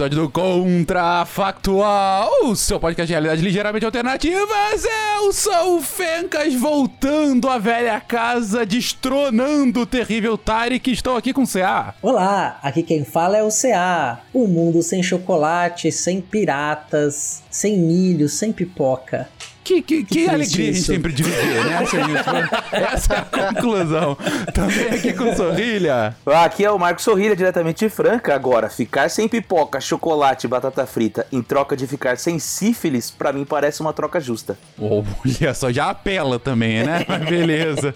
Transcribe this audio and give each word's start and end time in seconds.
episódio 0.00 0.22
do 0.22 0.30
Contrafactual, 0.30 2.30
o 2.44 2.56
seu 2.56 2.80
podcast 2.80 3.06
de 3.06 3.12
realidade 3.12 3.42
ligeiramente 3.42 3.84
alternativas. 3.84 4.86
Eu 5.14 5.30
sou 5.30 5.76
o 5.76 5.82
Fencas, 5.82 6.54
voltando 6.54 7.50
à 7.50 7.58
velha 7.58 8.00
casa, 8.00 8.64
destronando 8.64 9.80
o 9.80 9.86
terrível 9.86 10.38
Tarek. 10.38 10.90
Estou 10.90 11.18
aqui 11.18 11.34
com 11.34 11.42
o 11.42 11.46
CA. 11.46 11.94
Olá, 12.00 12.58
aqui 12.62 12.82
quem 12.82 13.04
fala 13.04 13.36
é 13.36 13.42
o 13.42 13.50
CA. 13.50 14.20
O 14.32 14.46
mundo 14.46 14.82
sem 14.82 15.02
chocolate, 15.02 15.92
sem 15.92 16.22
piratas, 16.22 17.42
sem 17.50 17.76
milho, 17.76 18.26
sem 18.26 18.54
pipoca. 18.54 19.28
Que, 19.62 19.82
que, 19.82 20.02
que, 20.02 20.04
que 20.04 20.28
alegria 20.28 20.70
a 20.70 20.72
gente 20.72 20.84
sempre 20.84 21.12
de 21.12 21.22
viver, 21.22 21.64
né, 21.64 21.80
Essa 22.72 23.14
é 23.14 23.18
a 23.18 23.52
conclusão. 23.52 24.16
Também 24.52 24.88
aqui 24.88 25.12
com 25.12 25.34
Sorrilha. 25.36 26.16
Aqui 26.26 26.64
é 26.64 26.70
o 26.70 26.78
Marco 26.78 27.00
Sorrilha, 27.00 27.36
diretamente 27.36 27.84
de 27.84 27.90
Franca. 27.90 28.34
Agora, 28.34 28.68
ficar 28.68 29.08
sem 29.10 29.28
pipoca, 29.28 29.80
chocolate 29.80 30.46
e 30.46 30.48
batata 30.48 30.86
frita 30.86 31.26
em 31.30 31.42
troca 31.42 31.76
de 31.76 31.86
ficar 31.86 32.16
sem 32.16 32.38
sífilis, 32.38 33.10
pra 33.10 33.32
mim 33.32 33.44
parece 33.44 33.80
uma 33.80 33.92
troca 33.92 34.20
justa. 34.20 34.58
Olha 34.78 35.54
só, 35.54 35.70
já 35.70 35.90
apela 35.90 36.38
também, 36.38 36.82
né? 36.82 37.04
Mas 37.08 37.24
beleza. 37.28 37.92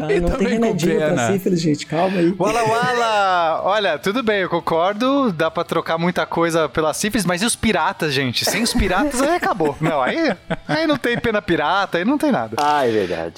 Ah, 0.00 0.12
e 0.12 0.20
não 0.20 0.30
tem 0.30 0.48
remedinho 0.48 0.96
pra 0.98 1.32
sífilis, 1.32 1.60
gente. 1.60 1.86
Calma 1.86 2.18
aí. 2.18 2.34
Wala 2.38 2.62
Wala! 2.62 3.62
Olha, 3.64 3.98
tudo 3.98 4.22
bem, 4.22 4.40
eu 4.40 4.48
concordo. 4.48 5.32
Dá 5.32 5.50
pra 5.50 5.64
trocar 5.64 5.98
muita 5.98 6.26
coisa 6.26 6.68
pela 6.68 6.92
sífilis, 6.92 7.24
mas 7.24 7.42
e 7.42 7.46
os 7.46 7.56
piratas, 7.56 8.12
gente? 8.12 8.44
Sem 8.44 8.62
os 8.62 8.72
piratas 8.74 9.22
aí 9.22 9.36
acabou. 9.36 9.76
Não, 9.80 10.02
aí, 10.02 10.36
aí 10.66 10.86
não 10.86 10.95
tem 10.98 11.18
pena 11.18 11.40
pirata, 11.40 11.98
aí 11.98 12.04
não 12.04 12.18
tem 12.18 12.32
nada. 12.32 12.56
Ah, 12.58 12.86
é 12.86 12.90
verdade. 12.90 13.34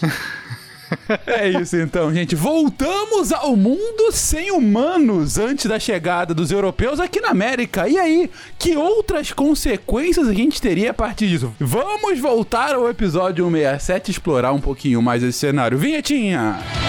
É 1.27 1.49
isso 1.49 1.77
então, 1.77 2.13
gente. 2.13 2.35
Voltamos 2.35 3.33
ao 3.33 3.57
mundo 3.57 4.11
sem 4.11 4.51
humanos 4.51 5.39
antes 5.39 5.67
da 5.67 5.79
chegada 5.79 6.35
dos 6.35 6.51
europeus 6.51 6.99
aqui 6.99 7.21
na 7.21 7.29
América. 7.29 7.89
E 7.89 7.99
aí, 7.99 8.31
que 8.59 8.77
outras 8.77 9.33
consequências 9.33 10.29
a 10.29 10.33
gente 10.33 10.61
teria 10.61 10.91
a 10.91 10.95
partir 10.95 11.29
disso? 11.29 11.55
Vamos 11.61 12.19
voltar 12.19 12.75
ao 12.75 12.89
episódio 12.89 13.45
167 13.45 14.11
explorar 14.11 14.53
um 14.53 14.61
pouquinho 14.61 15.03
mais 15.03 15.23
esse 15.23 15.39
cenário. 15.39 15.79
Vinhetinha! 15.79 16.59
Música 16.59 16.88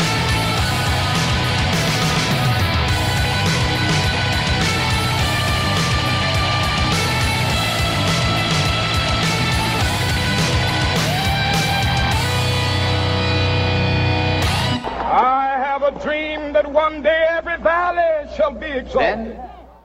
Then 19.20 19.40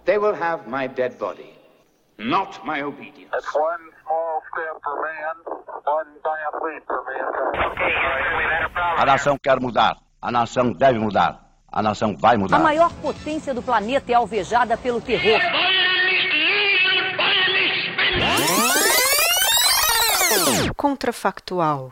they 0.04 0.18
will 0.18 0.34
have 0.34 0.68
my 0.68 0.86
dead 0.86 1.18
body, 1.18 1.50
not 2.18 2.64
my 2.64 2.82
obedience. 2.82 3.30
That's 3.32 3.54
one 3.54 3.84
small 4.02 4.42
step 4.50 4.80
for 4.84 4.94
man, 5.02 5.36
one 5.84 6.10
giant 6.22 6.56
leap 6.64 6.82
for 6.86 7.02
mankind. 7.08 7.54
Okay, 7.72 9.02
a 9.02 9.04
nação 9.04 9.36
quer 9.42 9.60
mudar. 9.60 9.96
A 10.22 10.30
nação 10.30 10.72
deve 10.72 10.98
mudar. 10.98 11.40
A 11.72 11.82
nação 11.82 12.16
vai 12.16 12.36
mudar. 12.36 12.56
A 12.56 12.60
maior 12.60 12.92
potência 13.02 13.52
do 13.52 13.60
planeta 13.62 14.12
é 14.12 14.14
alvejada 14.14 14.76
pelo 14.76 15.00
terror. 15.00 15.40
Contrafactual. 20.76 21.90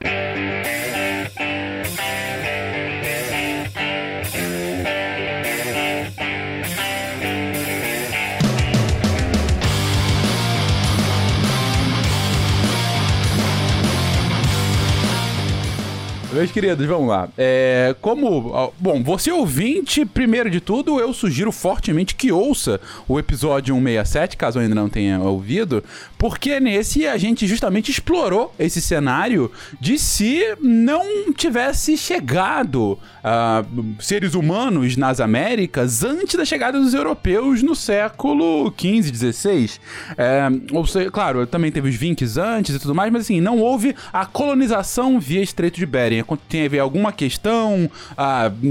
Meus 16.32 16.50
queridos, 16.50 16.87
vamos 16.87 17.09
lá. 17.09 17.28
É, 17.37 17.94
como. 18.00 18.72
Bom, 18.81 19.03
você 19.03 19.31
ouvinte, 19.31 20.06
primeiro 20.06 20.48
de 20.48 20.62
tudo, 20.62 20.98
eu 20.98 21.12
sugiro 21.12 21.53
fortemente 21.53 22.15
que 22.15 22.32
ouça 22.32 22.81
o 23.06 23.19
episódio 23.19 23.75
167, 23.75 24.38
caso 24.38 24.59
ainda 24.59 24.75
não 24.75 24.88
tenha 24.88 25.20
ouvido, 25.20 25.84
porque 26.16 26.59
nesse 26.59 27.06
a 27.06 27.19
gente 27.19 27.47
justamente 27.47 27.91
explorou 27.91 28.54
esse 28.59 28.81
cenário 28.81 29.53
de 29.78 29.98
se 29.98 30.56
não 30.59 31.34
tivesse 31.34 31.98
chegado 31.98 32.93
uh, 32.93 33.84
seres 34.00 34.34
humanos 34.34 34.97
nas 34.97 35.20
Américas 35.20 36.03
antes 36.03 36.34
da 36.34 36.47
chegada 36.47 36.81
dos 36.81 36.94
europeus 36.94 37.62
no 37.62 37.76
século 37.76 38.72
XV, 38.75 39.14
XVI. 39.14 39.70
É, 40.16 40.49
ou 40.72 40.87
seja, 40.87 41.10
claro, 41.10 41.47
também 41.47 41.70
teve 41.70 41.91
os 41.91 41.94
vinques 41.94 42.38
antes 42.38 42.75
e 42.75 42.78
tudo 42.78 42.94
mais, 42.94 43.12
mas 43.12 43.22
assim, 43.22 43.38
não 43.38 43.59
houve 43.59 43.94
a 44.10 44.25
colonização 44.25 45.20
via 45.20 45.43
Estreito 45.43 45.78
de 45.78 45.84
Bering 45.84 46.22
teve 46.49 46.78
alguma 46.78 47.12
questão, 47.12 47.91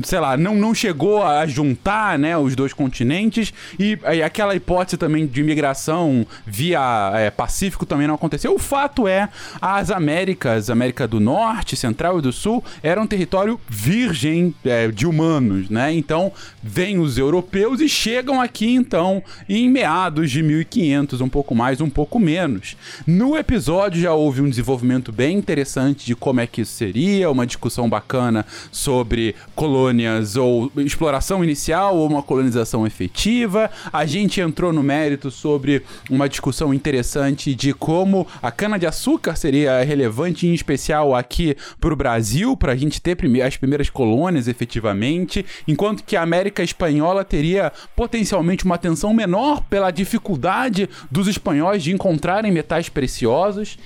sei 0.03 0.19
lá, 0.19 0.37
não, 0.37 0.55
não 0.55 0.73
chegou 0.73 1.23
a 1.23 1.45
juntar 1.45 2.17
né, 2.17 2.37
os 2.37 2.55
dois 2.55 2.73
continentes 2.73 3.53
e, 3.79 3.97
e 4.13 4.23
aquela 4.23 4.55
hipótese 4.55 4.97
também 4.97 5.25
de 5.25 5.43
migração 5.43 6.25
via 6.45 7.11
é, 7.15 7.29
Pacífico 7.29 7.85
também 7.85 8.07
não 8.07 8.15
aconteceu. 8.15 8.53
O 8.53 8.59
fato 8.59 9.07
é, 9.07 9.29
as 9.61 9.91
Américas, 9.91 10.69
América 10.69 11.07
do 11.07 11.19
Norte, 11.19 11.75
Central 11.75 12.19
e 12.19 12.21
do 12.21 12.31
Sul, 12.31 12.63
era 12.81 13.01
um 13.01 13.07
território 13.07 13.59
virgem 13.67 14.53
é, 14.63 14.87
de 14.87 15.05
humanos, 15.05 15.69
né? 15.69 15.93
Então, 15.93 16.31
vêm 16.61 16.99
os 16.99 17.17
europeus 17.17 17.79
e 17.81 17.89
chegam 17.89 18.41
aqui, 18.41 18.73
então, 18.73 19.23
em 19.47 19.69
meados 19.69 20.31
de 20.31 20.43
1500, 20.43 21.21
um 21.21 21.29
pouco 21.29 21.55
mais, 21.55 21.81
um 21.81 21.89
pouco 21.89 22.19
menos. 22.19 22.75
No 23.05 23.37
episódio 23.37 24.01
já 24.01 24.13
houve 24.13 24.41
um 24.41 24.49
desenvolvimento 24.49 25.11
bem 25.11 25.37
interessante 25.37 26.05
de 26.05 26.15
como 26.15 26.39
é 26.39 26.47
que 26.47 26.61
isso 26.61 26.73
seria, 26.73 27.29
uma 27.29 27.40
uma 27.41 27.47
discussão 27.47 27.89
bacana 27.89 28.45
sobre 28.71 29.35
colônias 29.55 30.35
ou 30.35 30.71
exploração 30.77 31.43
inicial 31.43 31.97
ou 31.97 32.07
uma 32.07 32.21
colonização 32.21 32.85
efetiva. 32.85 33.69
A 33.91 34.05
gente 34.05 34.39
entrou 34.39 34.71
no 34.71 34.83
mérito 34.83 35.31
sobre 35.31 35.83
uma 36.09 36.29
discussão 36.29 36.73
interessante 36.73 37.55
de 37.55 37.73
como 37.73 38.27
a 38.41 38.51
cana-de-açúcar 38.51 39.35
seria 39.35 39.83
relevante, 39.83 40.47
em 40.47 40.53
especial 40.53 41.15
aqui 41.15 41.57
para 41.79 41.93
o 41.93 41.95
Brasil, 41.95 42.55
para 42.55 42.73
a 42.73 42.75
gente 42.75 43.01
ter 43.01 43.17
as 43.45 43.57
primeiras 43.57 43.89
colônias 43.89 44.47
efetivamente, 44.47 45.45
enquanto 45.67 46.03
que 46.03 46.15
a 46.15 46.21
América 46.21 46.63
Espanhola 46.63 47.25
teria 47.25 47.71
potencialmente 47.95 48.65
uma 48.65 48.75
atenção 48.75 49.13
menor 49.13 49.63
pela 49.63 49.91
dificuldade 49.91 50.87
dos 51.09 51.27
espanhóis 51.27 51.81
de 51.83 51.91
encontrarem 51.91 52.51
metais 52.51 52.87
preciosos. 52.87 53.77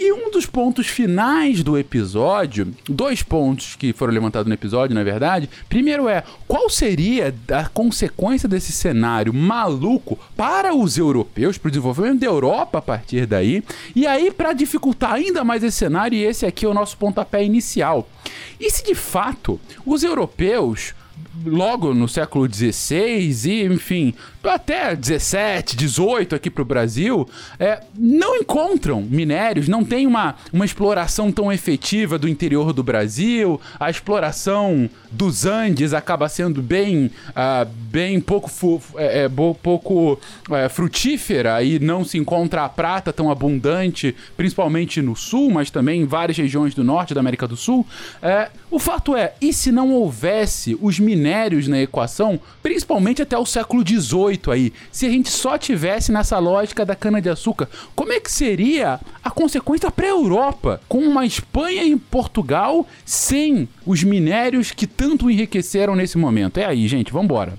E 0.00 0.12
um 0.12 0.30
dos 0.30 0.46
pontos 0.46 0.86
finais 0.86 1.64
do 1.64 1.76
episódio, 1.76 2.72
dois 2.88 3.20
pontos 3.20 3.74
que 3.74 3.92
foram 3.92 4.12
levantados 4.12 4.46
no 4.46 4.54
episódio, 4.54 4.94
na 4.94 5.02
verdade. 5.02 5.50
Primeiro 5.68 6.08
é 6.08 6.22
qual 6.46 6.70
seria 6.70 7.34
a 7.52 7.68
consequência 7.68 8.48
desse 8.48 8.70
cenário 8.70 9.34
maluco 9.34 10.16
para 10.36 10.72
os 10.72 10.96
europeus, 10.96 11.58
para 11.58 11.66
o 11.66 11.70
desenvolvimento 11.72 12.20
da 12.20 12.26
Europa 12.26 12.78
a 12.78 12.82
partir 12.82 13.26
daí. 13.26 13.60
E 13.92 14.06
aí, 14.06 14.30
para 14.30 14.52
dificultar 14.52 15.14
ainda 15.14 15.42
mais 15.42 15.64
esse 15.64 15.78
cenário, 15.78 16.16
e 16.16 16.22
esse 16.22 16.46
aqui 16.46 16.64
é 16.64 16.68
o 16.68 16.74
nosso 16.74 16.96
pontapé 16.96 17.42
inicial. 17.42 18.08
E 18.60 18.70
se 18.70 18.84
de 18.84 18.94
fato 18.94 19.58
os 19.84 20.04
europeus 20.04 20.94
logo 21.44 21.94
no 21.94 22.08
século 22.08 22.52
XVI 22.52 23.30
e, 23.44 23.64
enfim, 23.64 24.14
até 24.42 24.96
17, 24.96 25.76
18 25.76 26.34
aqui 26.34 26.50
para 26.50 26.62
o 26.62 26.64
Brasil, 26.64 27.28
é, 27.58 27.80
não 27.96 28.36
encontram 28.36 29.02
minérios, 29.02 29.68
não 29.68 29.84
tem 29.84 30.06
uma, 30.06 30.36
uma 30.52 30.64
exploração 30.64 31.30
tão 31.30 31.52
efetiva 31.52 32.18
do 32.18 32.28
interior 32.28 32.72
do 32.72 32.82
Brasil, 32.82 33.60
a 33.78 33.90
exploração 33.90 34.88
dos 35.10 35.44
Andes 35.44 35.92
acaba 35.92 36.28
sendo 36.28 36.62
bem, 36.62 37.10
uh, 37.30 37.68
bem 37.90 38.20
pouco, 38.20 38.50
é, 38.96 39.24
é, 39.24 39.28
pouco 39.28 40.18
é, 40.50 40.68
frutífera 40.68 41.62
e 41.62 41.78
não 41.78 42.04
se 42.04 42.18
encontra 42.18 42.64
a 42.64 42.68
prata 42.68 43.12
tão 43.12 43.30
abundante, 43.30 44.14
principalmente 44.36 45.02
no 45.02 45.14
sul, 45.14 45.50
mas 45.50 45.70
também 45.70 46.02
em 46.02 46.06
várias 46.06 46.36
regiões 46.36 46.74
do 46.74 46.82
norte 46.82 47.14
da 47.14 47.20
América 47.20 47.46
do 47.46 47.56
Sul. 47.56 47.86
É, 48.22 48.48
o 48.70 48.78
fato 48.78 49.16
é, 49.16 49.34
e 49.40 49.52
se 49.52 49.70
não 49.70 49.92
houvesse 49.92 50.76
os 50.80 50.98
minérios 50.98 51.27
na 51.68 51.80
equação, 51.80 52.40
principalmente 52.62 53.22
até 53.22 53.36
o 53.36 53.46
século 53.46 53.86
XVIII 53.86 54.52
aí, 54.52 54.72
se 54.90 55.06
a 55.06 55.10
gente 55.10 55.30
só 55.30 55.58
tivesse 55.58 56.10
nessa 56.12 56.38
lógica 56.38 56.84
da 56.84 56.94
cana-de-açúcar, 56.94 57.68
como 57.94 58.12
é 58.12 58.20
que 58.20 58.30
seria 58.30 59.00
a 59.22 59.30
consequência 59.30 59.90
para 59.90 60.06
a 60.06 60.10
Europa, 60.10 60.80
com 60.88 60.98
uma 60.98 61.26
Espanha 61.26 61.84
e 61.84 61.96
Portugal 61.96 62.86
sem 63.04 63.68
os 63.84 64.02
minérios 64.02 64.70
que 64.70 64.86
tanto 64.86 65.30
enriqueceram 65.30 65.94
nesse 65.94 66.16
momento? 66.16 66.58
É 66.58 66.64
aí, 66.64 66.86
gente, 66.88 67.12
vamos 67.12 67.26
embora. 67.26 67.54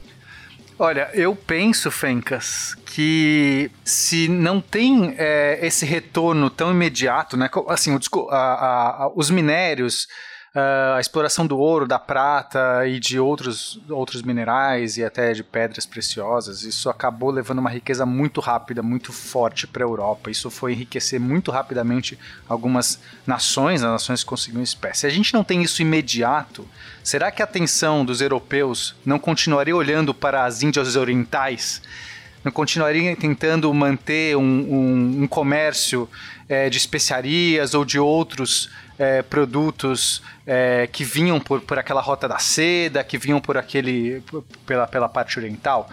Olha, 0.81 1.10
eu 1.13 1.36
penso, 1.36 1.92
Fencas, 1.92 2.74
que 2.86 3.69
se 3.83 4.30
não 4.30 4.62
tem 4.62 5.13
é, 5.18 5.60
esse 5.62 5.86
retorno 5.86 6.50
tão 6.50 6.71
imediato, 6.71 7.36
né? 7.36 7.50
Assim, 7.68 7.94
o, 7.94 8.30
a, 8.30 9.04
a, 9.04 9.12
os 9.13 9.30
minérios 9.30 10.07
ah, 10.54 10.96
a 10.98 11.00
exploração 11.00 11.46
do 11.46 11.57
ouro, 11.60 11.88
da 11.88 12.00
prata 12.00 12.88
e 12.88 13.00
de 13.00 13.19
outros, 13.19 13.80
outros 13.88 14.24
minerais 14.24 14.98
e 14.98 15.04
até 15.04 15.31
de 15.31 15.44
pedras 15.44 15.86
preciosas, 15.86 16.63
isso 16.63 16.90
acabou 16.90 17.30
levando 17.30 17.60
uma 17.60 17.69
riqueza 17.69 18.06
muito 18.06 18.42
rápida, 18.42 18.81
muito 18.81 19.13
forte 19.13 19.68
para 19.68 19.84
a 19.84 19.88
Europa. 19.88 20.31
Isso 20.31 20.50
foi 20.50 20.74
enriquecer 20.74 21.19
muito 21.19 21.51
rapidamente 21.51 22.18
algumas 22.48 23.00
nações, 23.28 23.84
as 23.84 23.92
nações 23.92 24.24
que 24.24 24.30
conseguiam 24.30 24.63
espécie. 24.63 25.01
Se 25.01 25.07
a 25.07 25.12
gente 25.12 25.34
não 25.34 25.44
tem 25.44 25.62
isso 25.62 25.81
imediato, 25.81 26.68
será 27.04 27.31
que 27.31 27.44
a 27.44 27.45
atenção 27.45 28.04
dos 28.04 28.19
europeus 28.19 28.95
não 29.06 29.19
continuaria 29.19 29.75
olhando 29.75 30.13
para 30.16 30.45
as 30.45 30.63
Índias 30.63 30.95
Orientais? 30.95 31.81
Não 32.44 32.52
continuaria 32.52 33.16
tentando 33.16 33.72
manter 33.74 34.36
um, 34.36 34.42
um, 34.42 35.24
um 35.24 35.28
comércio 35.28 36.10
é, 36.48 36.69
de 36.69 36.78
especiarias 36.78 37.74
ou 37.74 37.86
de 37.86 38.00
outros 38.00 38.69
é, 39.00 39.22
produtos 39.22 40.22
é, 40.46 40.88
que 40.92 41.06
vinham 41.06 41.40
por, 41.40 41.62
por 41.62 41.80
aquela 41.80 42.01
rota 42.01 42.28
da 42.28 42.38
seda, 42.38 43.01
que 43.04 43.18
vinham 43.18 43.40
por 43.40 43.57
aquele 43.57 44.22
pela, 44.66 44.86
pela 44.86 45.07
parte 45.07 45.40
oriental. 45.40 45.90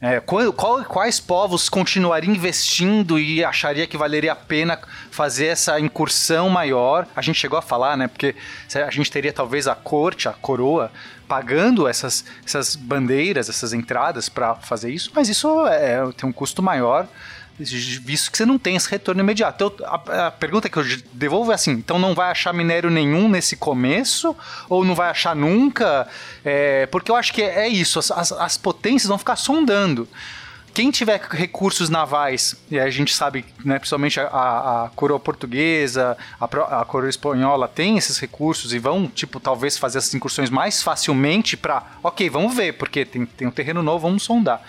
É, 0.00 0.20
qual, 0.20 0.52
qual, 0.52 0.84
quais 0.84 1.18
povos 1.18 1.68
continuariam 1.68 2.34
investindo 2.34 3.18
e 3.18 3.42
acharia 3.42 3.86
que 3.86 3.96
valeria 3.96 4.32
a 4.32 4.36
pena 4.36 4.78
fazer 5.10 5.46
essa 5.46 5.80
incursão 5.80 6.48
maior? 6.50 7.06
A 7.16 7.22
gente 7.22 7.40
chegou 7.40 7.58
a 7.58 7.62
falar, 7.62 7.96
né? 7.96 8.06
Porque 8.06 8.36
a 8.74 8.90
gente 8.90 9.10
teria 9.10 9.32
talvez 9.32 9.66
a 9.66 9.74
corte, 9.74 10.28
a 10.28 10.32
coroa, 10.32 10.92
pagando 11.26 11.88
essas, 11.88 12.24
essas 12.44 12.76
bandeiras, 12.76 13.48
essas 13.48 13.72
entradas 13.72 14.28
para 14.28 14.54
fazer 14.56 14.90
isso, 14.90 15.10
mas 15.14 15.28
isso 15.28 15.66
é, 15.66 16.00
tem 16.12 16.28
um 16.28 16.32
custo 16.32 16.62
maior 16.62 17.08
visto 17.58 18.30
que 18.30 18.38
você 18.38 18.44
não 18.44 18.58
tem 18.58 18.76
esse 18.76 18.88
retorno 18.90 19.20
imediato. 19.20 19.64
Então, 19.64 19.86
a, 19.86 20.26
a, 20.26 20.30
pergunta 20.30 20.68
que 20.68 20.76
eu 20.76 20.84
devolvo 21.12 21.52
é 21.52 21.54
assim: 21.54 21.72
então 21.72 21.98
não 21.98 22.14
vai 22.14 22.30
achar 22.30 22.52
minério 22.52 22.90
nenhum 22.90 23.28
nesse 23.28 23.56
começo? 23.56 24.36
Ou 24.68 24.84
não 24.84 24.94
vai 24.94 25.08
achar 25.08 25.36
nunca? 25.36 26.08
É, 26.44 26.86
porque 26.86 27.10
eu 27.10 27.16
acho 27.16 27.32
que 27.32 27.42
é, 27.42 27.68
isso, 27.68 27.98
as, 27.98 28.10
as, 28.10 28.32
as, 28.32 28.56
potências 28.56 29.08
vão 29.08 29.18
ficar 29.18 29.36
sondando. 29.36 30.08
Quem 30.72 30.90
tiver 30.90 31.20
recursos 31.30 31.88
navais, 31.88 32.56
e 32.68 32.80
a 32.80 32.90
gente 32.90 33.14
sabe, 33.14 33.44
né, 33.64 33.78
principalmente 33.78 34.18
a, 34.18 34.26
a, 34.26 34.84
a 34.86 34.88
coroa 34.88 35.20
portuguesa, 35.20 36.18
a, 36.40 36.80
a 36.80 36.84
coroa 36.84 37.08
espanhola 37.08 37.68
tem 37.68 37.96
esses 37.96 38.18
recursos 38.18 38.72
e 38.72 38.80
vão, 38.80 39.06
tipo, 39.06 39.38
talvez 39.38 39.78
fazer 39.78 39.98
essas 39.98 40.12
incursões 40.12 40.50
mais 40.50 40.82
facilmente 40.82 41.56
para, 41.56 41.84
ok, 42.02 42.28
vamos 42.28 42.56
ver, 42.56 42.72
porque 42.72 43.04
tem, 43.04 43.24
tem 43.24 43.46
um 43.46 43.52
terreno 43.52 43.84
novo, 43.84 44.08
vamos 44.08 44.24
sondar. 44.24 44.60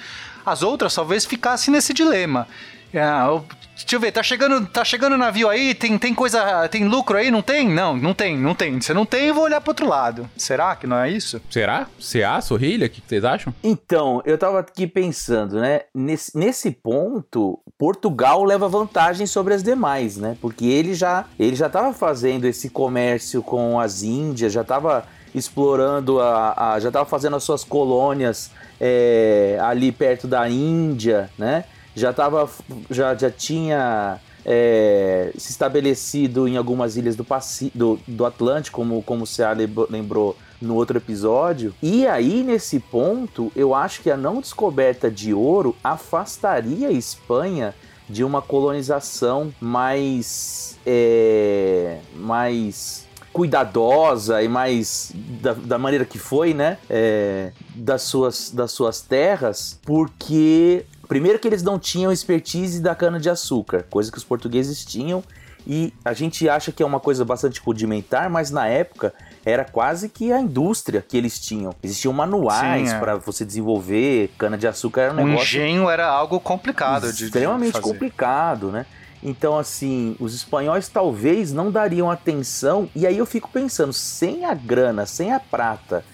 As 0.45 0.61
outras 0.61 0.93
talvez 0.93 1.25
ficassem 1.25 1.73
nesse 1.73 1.91
dilema. 1.91 2.47
Ah, 2.93 3.41
deixa 3.75 3.95
eu 3.95 3.99
ver, 3.99 4.11
tá 4.11 4.23
chegando, 4.23 4.65
tá 4.67 4.85
chegando 4.85 5.17
navio 5.17 5.49
aí, 5.49 5.73
tem, 5.73 5.97
tem 5.97 6.13
coisa, 6.13 6.67
tem 6.69 6.85
lucro 6.85 7.17
aí, 7.17 7.29
não 7.29 7.41
tem? 7.41 7.67
Não, 7.67 7.95
não 7.95 8.13
tem, 8.13 8.37
não 8.37 8.55
tem. 8.55 8.79
Se 8.81 8.93
não 8.93 9.05
tem, 9.05 9.27
eu 9.27 9.33
vou 9.33 9.43
olhar 9.43 9.59
pro 9.61 9.71
outro 9.71 9.87
lado. 9.87 10.29
Será 10.37 10.75
que 10.75 10.87
não 10.87 10.97
é 10.97 11.09
isso? 11.09 11.41
Será? 11.49 11.87
CA, 11.99 12.39
Sorrilha, 12.41 12.87
o 12.87 12.89
que, 12.89 13.01
que 13.01 13.07
vocês 13.07 13.25
acham? 13.25 13.53
Então, 13.63 14.21
eu 14.25 14.37
tava 14.37 14.59
aqui 14.59 14.87
pensando, 14.87 15.59
né? 15.59 15.81
Nesse, 15.93 16.37
nesse 16.37 16.71
ponto, 16.71 17.59
Portugal 17.77 18.43
leva 18.43 18.67
vantagem 18.67 19.27
sobre 19.27 19.53
as 19.53 19.61
demais, 19.61 20.17
né? 20.17 20.37
Porque 20.41 20.65
ele 20.65 20.93
já, 20.93 21.25
ele 21.37 21.55
já 21.55 21.69
tava 21.69 21.93
fazendo 21.93 22.45
esse 22.45 22.69
comércio 22.69 23.43
com 23.43 23.79
as 23.79 24.03
Índias, 24.03 24.53
já 24.53 24.63
tava 24.63 25.05
explorando 25.33 26.21
a, 26.21 26.73
a 26.73 26.79
já 26.79 26.89
tava 26.89 27.05
fazendo 27.05 27.35
as 27.35 27.43
suas 27.43 27.63
colônias 27.63 28.51
é, 28.79 29.57
ali 29.61 29.91
perto 29.91 30.27
da 30.27 30.47
Índia, 30.49 31.29
né? 31.37 31.65
Já 31.95 32.11
tava, 32.11 32.49
já, 32.89 33.15
já 33.15 33.31
tinha 33.31 34.19
é, 34.45 35.31
se 35.37 35.51
estabelecido 35.51 36.47
em 36.47 36.57
algumas 36.57 36.97
ilhas 36.97 37.15
do, 37.15 37.23
Paci 37.23 37.71
do, 37.73 37.99
do 38.07 38.25
Atlântico, 38.25 38.79
como, 38.79 39.01
como 39.01 39.23
o 39.23 39.27
Ceará 39.27 39.57
lembrou 39.89 40.37
no 40.61 40.75
outro 40.75 40.97
episódio. 40.97 41.73
E 41.81 42.05
aí, 42.05 42.43
nesse 42.43 42.79
ponto, 42.79 43.51
eu 43.55 43.73
acho 43.73 44.01
que 44.01 44.11
a 44.11 44.17
não 44.17 44.39
descoberta 44.39 45.09
de 45.09 45.33
ouro 45.33 45.75
afastaria 45.83 46.89
a 46.89 46.91
Espanha 46.91 47.73
de 48.07 48.23
uma 48.23 48.41
colonização 48.41 49.53
mais. 49.59 50.77
É, 50.85 51.97
mais 52.15 53.05
cuidadosa 53.33 54.41
e 54.41 54.47
mais 54.47 55.11
da, 55.13 55.51
da 55.51 55.77
maneira 55.77 56.05
que 56.05 56.17
foi, 56.17 56.53
né? 56.53 56.77
É, 56.89 57.51
das, 57.75 58.03
suas, 58.03 58.49
das 58.49 58.71
suas 58.71 59.01
terras, 59.01 59.77
porque 59.83 60.85
Primeiro 61.07 61.39
que 61.39 61.47
eles 61.47 61.63
não 61.63 61.77
tinham 61.77 62.11
expertise 62.11 62.81
da 62.81 62.95
cana-de-açúcar, 62.95 63.85
coisa 63.89 64.11
que 64.11 64.17
os 64.17 64.23
portugueses 64.23 64.83
tinham, 64.83 65.23
e 65.67 65.93
a 66.03 66.13
gente 66.13 66.47
acha 66.47 66.71
que 66.71 66.83
é 66.83 66.85
uma 66.85 66.99
coisa 66.99 67.25
bastante 67.25 67.59
rudimentar, 67.59 68.29
mas 68.29 68.51
na 68.51 68.67
época 68.67 69.13
era 69.43 69.65
quase 69.65 70.09
que 70.09 70.31
a 70.31 70.39
indústria 70.39 71.03
que 71.07 71.17
eles 71.17 71.39
tinham. 71.39 71.73
Existiam 71.81 72.13
manuais 72.13 72.93
é. 72.93 72.99
para 72.99 73.15
você 73.15 73.43
desenvolver 73.43 74.31
cana-de-açúcar, 74.37 75.01
era 75.01 75.13
um 75.13 75.21
o 75.21 75.25
negócio... 75.25 75.43
engenho 75.43 75.89
era 75.89 76.07
algo 76.07 76.39
complicado 76.39 77.11
de 77.11 77.25
Extremamente 77.25 77.79
complicado, 77.81 78.71
né? 78.71 78.85
Então, 79.23 79.57
assim, 79.57 80.15
os 80.19 80.35
espanhóis 80.35 80.87
talvez 80.87 81.51
não 81.51 81.71
dariam 81.71 82.11
atenção, 82.11 82.87
e 82.95 83.07
aí 83.07 83.17
eu 83.17 83.25
fico 83.25 83.49
pensando, 83.51 83.91
sem 83.91 84.45
a 84.45 84.53
grana, 84.53 85.07
sem 85.07 85.33
a 85.33 85.39
prata 85.39 86.05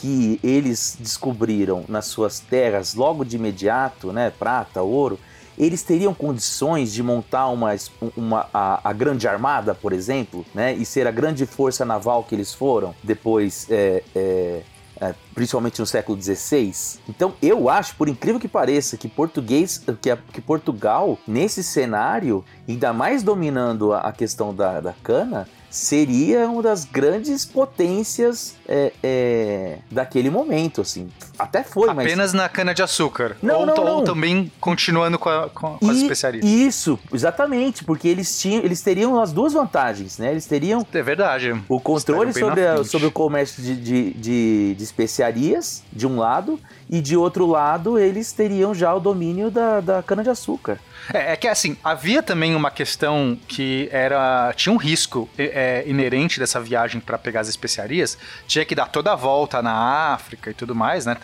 que 0.00 0.38
eles 0.42 0.96
descobriram 0.98 1.84
nas 1.88 2.06
suas 2.06 2.40
terras 2.40 2.94
logo 2.94 3.24
de 3.24 3.36
imediato, 3.36 4.12
né, 4.12 4.32
prata, 4.38 4.82
ouro, 4.82 5.18
eles 5.58 5.82
teriam 5.82 6.14
condições 6.14 6.92
de 6.92 7.02
montar 7.02 7.48
uma, 7.48 7.74
uma 8.16 8.48
a, 8.54 8.80
a, 8.88 8.92
grande 8.92 9.26
armada, 9.26 9.74
por 9.74 9.92
exemplo, 9.92 10.46
né, 10.54 10.72
e 10.72 10.84
ser 10.84 11.06
a 11.06 11.10
grande 11.10 11.44
força 11.46 11.84
naval 11.84 12.22
que 12.22 12.34
eles 12.34 12.54
foram 12.54 12.94
depois, 13.02 13.66
é, 13.68 14.04
é, 14.14 14.62
é, 15.00 15.14
principalmente 15.34 15.80
no 15.80 15.86
século 15.86 16.20
XVI. 16.20 16.72
Então, 17.08 17.34
eu 17.42 17.68
acho, 17.68 17.96
por 17.96 18.08
incrível 18.08 18.40
que 18.40 18.46
pareça, 18.46 18.96
que 18.96 19.08
português, 19.08 19.82
que, 20.00 20.16
que 20.32 20.40
Portugal 20.40 21.18
nesse 21.26 21.64
cenário, 21.64 22.44
ainda 22.68 22.92
mais 22.92 23.24
dominando 23.24 23.92
a, 23.92 24.00
a 24.00 24.12
questão 24.12 24.54
da, 24.54 24.80
da 24.80 24.94
cana, 25.02 25.48
seria 25.70 26.48
uma 26.48 26.62
das 26.62 26.84
grandes 26.84 27.44
potências 27.44 28.56
é, 28.66 28.92
é, 29.02 29.78
daquele 29.90 30.30
momento, 30.30 30.80
assim. 30.80 31.08
Até 31.38 31.62
foi, 31.62 31.92
mas... 31.92 32.06
Apenas 32.06 32.32
na 32.32 32.48
cana-de-açúcar. 32.48 33.36
Não, 33.42 33.60
ou, 33.60 33.66
não, 33.66 33.74
não. 33.76 33.96
ou 33.96 34.04
também 34.04 34.50
continuando 34.60 35.18
com, 35.18 35.28
a, 35.28 35.48
com, 35.48 35.78
com 35.78 35.90
as 35.90 35.98
especiarias. 35.98 36.44
Isso, 36.44 36.98
exatamente, 37.12 37.84
porque 37.84 38.08
eles 38.08 38.40
tinham, 38.40 38.64
eles 38.64 38.80
teriam 38.80 39.20
as 39.20 39.32
duas 39.32 39.52
vantagens, 39.52 40.18
né? 40.18 40.30
Eles 40.30 40.46
teriam... 40.46 40.86
É 40.92 41.02
verdade. 41.02 41.54
O 41.68 41.80
controle 41.80 42.32
sobre, 42.32 42.66
a, 42.66 42.82
sobre 42.84 43.06
o 43.06 43.12
comércio 43.12 43.62
de, 43.62 43.76
de, 43.76 44.14
de, 44.14 44.74
de 44.74 44.84
especiarias, 44.84 45.82
de 45.92 46.06
um 46.06 46.18
lado, 46.18 46.58
e 46.90 47.00
de 47.00 47.16
outro 47.16 47.46
lado, 47.46 47.98
eles 47.98 48.32
teriam 48.32 48.74
já 48.74 48.94
o 48.94 49.00
domínio 49.00 49.50
da, 49.50 49.80
da 49.80 50.02
cana-de-açúcar. 50.02 50.78
É, 51.12 51.32
é, 51.32 51.36
que 51.36 51.48
assim, 51.48 51.76
havia 51.82 52.22
também 52.22 52.54
uma 52.54 52.70
questão 52.70 53.38
que 53.46 53.88
era. 53.90 54.52
tinha 54.56 54.72
um 54.72 54.76
risco 54.76 55.28
é, 55.38 55.84
inerente 55.86 56.38
dessa 56.38 56.60
viagem 56.60 57.00
para 57.00 57.18
pegar 57.18 57.40
as 57.40 57.48
especiarias, 57.48 58.18
tinha 58.46 58.64
que 58.64 58.74
dar 58.74 58.86
toda 58.86 59.12
a 59.12 59.16
volta 59.16 59.62
na 59.62 60.12
África 60.12 60.50
e 60.50 60.54
tudo 60.54 60.74
mais, 60.74 61.06
né? 61.06 61.16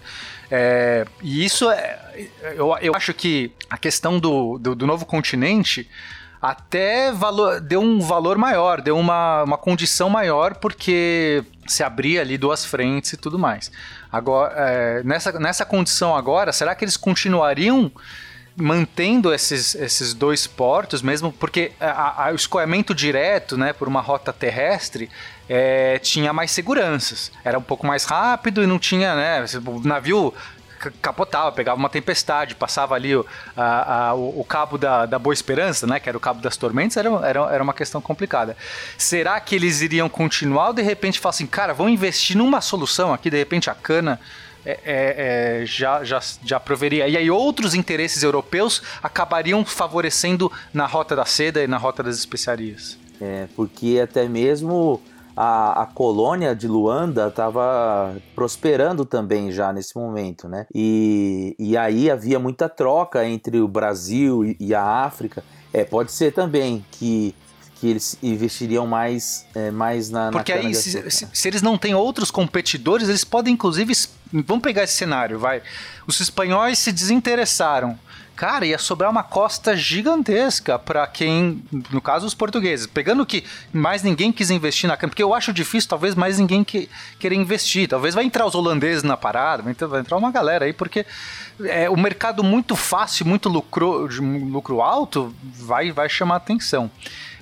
É, 0.51 1.07
e 1.23 1.45
isso 1.45 1.71
é. 1.71 1.99
Eu, 2.57 2.77
eu 2.81 2.95
acho 2.95 3.13
que 3.13 3.53
a 3.69 3.77
questão 3.77 4.19
do, 4.19 4.59
do, 4.59 4.75
do 4.75 4.87
novo 4.87 5.05
continente 5.05 5.89
até 6.41 7.11
valor, 7.11 7.59
deu 7.59 7.81
um 7.81 8.01
valor 8.01 8.37
maior, 8.37 8.83
deu 8.83 8.99
uma, 8.99 9.45
uma 9.45 9.57
condição 9.57 10.11
maior, 10.11 10.57
porque 10.57 11.43
se 11.67 11.83
abria 11.83 12.21
ali 12.21 12.37
duas 12.39 12.65
frentes 12.65 13.13
e 13.13 13.17
tudo 13.17 13.39
mais. 13.39 13.71
Agora, 14.11 14.55
é, 14.57 15.03
nessa, 15.03 15.33
nessa 15.39 15.65
condição 15.65 16.15
agora, 16.17 16.53
será 16.53 16.75
que 16.75 16.85
eles 16.85 16.97
continuariam 16.97 17.91
mantendo 18.57 19.35
esses, 19.35 19.75
esses 19.75 20.15
dois 20.15 20.47
portos 20.47 21.03
mesmo, 21.03 21.33
porque 21.33 21.73
a, 21.81 22.29
a, 22.29 22.33
o 22.33 22.37
escoamento 22.37 22.95
direto, 22.95 23.57
né, 23.57 23.73
por 23.73 23.89
uma 23.89 24.01
rota 24.01 24.33
terrestre, 24.33 25.11
é, 25.49 25.99
tinha 25.99 26.33
mais 26.33 26.51
seguranças. 26.53 27.33
Era 27.45 27.59
um 27.59 27.63
pouco 27.63 27.87
mais 27.87 28.05
rápido 28.05 28.63
e 28.63 28.67
não 28.67 28.79
tinha, 28.79 29.15
né, 29.15 29.45
o 29.67 29.81
navio 29.81 30.33
capotava, 30.91 31.53
pegava 31.53 31.79
uma 31.79 31.89
tempestade, 31.89 32.55
passava 32.55 32.95
ali 32.95 33.15
o, 33.17 33.27
a, 33.57 34.09
a, 34.09 34.15
o, 34.15 34.45
cabo 34.49 34.79
da, 34.79 35.07
da 35.07 35.19
Boa 35.19 35.33
Esperança, 35.33 35.87
né, 35.87 36.01
que 36.01 36.09
era 36.09 36.17
o 36.17 36.21
cabo 36.21 36.41
das 36.41 36.57
tormentas, 36.57 36.97
era, 36.97 37.09
era, 37.27 37.41
era 37.55 37.63
uma 37.63 37.75
questão 37.75 38.01
complicada. 38.01 38.57
Será 38.97 39.39
que 39.41 39.55
eles 39.55 39.81
iriam 39.81 40.09
continuar 40.09 40.69
ou 40.69 40.75
de 40.75 40.83
repente 40.83 41.19
falar 41.19 41.31
assim, 41.31 41.47
cara, 41.47 41.73
vamos 41.73 41.93
investir 41.93 42.37
numa 42.37 42.61
solução 42.61 43.13
aqui, 43.13 43.31
de 43.31 43.37
repente 43.37 43.71
a 43.71 43.75
cana 43.75 44.21
é, 44.67 44.71
é, 44.85 45.61
é, 45.63 45.67
já, 45.67 46.03
já, 46.05 46.21
já 46.43 46.59
proveria. 46.59 47.07
E 47.07 47.17
aí 47.17 47.31
outros 47.31 47.75
interesses 47.75 48.23
europeus 48.23 48.83
acabariam 49.03 49.65
favorecendo 49.65 50.51
na 50.73 50.87
rota 50.87 51.15
da 51.15 51.27
seda 51.27 51.63
e 51.63 51.67
na 51.67 51.77
rota 51.77 52.03
das 52.03 52.17
especiarias. 52.17 52.99
É, 53.21 53.47
porque 53.55 54.01
até 54.03 54.27
mesmo 54.27 55.01
a, 55.37 55.83
a 55.83 55.87
colônia 55.87 56.55
de 56.55 56.69
Luanda 56.69 57.29
estava 57.29 58.17
prosperando 58.35 59.05
também 59.05 59.51
já 59.51 59.73
nesse 59.73 59.97
momento, 59.97 60.49
né? 60.49 60.67
E, 60.75 61.57
e 61.59 61.77
aí 61.77 62.11
havia 62.11 62.39
muita 62.39 62.69
troca 62.69 63.27
entre 63.27 63.61
o 63.61 63.69
Brasil 63.69 64.45
e, 64.45 64.57
e 64.61 64.75
a 64.75 64.83
África. 64.83 65.43
É, 65.73 65.85
pode 65.85 66.13
ser 66.13 66.33
também 66.33 66.85
que 66.93 67.35
que 67.81 67.89
eles 67.89 68.17
investiriam 68.23 68.87
mais, 68.87 69.45
é, 69.55 69.71
mais 69.71 70.09
na, 70.11 70.31
Porque 70.31 70.55
na 70.55 70.61
aí, 70.61 70.69
de 70.69 70.75
se, 70.77 70.91
açúcar. 70.99 71.11
se- 71.11 71.29
se 71.33 71.49
eles 71.49 71.61
não 71.63 71.77
têm 71.77 71.95
outros 71.95 72.31
competidores, 72.31 73.09
eles 73.09 73.25
podem, 73.25 73.55
inclusive. 73.55 73.93
Vamos 74.33 74.63
pegar 74.63 74.83
esse 74.85 74.95
cenário, 74.95 75.39
vai. 75.39 75.63
Os 76.07 76.19
espanhóis 76.21 76.79
se 76.79 76.91
desinteressaram. 76.93 77.99
Cara, 78.37 78.67
ia 78.67 78.79
sobrar 78.79 79.09
uma 79.09 79.23
costa 79.23 79.77
gigantesca 79.77 80.77
para 80.77 81.07
quem, 81.07 81.63
no 81.93 82.01
caso, 82.01 82.27
os 82.27 82.35
portugueses. 82.35 82.85
Pegando 82.85 83.25
que 83.25 83.45
mais 83.73 84.03
ninguém 84.03 84.33
quis 84.33 84.51
investir 84.51 84.89
na 84.89 84.97
cana, 84.97 85.09
porque 85.11 85.23
eu 85.23 85.33
acho 85.33 85.53
difícil, 85.53 85.89
talvez 85.89 86.17
mais 86.17 86.37
ninguém 86.37 86.65
que, 86.65 86.89
querer 87.21 87.37
investir. 87.37 87.89
Talvez 87.89 88.13
vai 88.13 88.25
entrar 88.25 88.45
os 88.45 88.57
holandeses 88.57 89.05
na 89.05 89.17
parada, 89.17 89.63
vai 89.63 89.71
entrar, 89.71 89.87
vai 89.87 90.01
entrar 90.01 90.17
uma 90.17 90.33
galera 90.33 90.65
aí, 90.65 90.73
porque 90.73 91.07
é, 91.63 91.89
o 91.89 91.97
mercado 91.97 92.43
muito 92.43 92.75
fácil, 92.75 93.25
muito 93.25 93.49
lucro, 93.49 94.09
lucro 94.51 94.83
alto, 94.83 95.33
vai, 95.45 95.93
vai 95.93 96.09
chamar 96.09 96.35
atenção. 96.37 96.91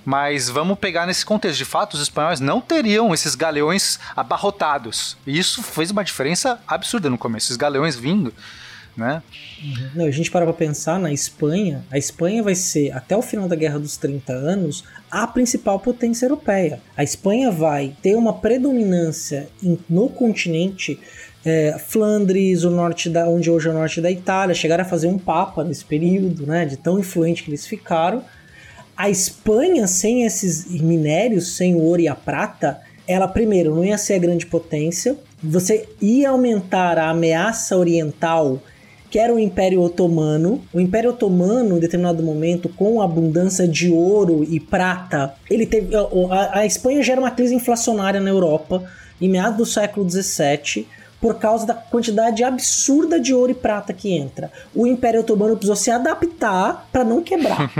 Mas 0.04 0.48
vamos 0.48 0.78
pegar 0.78 1.06
nesse 1.06 1.24
contexto. 1.24 1.58
De 1.58 1.64
fato, 1.64 1.94
os 1.94 2.02
espanhóis 2.02 2.40
não 2.40 2.60
teriam 2.60 3.14
esses 3.14 3.34
galeões 3.34 3.98
abarrotados. 4.16 5.16
E 5.26 5.38
isso 5.38 5.62
fez 5.62 5.90
uma 5.90 6.04
diferença 6.04 6.60
absurda 6.66 7.08
no 7.08 7.18
começo. 7.18 7.46
Esses 7.46 7.56
galeões 7.56 7.94
vindo, 7.94 8.32
né? 8.96 9.22
Não, 9.94 10.06
a 10.06 10.10
gente 10.10 10.30
para 10.30 10.44
pra 10.44 10.52
pensar 10.52 10.98
na 10.98 11.12
Espanha, 11.12 11.84
a 11.90 11.96
Espanha 11.96 12.42
vai 12.42 12.54
ser, 12.54 12.90
até 12.92 13.16
o 13.16 13.22
final 13.22 13.48
da 13.48 13.56
Guerra 13.56 13.78
dos 13.78 13.96
30 13.96 14.32
anos, 14.32 14.84
a 15.10 15.26
principal 15.26 15.78
potência 15.78 16.26
europeia. 16.26 16.80
A 16.96 17.04
Espanha 17.04 17.50
vai 17.50 17.94
ter 18.02 18.16
uma 18.16 18.34
predominância 18.34 19.48
no 19.88 20.08
continente, 20.08 20.98
é, 21.44 21.76
Flandres, 21.78 22.64
o 22.64 22.70
norte 22.70 23.08
da, 23.08 23.28
onde 23.28 23.50
hoje 23.50 23.68
é 23.68 23.70
o 23.70 23.74
norte 23.74 24.00
da 24.00 24.10
Itália, 24.10 24.54
chegaram 24.54 24.82
a 24.82 24.86
fazer 24.86 25.06
um 25.06 25.18
papa 25.18 25.64
nesse 25.64 25.84
período, 25.84 26.46
né, 26.46 26.64
de 26.64 26.76
tão 26.76 26.98
influente 26.98 27.42
que 27.42 27.50
eles 27.50 27.66
ficaram. 27.66 28.22
A 28.96 29.10
Espanha, 29.10 29.86
sem 29.86 30.24
esses 30.24 30.66
minérios, 30.80 31.56
sem 31.56 31.74
o 31.74 31.80
ouro 31.80 32.02
e 32.02 32.08
a 32.08 32.14
prata, 32.14 32.80
ela 33.06 33.26
primeiro 33.26 33.74
não 33.74 33.84
ia 33.84 33.98
ser 33.98 34.14
a 34.14 34.18
grande 34.18 34.46
potência, 34.46 35.16
você 35.42 35.88
ia 36.00 36.30
aumentar 36.30 36.98
a 36.98 37.10
ameaça 37.10 37.76
oriental, 37.76 38.60
que 39.10 39.18
era 39.18 39.34
o 39.34 39.38
Império 39.38 39.82
Otomano. 39.82 40.62
O 40.72 40.80
Império 40.80 41.10
Otomano, 41.10 41.76
em 41.76 41.80
determinado 41.80 42.22
momento, 42.22 42.68
com 42.68 43.02
a 43.02 43.04
abundância 43.04 43.66
de 43.66 43.90
ouro 43.90 44.44
e 44.48 44.60
prata, 44.60 45.34
ele 45.50 45.66
teve. 45.66 45.94
A, 46.30 46.60
a 46.60 46.66
Espanha 46.66 47.02
já 47.02 47.12
era 47.12 47.20
uma 47.20 47.30
crise 47.30 47.54
inflacionária 47.54 48.20
na 48.20 48.30
Europa 48.30 48.84
em 49.20 49.28
meados 49.28 49.58
do 49.58 49.66
século 49.66 50.08
XVII. 50.08 50.86
Por 51.22 51.38
causa 51.38 51.64
da 51.64 51.72
quantidade 51.72 52.42
absurda 52.42 53.20
de 53.20 53.32
ouro 53.32 53.52
e 53.52 53.54
prata 53.54 53.92
que 53.92 54.12
entra. 54.12 54.50
O 54.74 54.88
Império 54.88 55.20
Otomano 55.20 55.54
precisou 55.54 55.76
se 55.76 55.88
adaptar 55.88 56.88
para 56.90 57.04
não 57.04 57.22
quebrar. 57.22 57.70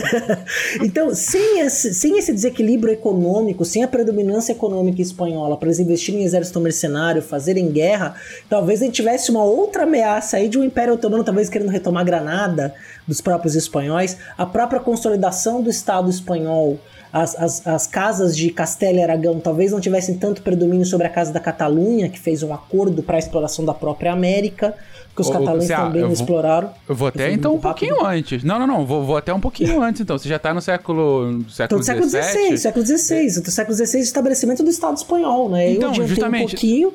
então, 0.82 1.14
sem 1.14 1.60
esse, 1.60 1.92
sem 1.92 2.18
esse 2.18 2.32
desequilíbrio 2.32 2.94
econômico, 2.94 3.66
sem 3.66 3.84
a 3.84 3.88
predominância 3.88 4.52
econômica 4.52 5.02
espanhola 5.02 5.58
para 5.58 5.68
eles 5.68 5.78
investirem 5.78 6.22
em 6.22 6.24
exército 6.24 6.58
mercenário, 6.58 7.20
fazerem 7.20 7.70
guerra, 7.70 8.14
talvez 8.48 8.80
a 8.80 8.86
gente 8.86 8.94
tivesse 8.94 9.30
uma 9.30 9.44
outra 9.44 9.82
ameaça 9.82 10.38
aí 10.38 10.48
de 10.48 10.58
um 10.58 10.64
Império 10.64 10.94
Otomano 10.94 11.22
talvez 11.22 11.50
querendo 11.50 11.70
retomar 11.70 12.04
Granada 12.04 12.74
dos 13.06 13.20
próprios 13.20 13.54
espanhóis, 13.54 14.16
a 14.38 14.46
própria 14.46 14.80
consolidação 14.80 15.60
do 15.62 15.68
Estado 15.68 16.08
espanhol. 16.08 16.80
As, 17.16 17.36
as, 17.36 17.64
as 17.64 17.86
casas 17.86 18.36
de 18.36 18.50
Castela 18.50 18.98
e 18.98 19.02
Aragão 19.04 19.38
talvez 19.38 19.70
não 19.70 19.78
tivessem 19.80 20.16
tanto 20.18 20.42
predomínio 20.42 20.84
sobre 20.84 21.06
a 21.06 21.10
casa 21.10 21.32
da 21.32 21.38
Catalunha, 21.38 22.08
que 22.08 22.18
fez 22.18 22.42
um 22.42 22.52
acordo 22.52 23.04
para 23.04 23.14
a 23.14 23.18
exploração 23.20 23.64
da 23.64 23.72
própria 23.72 24.12
América, 24.12 24.74
que 25.14 25.20
os 25.20 25.28
Ô, 25.28 25.32
catalães 25.32 25.66
Cé, 25.68 25.76
também 25.76 26.00
eu 26.02 26.08
não 26.08 26.14
vou- 26.14 26.24
exploraram. 26.24 26.70
Eu 26.88 26.94
vou 26.96 27.06
até 27.06 27.30
então 27.30 27.52
um 27.52 27.58
rápido. 27.60 27.88
pouquinho 27.88 28.04
antes. 28.04 28.42
Não, 28.42 28.58
não, 28.58 28.66
não. 28.66 28.84
Vou, 28.84 29.04
vou 29.04 29.16
até 29.16 29.32
um 29.32 29.38
pouquinho 29.38 29.80
antes, 29.80 30.00
então. 30.00 30.18
Você 30.18 30.28
já 30.28 30.40
tá 30.40 30.52
no 30.52 30.60
século, 30.60 31.30
Então, 31.30 31.48
século 31.50 31.80
do 31.80 31.84
século 31.86 32.08
XVI, 32.10 32.58
século 32.58 32.84
XVI, 32.84 33.40
do 33.42 33.50
século 33.52 33.76
XVI, 33.76 34.00
estabelecimento 34.00 34.64
do 34.64 34.70
Estado 34.70 34.96
espanhol, 34.96 35.48
né? 35.48 35.70
Então, 35.70 35.94
eu 35.94 36.08
justamente- 36.08 36.46
um 36.46 36.48
pouquinho. 36.50 36.92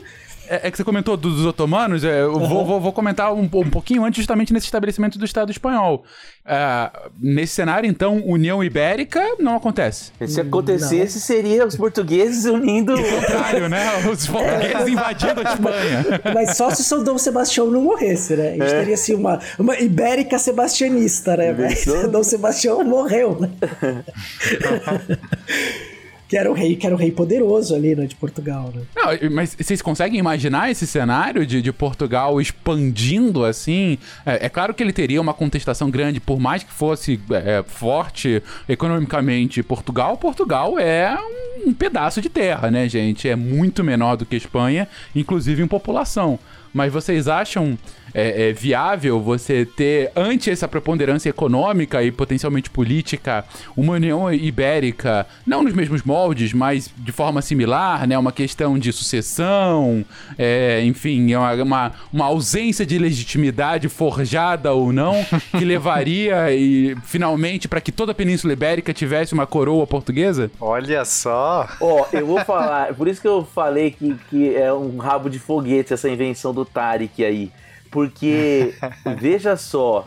É, 0.50 0.68
é 0.68 0.72
que 0.72 0.78
você 0.78 0.84
comentou 0.84 1.16
dos, 1.16 1.36
dos 1.36 1.46
otomanos, 1.46 2.04
é, 2.04 2.24
eu 2.24 2.40
vou, 2.40 2.66
vou, 2.66 2.82
vou 2.82 2.92
comentar 2.92 3.32
um, 3.34 3.44
um 3.44 3.70
pouquinho 3.70 4.04
antes, 4.04 4.18
justamente 4.18 4.52
nesse 4.52 4.66
estabelecimento 4.66 5.20
do 5.20 5.26
Estado 5.26 5.52
espanhol. 5.52 6.04
É, 6.46 6.90
nesse 7.22 7.54
cenário, 7.54 7.88
então, 7.88 8.18
União 8.26 8.64
Ibérica 8.64 9.36
não 9.40 9.56
acontece. 9.56 10.12
Se 10.28 10.42
acontecesse, 10.42 11.22
seria 11.22 11.68
os 11.68 11.76
portugueses 11.76 12.46
unindo. 12.46 12.96
Contrário, 12.96 13.70
né? 13.70 14.10
Os 14.12 14.26
portugueses 14.26 14.88
invadindo 14.88 15.42
a 15.42 15.54
Espanha. 15.54 16.06
Mas 16.34 16.58
só 16.58 16.72
se 16.72 16.82
o 16.82 16.84
São 16.84 17.04
Dom 17.04 17.20
Sebastião 17.20 17.70
não 17.70 17.84
morresse, 17.84 18.36
né? 18.36 18.50
A 18.50 18.54
gente 18.54 18.72
teria 18.72 18.96
assim 18.96 19.14
uma, 19.14 19.40
uma 19.60 19.78
ibérica 19.78 20.40
sebastianista, 20.40 21.38
né? 21.38 21.54
Dom 22.12 22.24
Sebastião 22.24 22.84
morreu, 22.84 23.40
né? 23.40 23.50
que 26.30 26.38
era 26.38 26.50
o 26.50 26.54
rei, 26.54 26.76
que 26.76 26.86
era 26.86 26.94
o 26.94 26.98
rei 26.98 27.12
poderoso 27.12 27.74
ali, 27.74 27.96
né, 27.96 28.06
de 28.06 28.14
Portugal, 28.14 28.72
né? 28.74 28.84
Não, 28.96 29.32
mas 29.32 29.58
vocês 29.60 29.82
conseguem 29.82 30.20
imaginar 30.20 30.70
esse 30.70 30.86
cenário 30.86 31.44
de, 31.44 31.60
de 31.60 31.74
Portugal 31.74 32.40
expandindo 32.40 33.44
assim? 33.44 33.98
É, 34.24 34.46
é 34.46 34.50
claro 34.50 34.72
que 34.76 34.84
ele 34.84 34.94
teria 34.94 35.20
uma 35.20 35.34
contestação 35.34 35.90
grande, 35.90 36.20
por 36.20 36.40
mais 36.40 36.62
que 36.62 36.72
fosse 36.72 37.20
é, 37.32 37.64
forte 37.66 38.44
economicamente 38.68 39.64
Portugal, 39.64 40.18
Portugal 40.18 40.78
é 40.78 41.18
um, 41.66 41.70
um 41.70 41.74
pedaço 41.74 42.22
de 42.22 42.30
terra, 42.30 42.70
né, 42.70 42.88
gente? 42.88 43.28
É 43.28 43.36
muito 43.36 43.84
menor 43.84 44.16
do 44.16 44.24
que 44.24 44.36
a 44.36 44.38
Espanha, 44.38 44.88
inclusive 45.16 45.64
em 45.64 45.68
população. 45.68 46.38
Mas 46.72 46.94
vocês 46.94 47.28
acham 47.28 47.76
é, 48.14 48.50
é 48.50 48.54
viável 48.54 49.20
você 49.20 49.66
ter, 49.66 50.12
ante 50.16 50.50
essa 50.50 50.68
preponderância 50.68 51.30
econômica 51.30 52.04
e 52.04 52.12
potencialmente 52.12 52.70
política, 52.70 53.46
uma 53.76 53.94
União 53.94 54.32
Ibérica, 54.34 55.26
não 55.46 55.64
nos 55.64 55.74
mesmos 55.74 56.04
moldes, 56.04 56.54
mas 56.54 56.92
de 56.98 57.12
forma 57.12 57.42
similar, 57.42 58.08
né? 58.08 58.18
Uma 58.18 58.32
questão 58.32 58.78
de 58.78 58.92
sucessão, 58.92 60.06
é, 60.38 60.84
enfim, 60.84 61.32
é 61.32 61.38
uma, 61.38 61.54
uma, 61.64 61.92
uma 62.12 62.26
ausência 62.26 62.86
de 62.86 62.98
legitimidade 62.98 63.90
forjada 63.90 64.74
ou 64.74 64.92
não, 64.92 65.26
que 65.58 65.64
levaria 65.66 66.54
e 66.54 66.96
finalmente 67.04 67.68
para 67.68 67.82
que 67.82 67.92
toda 67.92 68.12
a 68.12 68.16
Península 68.16 68.54
Ibérica 68.54 68.94
tivesse 68.94 69.34
uma 69.34 69.46
coroa 69.46 69.86
portuguesa? 69.86 70.52
Olha 70.60 71.06
só. 71.06 71.68
Ó, 71.80 72.06
eu 72.12 72.26
vou 72.26 72.44
falar, 72.46 72.94
por 72.94 73.08
isso 73.08 73.22
que 73.22 73.28
eu 73.28 73.46
falei 73.46 73.92
que, 73.92 74.16
que 74.30 74.56
é 74.56 74.72
um 74.74 74.98
rabo 74.98 75.30
de 75.30 75.40
foguete 75.40 75.94
essa 75.94 76.10
invenção 76.10 76.54
do 76.54 76.66
Tarek 76.66 77.24
aí. 77.24 77.52
Porque, 77.92 78.74
veja 79.18 79.56
só, 79.58 80.06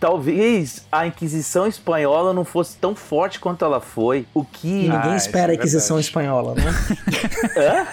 talvez 0.00 0.86
a 0.90 1.06
Inquisição 1.06 1.66
Espanhola 1.66 2.32
não 2.32 2.44
fosse 2.44 2.76
tão 2.76 2.94
forte 2.94 3.38
quanto 3.40 3.64
ela 3.64 3.80
foi. 3.80 4.26
O 4.32 4.44
que. 4.44 4.66
Ninguém 4.88 5.12
Ah, 5.12 5.16
espera 5.16 5.52
a 5.52 5.54
é 5.54 5.56
Inquisição 5.56 5.96
verdade. 5.96 6.06
Espanhola, 6.08 6.54
né? 6.54 7.86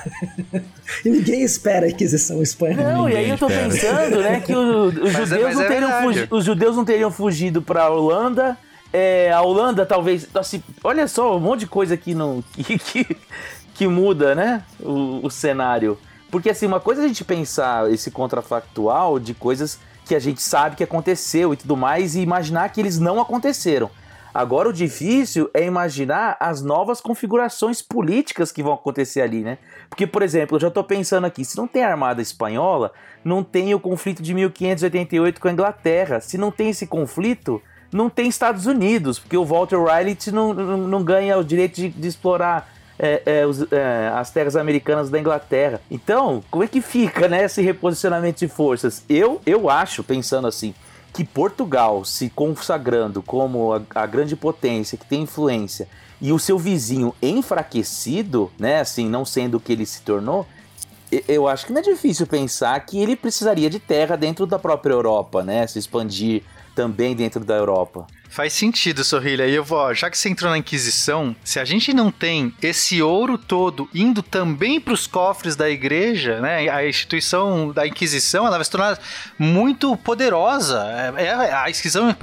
e 1.04 1.10
ninguém 1.10 1.42
espera 1.44 1.86
a 1.86 1.90
Inquisição 1.90 2.42
Espanhola. 2.42 2.94
Não, 2.94 3.10
e 3.10 3.14
aí 3.16 3.18
Ninguém 3.18 3.32
eu 3.32 3.38
tô 3.38 3.48
espera. 3.48 3.70
pensando, 3.70 4.22
né, 4.22 4.40
que 4.40 4.54
o- 4.56 4.86
os, 4.88 5.14
Mas 5.14 5.32
é- 5.32 5.36
judeus 5.40 5.56
mas 5.56 5.82
não 5.82 5.90
é 5.92 6.02
fugi- 6.02 6.28
os 6.32 6.46
judeus 6.46 6.76
não 6.76 6.86
teriam 6.86 7.12
fugido 7.12 7.62
pra 7.62 7.90
Holanda. 7.90 8.58
É, 8.94 9.32
a 9.32 9.42
Holanda 9.42 9.86
talvez. 9.86 10.28
Assim, 10.36 10.64
olha 10.84 11.08
só, 11.08 11.36
um 11.36 11.40
monte 11.40 11.62
de 11.62 11.68
coisa 11.68 11.98
que 11.98 12.14
não. 12.14 12.42
que, 12.56 12.78
que, 12.80 13.18
que 13.74 13.88
muda, 13.88 14.34
né? 14.36 14.64
O, 14.80 15.26
o 15.26 15.30
cenário. 15.30 15.98
Porque 16.36 16.50
assim, 16.50 16.66
uma 16.66 16.82
coisa 16.82 17.02
é 17.02 17.06
a 17.06 17.08
gente 17.08 17.24
pensar 17.24 17.90
esse 17.90 18.12
contrafactual 18.12 19.20
de 19.20 19.34
coisas 19.34 19.80
que 20.04 20.14
a 20.14 20.20
gente 20.20 20.42
sabe 20.42 20.76
que 20.76 20.84
aconteceu 20.84 21.54
e 21.54 21.56
tudo 21.56 21.78
mais, 21.78 22.14
e 22.14 22.20
imaginar 22.20 22.68
que 22.74 22.82
eles 22.82 23.00
não 23.00 23.22
aconteceram. 23.22 23.90
Agora 24.34 24.68
o 24.68 24.74
difícil 24.74 25.50
é 25.54 25.64
imaginar 25.64 26.36
as 26.38 26.62
novas 26.62 27.00
configurações 27.00 27.82
políticas 27.82 28.52
que 28.52 28.62
vão 28.62 28.74
acontecer 28.74 29.22
ali, 29.22 29.44
né? 29.44 29.60
Porque, 29.90 30.06
por 30.06 30.22
exemplo, 30.22 30.58
eu 30.58 30.60
já 30.60 30.70
tô 30.70 30.84
pensando 30.84 31.24
aqui, 31.24 31.46
se 31.46 31.56
não 31.56 31.68
tem 31.70 31.86
a 31.86 31.92
Armada 31.92 32.22
Espanhola, 32.22 32.92
não 33.24 33.42
tem 33.42 33.74
o 33.74 33.80
conflito 33.80 34.22
de 34.22 34.34
1588 34.34 35.40
com 35.40 35.48
a 35.48 35.52
Inglaterra. 35.54 36.20
Se 36.20 36.38
não 36.38 36.52
tem 36.52 36.72
esse 36.72 36.86
conflito, 36.86 37.62
não 37.94 38.10
tem 38.10 38.28
Estados 38.28 38.66
Unidos, 38.66 39.20
porque 39.20 39.38
o 39.38 39.46
Walter 39.46 39.82
Riley 39.82 40.18
não, 40.34 40.54
não, 40.54 40.78
não 40.80 41.02
ganha 41.02 41.38
o 41.38 41.46
direito 41.46 41.76
de, 41.76 41.88
de 41.88 42.08
explorar 42.10 42.75
é, 42.98 43.22
é, 43.26 43.46
os- 43.46 43.72
é, 43.72 44.12
as 44.14 44.32
terras 44.32 44.56
americanas 44.56 45.10
da 45.10 45.20
Inglaterra. 45.20 45.82
Então, 45.90 46.44
como 46.50 46.64
é 46.64 46.68
que 46.68 46.82
fica 46.82 47.28
né, 47.28 47.46
esse 47.46 47.62
reposicionamento 47.62 48.40
de 48.40 48.48
forças? 48.48 49.04
Eu, 49.10 49.42
eu 49.46 49.70
acho, 49.70 50.04
pensando 50.04 50.48
assim, 50.48 50.74
que 51.14 51.24
Portugal 51.24 52.04
se 52.04 52.30
consagrando 52.30 53.22
como 53.22 53.74
a, 53.74 53.82
a 53.96 54.06
grande 54.06 54.36
potência 54.36 54.98
que 54.98 55.06
tem 55.06 55.22
influência 55.22 55.88
e 56.22 56.32
o 56.32 56.40
seu 56.40 56.58
vizinho 56.58 57.14
enfraquecido, 57.22 58.52
né, 58.58 58.80
assim, 58.80 59.10
não 59.10 59.26
sendo 59.26 59.58
o 59.58 59.60
que 59.60 59.74
ele 59.74 59.86
se 59.86 60.02
tornou, 60.02 60.46
eu 61.28 61.48
acho 61.48 61.68
que 61.68 61.72
não 61.74 61.80
é 61.80 61.84
difícil 61.84 62.26
pensar 62.26 62.78
que 62.86 63.02
ele 63.02 63.16
precisaria 63.16 63.70
de 63.70 63.80
terra 63.80 64.16
dentro 64.16 64.46
da 64.46 64.58
própria 64.60 64.94
Europa, 64.94 65.44
né, 65.44 65.66
se 65.68 65.80
expandir 65.80 66.44
também 66.74 67.16
dentro 67.16 67.44
da 67.46 67.56
Europa. 67.56 68.08
Faz 68.36 68.52
sentido, 68.52 69.02
Sorrilha. 69.02 69.48
E 69.48 69.56
eu 69.56 69.64
vou, 69.64 69.78
ó, 69.78 69.94
já 69.94 70.10
que 70.10 70.18
você 70.18 70.28
entrou 70.28 70.52
na 70.52 70.58
Inquisição, 70.58 71.34
se 71.42 71.58
a 71.58 71.64
gente 71.64 71.94
não 71.94 72.12
tem 72.12 72.54
esse 72.62 73.02
ouro 73.02 73.38
todo 73.38 73.90
indo 73.96 74.22
também 74.22 74.78
para 74.78 74.94
os 74.94 75.08
cofres 75.08 75.56
da 75.56 75.70
igreja, 75.70 76.42
né? 76.42 76.68
A 76.68 76.86
instituição 76.86 77.72
da 77.72 77.88
Inquisição, 77.88 78.46
ela 78.46 78.58
vai 78.58 78.66
se 78.66 78.72
tornar 78.72 79.00
muito 79.40 79.96
poderosa. 79.96 80.84
É, 81.16 81.24
é- 81.24 81.54
a 81.54 81.70
Inquisição, 81.70 82.14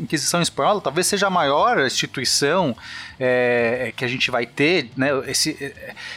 Inquisição 0.00 0.40
espanhola 0.40 0.80
talvez 0.80 1.06
seja 1.06 1.26
a 1.26 1.30
maior 1.30 1.78
instituição 1.84 2.74
é, 3.20 3.92
que 3.94 4.04
a 4.04 4.08
gente 4.08 4.30
vai 4.30 4.46
ter, 4.46 4.88
né? 4.96 5.08
Esse, 5.26 5.74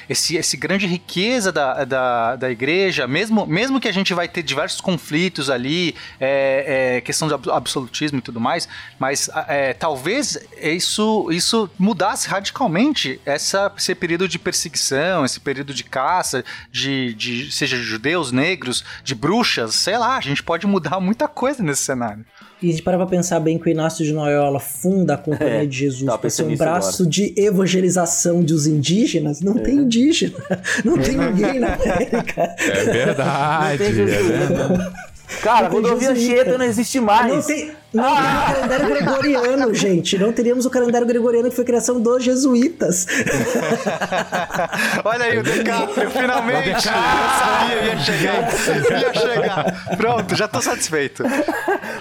esse, 0.09 0.37
esse 0.37 0.55
grande 0.55 0.87
riqueza 0.87 1.51
da, 1.51 1.83
da, 1.83 2.35
da 2.37 2.49
igreja, 2.49 3.05
mesmo, 3.05 3.45
mesmo 3.45 3.81
que 3.81 3.87
a 3.89 3.91
gente 3.91 4.13
vai 4.13 4.29
ter 4.29 4.43
diversos 4.43 4.79
conflitos 4.79 5.49
ali, 5.49 5.93
é, 6.21 6.95
é, 6.97 7.01
questão 7.01 7.27
de 7.27 7.33
ab- 7.33 7.49
absolutismo 7.51 8.19
e 8.19 8.21
tudo 8.21 8.39
mais, 8.39 8.69
mas 8.97 9.29
é, 9.47 9.73
talvez 9.73 10.37
isso, 10.61 11.29
isso 11.31 11.69
mudasse 11.77 12.27
radicalmente 12.27 13.19
essa, 13.25 13.71
esse 13.77 13.93
período 13.95 14.27
de 14.27 14.37
perseguição, 14.39 15.23
esse 15.25 15.39
período 15.39 15.73
de 15.73 15.83
caça, 15.83 16.43
de, 16.71 17.13
de 17.13 17.51
seja 17.51 17.77
de 17.77 17.83
judeus, 17.83 18.31
negros, 18.31 18.83
de 19.03 19.13
bruxas, 19.15 19.75
sei 19.75 19.97
lá, 19.97 20.17
a 20.17 20.21
gente 20.21 20.41
pode 20.43 20.65
mudar 20.67 20.99
muita 20.99 21.27
coisa 21.27 21.61
nesse 21.63 21.83
cenário. 21.83 22.25
E 22.61 22.67
a 22.67 22.71
gente 22.71 22.83
para 22.83 22.95
pra 22.95 23.07
pensar 23.07 23.39
bem 23.39 23.57
que 23.57 23.67
o 23.67 23.69
Inácio 23.71 24.05
de 24.05 24.13
Loyola 24.13 24.59
funda 24.59 25.15
a 25.15 25.17
Companhia 25.17 25.63
É, 25.63 25.65
de 25.65 25.75
Jesus 25.79 26.05
tava 26.05 26.19
para 26.19 26.29
ser 26.29 26.43
um 26.43 26.55
braço 26.55 27.07
de 27.07 27.33
evangelização 27.35 28.43
dos 28.43 28.67
indígenas. 28.67 29.41
Não 29.41 29.57
É. 29.57 29.61
tem 29.61 29.75
indígena. 29.77 30.37
Não 30.85 30.95
tem 30.95 31.17
ninguém 31.17 31.59
na 31.59 31.73
América. 31.73 32.55
É 32.59 32.83
verdade. 32.83 33.83
Não 33.83 33.93
tem 33.95 34.03
é 34.03 34.05
verdade. 34.05 34.93
Cara, 35.41 35.69
Não 35.69 35.69
tem 35.71 35.81
rodovia 35.81 36.09
jesuíta. 36.13 36.33
Anchieta 36.33 36.57
não 36.59 36.65
existe 36.65 36.99
mais. 36.99 37.33
Não 37.33 37.41
tem, 37.41 37.71
não 37.93 38.03
tem 38.15 38.23
o 38.23 38.45
calendário 38.53 38.87
gregoriano, 38.87 39.73
gente. 39.75 40.17
Não 40.17 40.31
teríamos 40.31 40.65
o 40.65 40.69
calendário 40.69 41.05
gregoriano 41.07 41.49
que 41.49 41.55
foi 41.55 41.65
criação 41.65 41.99
dos 42.01 42.23
jesuítas. 42.23 43.05
Olha 45.03 45.25
aí 45.25 45.37
o 45.39 45.43
DiCaprio, 45.43 46.09
finalmente! 46.11 46.69
Eu 46.69 46.81
sabia, 46.81 47.83
ia 47.85 47.97
chegar. 47.99 49.01
Ia 49.01 49.13
chegar. 49.13 49.97
Pronto, 49.97 50.35
já 50.35 50.47
tô 50.47 50.61
satisfeito. 50.61 51.23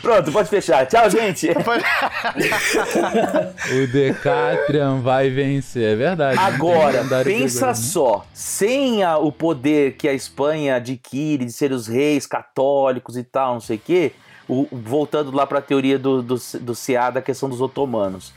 Pronto, 0.03 0.31
pode 0.33 0.49
fechar. 0.49 0.87
Tchau, 0.87 1.11
gente. 1.11 1.49
O 3.73 3.87
Decatrian 3.93 5.01
vai 5.01 5.31
vencer, 5.31 5.93
é 5.93 5.97
verdade. 5.97 6.39
Agora, 6.39 6.93
Calendário 6.99 7.25
pensa 7.33 7.67
gregoriano. 7.67 7.75
só, 7.77 8.27
sem 8.33 9.03
a- 9.03 9.19
o 9.19 9.31
poder 9.33 9.93
que 9.97 10.09
a 10.09 10.13
Espanha 10.13 10.77
adquire 10.77 11.45
de 11.45 11.53
ser 11.53 11.73
os 11.73 11.87
reis 11.87 12.27
católicos 12.27 13.17
e 13.17 13.23
tal, 13.25 13.55
não 13.55 13.61
sei 13.61 13.77
o 13.77 13.81
quê, 13.85 14.13
o- 14.51 14.69
voltando 14.73 15.31
lá 15.31 15.47
para 15.47 15.59
a 15.59 15.63
teoria 15.63 15.99
do, 15.99 16.23
do, 16.23 16.35
do 16.61 16.75
CA 16.75 17.11
da 17.11 17.23
questão 17.23 17.49
dos 17.49 17.61
otomanos. 17.61 18.33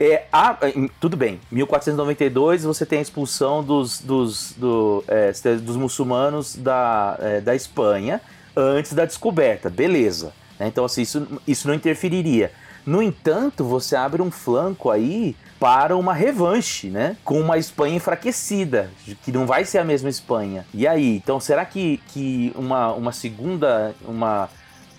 É, 0.00 0.24
a- 0.32 0.56
tudo 1.00 1.16
bem, 1.16 1.40
1492 1.50 2.64
você 2.64 2.86
tem 2.86 3.00
a 3.00 3.02
expulsão 3.02 3.62
dos, 3.62 4.00
dos, 4.00 4.52
do, 4.56 5.04
é, 5.08 5.32
dos 5.56 5.76
muçulmanos 5.76 6.54
da, 6.56 7.16
é, 7.20 7.40
da 7.40 7.54
Espanha 7.54 8.20
antes 8.56 8.92
da 8.92 9.04
descoberta, 9.04 9.68
beleza. 9.68 10.32
né? 10.58 10.66
Então, 10.68 10.84
assim, 10.84 11.02
isso, 11.02 11.26
isso 11.46 11.66
não 11.68 11.74
interferiria. 11.74 12.50
No 12.86 13.02
entanto, 13.02 13.64
você 13.64 13.94
abre 13.96 14.22
um 14.22 14.30
flanco 14.30 14.90
aí 14.90 15.36
para 15.60 15.96
uma 15.96 16.14
revanche, 16.14 16.88
né? 16.88 17.16
Com 17.24 17.40
uma 17.40 17.58
Espanha 17.58 17.96
enfraquecida, 17.96 18.90
que 19.24 19.30
não 19.32 19.44
vai 19.46 19.64
ser 19.64 19.78
a 19.78 19.84
mesma 19.84 20.08
Espanha. 20.08 20.64
E 20.72 20.86
aí, 20.86 21.16
então 21.16 21.38
será 21.40 21.64
que, 21.64 22.00
que 22.08 22.52
uma, 22.54 22.92
uma 22.92 23.12
segunda 23.12 23.94
uma, 24.06 24.48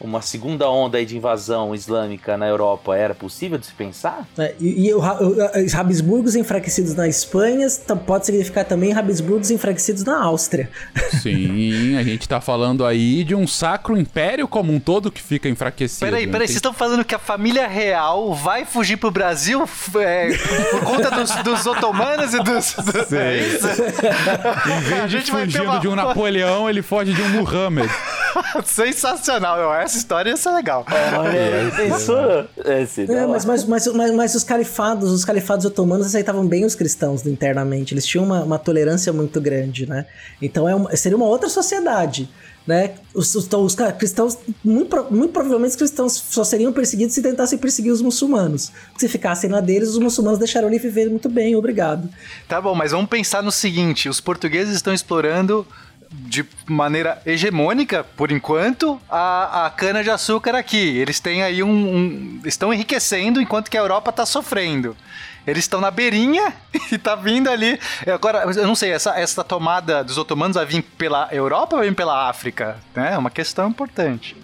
uma 0.01 0.21
segunda 0.21 0.69
onda 0.69 0.97
aí 0.97 1.05
de 1.05 1.17
invasão 1.17 1.75
islâmica 1.75 2.37
na 2.37 2.47
Europa 2.47 2.95
era 2.95 3.13
possível 3.13 3.57
de 3.57 3.65
se 3.65 3.73
pensar? 3.73 4.25
É, 4.37 4.55
E, 4.59 4.87
e 4.87 4.93
o 4.93 4.99
Ra- 4.99 5.21
o- 5.21 5.35
os 5.65 5.75
Habsburgos 5.75 6.35
enfraquecidos 6.35 6.95
na 6.95 7.07
Espanha 7.07 7.67
pode 8.05 8.25
significar 8.25 8.63
também 8.65 8.93
Habsburgos 8.93 9.51
enfraquecidos 9.51 10.03
na 10.03 10.23
Áustria. 10.23 10.69
Sim, 11.21 11.97
a 11.97 12.03
gente 12.03 12.27
tá 12.29 12.39
falando 12.39 12.85
aí 12.85 13.23
de 13.23 13.35
um 13.35 13.45
sacro 13.45 13.97
império 13.97 14.47
como 14.47 14.71
um 14.73 14.79
todo 14.79 15.11
que 15.11 15.21
fica 15.21 15.49
enfraquecido. 15.49 16.05
Peraí, 16.05 16.25
peraí, 16.25 16.39
tem- 16.39 16.47
vocês 16.47 16.55
estão 16.57 16.73
falando 16.73 17.03
que 17.03 17.13
a 17.15 17.19
família 17.19 17.67
real 17.67 18.33
vai 18.33 18.65
fugir 18.65 18.97
pro 18.97 19.11
Brasil 19.11 19.67
é, 19.99 20.29
por 20.71 20.83
conta 20.83 21.11
dos, 21.11 21.29
dos 21.43 21.65
otomanos 21.65 22.33
e 22.33 22.41
dos. 22.41 22.73
dos 22.73 23.11
é 23.13 23.37
isso? 23.37 23.67
Em 24.69 25.07
vez 25.07 25.11
de 25.25 25.31
fugindo 25.31 25.79
de 25.79 25.87
um 25.87 25.95
Napoleão, 25.95 26.69
ele 26.69 26.81
foge 26.81 27.13
de 27.13 27.21
um 27.21 27.29
Muhammad. 27.29 27.89
Sensacional, 28.63 29.57
meu. 29.57 29.71
Essa 29.89 29.97
história 29.97 30.29
ia 30.29 30.37
ser 30.37 30.51
legal. 30.51 30.85
Olha, 31.17 31.71
pensou? 31.75 32.17
É, 32.65 32.83
É, 33.11 33.25
mas, 33.27 33.45
mas, 33.45 33.65
mas, 33.65 33.87
mas, 33.87 34.11
mas 34.11 34.35
os 34.35 34.43
califados, 34.43 35.11
os 35.11 35.25
califados 35.25 35.65
otomanos 35.65 36.05
aceitavam 36.07 36.45
bem 36.47 36.63
os 36.65 36.75
cristãos 36.75 37.25
internamente. 37.25 37.93
Eles 37.93 38.05
tinham 38.05 38.23
uma, 38.25 38.43
uma 38.43 38.59
tolerância 38.59 39.11
muito 39.11 39.41
grande, 39.41 39.85
né? 39.87 40.05
Então 40.41 40.67
é 40.69 40.75
uma- 40.75 40.95
seria 40.95 41.17
uma 41.17 41.25
outra 41.27 41.49
sociedade. 41.49 42.29
Né? 42.67 42.91
Os, 43.15 43.33
os, 43.33 43.49
os 43.51 43.73
ca- 43.73 43.91
cristãos, 43.91 44.37
muito, 44.63 45.07
muito 45.09 45.31
provavelmente 45.33 45.71
os 45.71 45.75
cristãos 45.75 46.13
só 46.13 46.43
seriam 46.43 46.71
perseguidos 46.71 47.15
se 47.15 47.21
tentassem 47.21 47.57
perseguir 47.57 47.91
os 47.91 47.99
muçulmanos. 47.99 48.71
Se 48.95 49.07
ficassem 49.09 49.49
na 49.49 49.59
deles, 49.59 49.89
os 49.89 49.97
muçulmanos 49.97 50.37
deixaram 50.37 50.67
ele 50.67 50.77
viver 50.77 51.09
muito 51.09 51.27
bem, 51.29 51.55
obrigado. 51.55 52.07
Tá 52.47 52.61
bom, 52.61 52.75
mas 52.75 52.91
vamos 52.91 53.09
pensar 53.09 53.41
no 53.41 53.51
seguinte: 53.51 54.07
os 54.07 54.19
portugueses 54.21 54.75
estão 54.75 54.93
explorando 54.93 55.65
de 56.11 56.43
maneira 56.65 57.21
hegemônica, 57.25 58.03
por 58.03 58.31
enquanto, 58.31 58.99
a, 59.09 59.65
a 59.65 59.69
cana-de-açúcar 59.69 60.55
aqui. 60.55 60.97
Eles 60.97 61.19
têm 61.19 61.43
aí 61.43 61.61
um, 61.61 61.69
um- 61.69 62.41
estão 62.45 62.73
enriquecendo 62.73 63.39
enquanto 63.41 63.69
que 63.69 63.77
a 63.77 63.81
Europa 63.81 64.09
está 64.09 64.25
sofrendo. 64.25 64.95
Eles 65.47 65.63
estão 65.63 65.79
na 65.81 65.89
beirinha 65.91 66.53
e 66.91 66.97
tá 66.97 67.15
vindo 67.15 67.49
ali. 67.49 67.79
Agora, 68.11 68.39
eu 68.43 68.67
não 68.67 68.75
sei, 68.75 68.91
essa, 68.91 69.19
essa 69.19 69.43
tomada 69.43 70.03
dos 70.03 70.17
otomanos 70.17 70.55
vai 70.55 70.65
vir 70.65 70.81
pela 70.81 71.27
Europa 71.31 71.75
ou 71.75 71.79
vai 71.79 71.89
vir 71.89 71.95
pela 71.95 72.27
África? 72.29 72.77
né? 72.95 73.13
É 73.13 73.17
uma 73.17 73.29
questão 73.31 73.69
importante. 73.69 74.35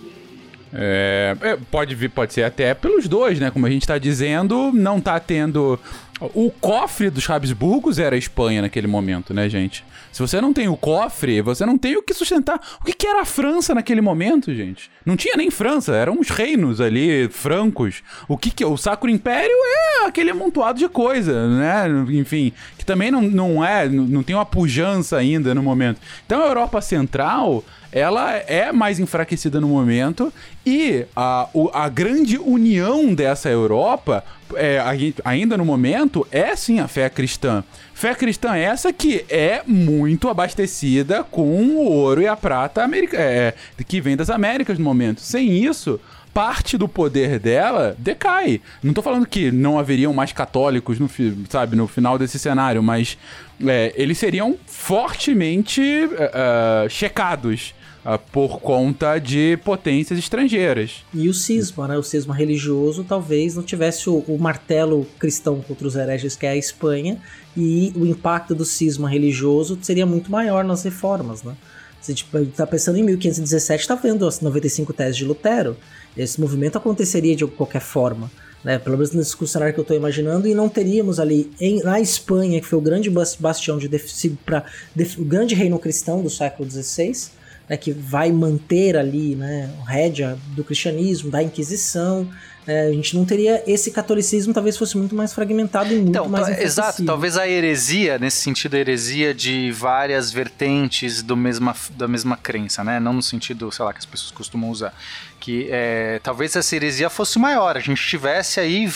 É, 0.78 1.38
é, 1.42 1.58
pode 1.72 1.96
vir, 1.96 2.10
pode 2.10 2.34
ser 2.34 2.44
até 2.44 2.74
pelos 2.74 3.08
dois, 3.08 3.40
né? 3.40 3.50
Como 3.50 3.66
a 3.66 3.70
gente 3.70 3.88
tá 3.88 3.98
dizendo, 3.98 4.72
não 4.74 5.00
tá 5.00 5.20
tendo. 5.20 5.80
O 6.22 6.50
cofre 6.50 7.10
dos 7.10 7.30
Habsburgos 7.30 8.00
era 8.00 8.16
a 8.16 8.18
Espanha 8.18 8.62
naquele 8.62 8.88
momento, 8.88 9.34
né, 9.34 9.50
gente? 9.50 9.84
Se 10.14 10.22
você 10.22 10.40
não 10.40 10.54
tem 10.54 10.70
o 10.70 10.78
cofre, 10.78 11.42
você 11.42 11.66
não 11.66 11.78
tem 11.78 11.98
o 11.98 12.02
que 12.02 12.14
sustentar. 12.14 12.58
O 12.82 12.86
que, 12.86 12.94
que 12.94 13.06
era 13.06 13.22
a 13.22 13.26
França 13.26 13.76
naquele 13.76 14.00
momento, 14.00 14.56
gente? 14.56 14.90
Não 15.06 15.18
tinha 15.18 15.36
nem 15.36 15.52
França, 15.52 15.94
eram 15.94 16.18
os 16.18 16.30
reinos 16.30 16.80
ali, 16.80 17.28
francos. 17.28 18.02
O 18.30 18.38
que 18.38 18.50
que 18.50 18.64
o 18.64 18.78
Sacro 18.78 19.10
Império 19.10 19.52
é 19.52 20.06
aquele 20.06 20.32
amontoado 20.32 20.80
de 20.80 20.88
coisa, 20.88 21.50
né? 21.50 21.84
Enfim, 22.14 22.54
que 22.78 22.86
também 22.86 23.12
não, 23.12 23.22
não 23.22 23.66
é, 23.66 23.90
não 23.90 24.24
tem 24.24 24.38
uma 24.38 24.46
pujança 24.46 25.18
ainda 25.18 25.54
no 25.54 25.62
momento. 25.62 26.00
Então 26.26 26.42
a 26.42 26.48
Europa 26.48 26.80
Central 26.80 27.62
ela 27.96 28.34
é 28.34 28.74
mais 28.74 29.00
enfraquecida 29.00 29.62
no 29.62 29.70
momento 29.70 30.32
e 30.66 31.06
a, 31.16 31.48
a 31.74 31.88
grande 31.88 32.38
união 32.38 33.16
dessa 33.16 33.48
Europa, 33.48 34.22
é, 34.56 34.84
ainda 35.24 35.56
no 35.56 35.64
momento, 35.64 36.28
é 36.30 36.54
sim 36.58 36.82
a 36.82 36.90
fé 36.90 37.10
cristã. 37.10 37.64
Fé 37.94 38.14
cristã 38.14 38.54
essa 38.54 38.92
que 38.92 39.26
é 39.30 39.62
muito 39.66 40.28
abastecida 40.28 41.24
com 41.24 41.48
o 41.48 41.86
ouro 41.86 42.22
e 42.22 42.28
a 42.28 42.36
prata 42.36 42.84
america, 42.84 43.16
é, 43.18 43.54
que 43.88 44.02
vem 44.02 44.18
das 44.18 44.30
Américas 44.30 44.78
no 44.78 44.84
momento. 44.84 45.22
Sem 45.22 45.64
isso, 45.64 45.98
parte 46.34 46.78
do 46.78 46.90
poder 46.90 47.40
dela 47.40 47.96
decai. 47.98 48.60
Não 48.84 48.94
tô 48.94 49.02
falando 49.02 49.26
que 49.26 49.54
não 49.54 49.80
haveriam 49.80 50.14
mais 50.14 50.34
católicos 50.34 51.00
no, 51.00 51.10
sabe, 51.50 51.78
no 51.78 51.88
final 51.88 52.18
desse 52.18 52.38
cenário, 52.38 52.84
mas 52.84 53.18
é, 53.66 53.94
eles 53.96 54.18
seriam 54.18 54.58
fortemente 54.68 55.82
é, 55.82 56.84
é, 56.84 56.90
checados 56.90 57.74
por 58.32 58.60
conta 58.60 59.18
de 59.18 59.58
potências 59.64 60.20
estrangeiras. 60.20 61.04
E 61.14 61.28
o 61.28 61.34
cisma, 61.34 61.88
né? 61.88 61.98
O 61.98 62.04
cisma 62.04 62.36
religioso 62.36 63.04
talvez 63.04 63.56
não 63.56 63.64
tivesse 63.64 64.10
o, 64.10 64.18
o 64.28 64.38
martelo 64.38 65.08
cristão 65.18 65.60
contra 65.62 65.88
os 65.88 65.96
hereges, 65.96 66.36
que 66.36 66.46
é 66.46 66.50
a 66.50 66.56
Espanha, 66.56 67.18
e 67.58 67.92
o 67.96 68.06
impacto 68.06 68.54
do 68.54 68.64
cisma 68.66 69.10
religioso 69.10 69.78
seria 69.82 70.06
muito 70.06 70.30
maior 70.32 70.64
nas 70.64 70.84
reformas, 70.84 71.42
né? 71.44 71.56
A 72.02 72.12
gente 72.12 72.28
tá 72.56 72.68
pensando 72.68 73.00
em 73.00 73.04
1517, 73.04 73.88
tá 73.88 73.96
vendo 73.96 74.28
as 74.28 74.40
95 74.40 74.94
teses 74.94 75.18
de 75.18 75.26
Lutero. 75.26 75.76
Esse 76.16 76.40
movimento 76.40 76.78
aconteceria 76.78 77.36
de 77.36 77.48
qualquer 77.48 77.82
forma. 77.82 78.30
Né, 78.64 78.80
pelo 78.80 78.98
menos 78.98 79.12
nesse 79.12 79.36
cenário 79.48 79.76
que 79.76 79.80
eu 79.80 79.84
estou 79.84 79.96
imaginando, 79.96 80.48
e 80.48 80.56
não 80.56 80.68
teríamos 80.68 81.20
ali 81.20 81.52
em, 81.62 81.84
na 81.84 82.00
Espanha, 82.02 82.60
que 82.60 82.66
foi 82.66 82.80
o 82.80 82.82
grande 82.82 83.12
bas- 83.12 83.36
bastião 83.36 83.78
de 83.78 83.88
def- 83.88 84.12
o 85.20 85.24
grande 85.24 85.54
reino 85.54 85.78
cristão 85.78 86.24
do 86.24 86.32
século 86.32 86.68
XVI, 86.70 87.12
né, 87.70 87.78
que 87.78 87.92
vai 87.92 88.32
manter 88.32 88.96
ali 88.98 89.36
né, 89.36 89.70
o 89.80 89.84
rédea 89.84 90.38
do 90.56 90.64
cristianismo, 90.64 91.30
da 91.32 91.42
Inquisição, 91.42 92.28
É, 92.68 92.88
a 92.88 92.92
gente 92.92 93.16
não 93.16 93.26
teria 93.26 93.64
esse 93.68 93.92
catolicismo, 93.92 94.52
talvez 94.52 94.76
fosse 94.76 94.98
muito 94.98 95.14
mais 95.14 95.32
fragmentado 95.32 95.94
e 95.94 95.98
muito 95.98 96.10
Então, 96.10 96.28
mais 96.28 96.60
exato, 96.60 97.06
talvez 97.06 97.38
a 97.38 97.48
heresia, 97.48 98.18
nesse 98.18 98.38
sentido, 98.42 98.74
a 98.74 98.80
heresia 98.80 99.36
de 99.36 99.72
várias 99.72 100.32
vertentes 100.32 101.22
do 101.22 101.38
mesma, 101.38 101.76
da 101.92 102.08
mesma 102.08 102.36
crença, 102.36 102.84
né? 102.84 103.00
Não 103.00 103.14
no 103.14 103.22
sentido, 103.22 103.72
sei 103.72 103.86
lá, 103.86 103.94
que 103.94 104.00
as 104.00 104.06
pessoas 104.06 104.32
costumam 104.32 104.72
usar. 104.72 104.96
Que 105.40 105.68
é, 105.70 106.20
talvez 106.24 106.56
essa 106.56 106.76
heresia 106.76 107.08
fosse 107.08 107.38
maior, 107.38 107.78
a 107.78 107.80
gente 107.80 108.02
tivesse 108.04 108.60
aí 108.60 108.90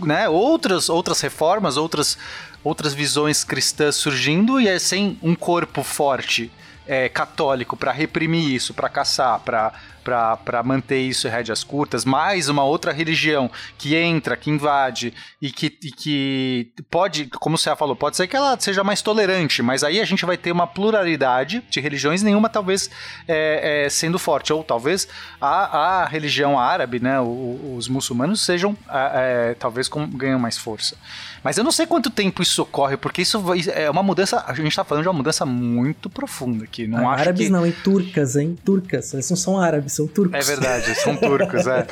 né, 0.00 0.28
outras, 0.28 0.88
outras 0.88 1.20
reformas, 1.20 1.76
outras, 1.76 2.18
outras 2.64 2.92
visões 2.92 3.44
cristãs 3.44 3.94
surgindo 3.94 4.60
e 4.60 4.66
é 4.66 4.80
sem 4.80 5.16
um 5.22 5.36
corpo 5.36 5.84
forte 5.84 6.50
é, 6.92 7.08
católico 7.08 7.74
para 7.74 7.90
reprimir 7.90 8.52
isso, 8.52 8.74
para 8.74 8.86
caçar, 8.86 9.40
para 9.40 9.72
para 10.02 10.62
manter 10.64 11.00
isso 11.00 11.26
em 11.26 11.30
rédeas 11.30 11.62
curtas, 11.64 12.04
mais 12.04 12.48
uma 12.48 12.64
outra 12.64 12.92
religião 12.92 13.50
que 13.78 13.94
entra, 13.96 14.36
que 14.36 14.50
invade 14.50 15.12
e 15.40 15.50
que, 15.50 15.66
e 15.66 15.90
que 15.90 16.72
pode, 16.90 17.26
como 17.26 17.56
você 17.56 17.74
falou, 17.76 17.94
pode 17.96 18.16
ser 18.16 18.26
que 18.26 18.36
ela 18.36 18.58
seja 18.58 18.82
mais 18.84 19.00
tolerante, 19.02 19.62
mas 19.62 19.82
aí 19.84 20.00
a 20.00 20.04
gente 20.04 20.24
vai 20.24 20.36
ter 20.36 20.52
uma 20.52 20.66
pluralidade 20.66 21.62
de 21.70 21.80
religiões, 21.80 22.22
nenhuma 22.22 22.48
talvez 22.48 22.90
é, 23.28 23.84
é, 23.84 23.88
sendo 23.88 24.18
forte, 24.18 24.52
ou 24.52 24.62
talvez 24.62 25.08
a, 25.40 26.02
a 26.02 26.06
religião 26.06 26.58
árabe, 26.58 27.00
né, 27.00 27.20
o- 27.20 27.74
os 27.76 27.88
muçulmanos 27.88 28.40
sejam, 28.44 28.76
é, 28.88 29.50
é, 29.50 29.54
talvez 29.54 29.88
com, 29.88 30.06
ganham 30.06 30.38
mais 30.38 30.56
força. 30.58 30.96
Mas 31.44 31.58
eu 31.58 31.64
não 31.64 31.72
sei 31.72 31.86
quanto 31.86 32.08
tempo 32.08 32.40
isso 32.42 32.62
ocorre, 32.62 32.96
porque 32.96 33.22
isso 33.22 33.42
é 33.74 33.90
uma 33.90 34.02
mudança, 34.02 34.44
a 34.46 34.54
gente 34.54 34.74
tá 34.76 34.84
falando 34.84 35.02
de 35.02 35.08
uma 35.08 35.14
mudança 35.14 35.44
muito 35.44 36.08
profunda 36.08 36.64
aqui, 36.64 36.86
não 36.86 37.08
Ah, 37.10 37.14
árabes 37.14 37.46
que... 37.46 37.52
não, 37.52 37.66
e 37.66 37.72
turcas, 37.72 38.36
hein? 38.36 38.56
Turcas. 38.64 39.12
Eles 39.12 39.28
não 39.28 39.36
são 39.36 39.58
árabes, 39.60 39.91
são 39.92 40.06
turcos. 40.06 40.34
É 40.34 40.42
verdade, 40.42 40.94
são 40.96 41.16
turcos, 41.16 41.66
é. 41.66 41.86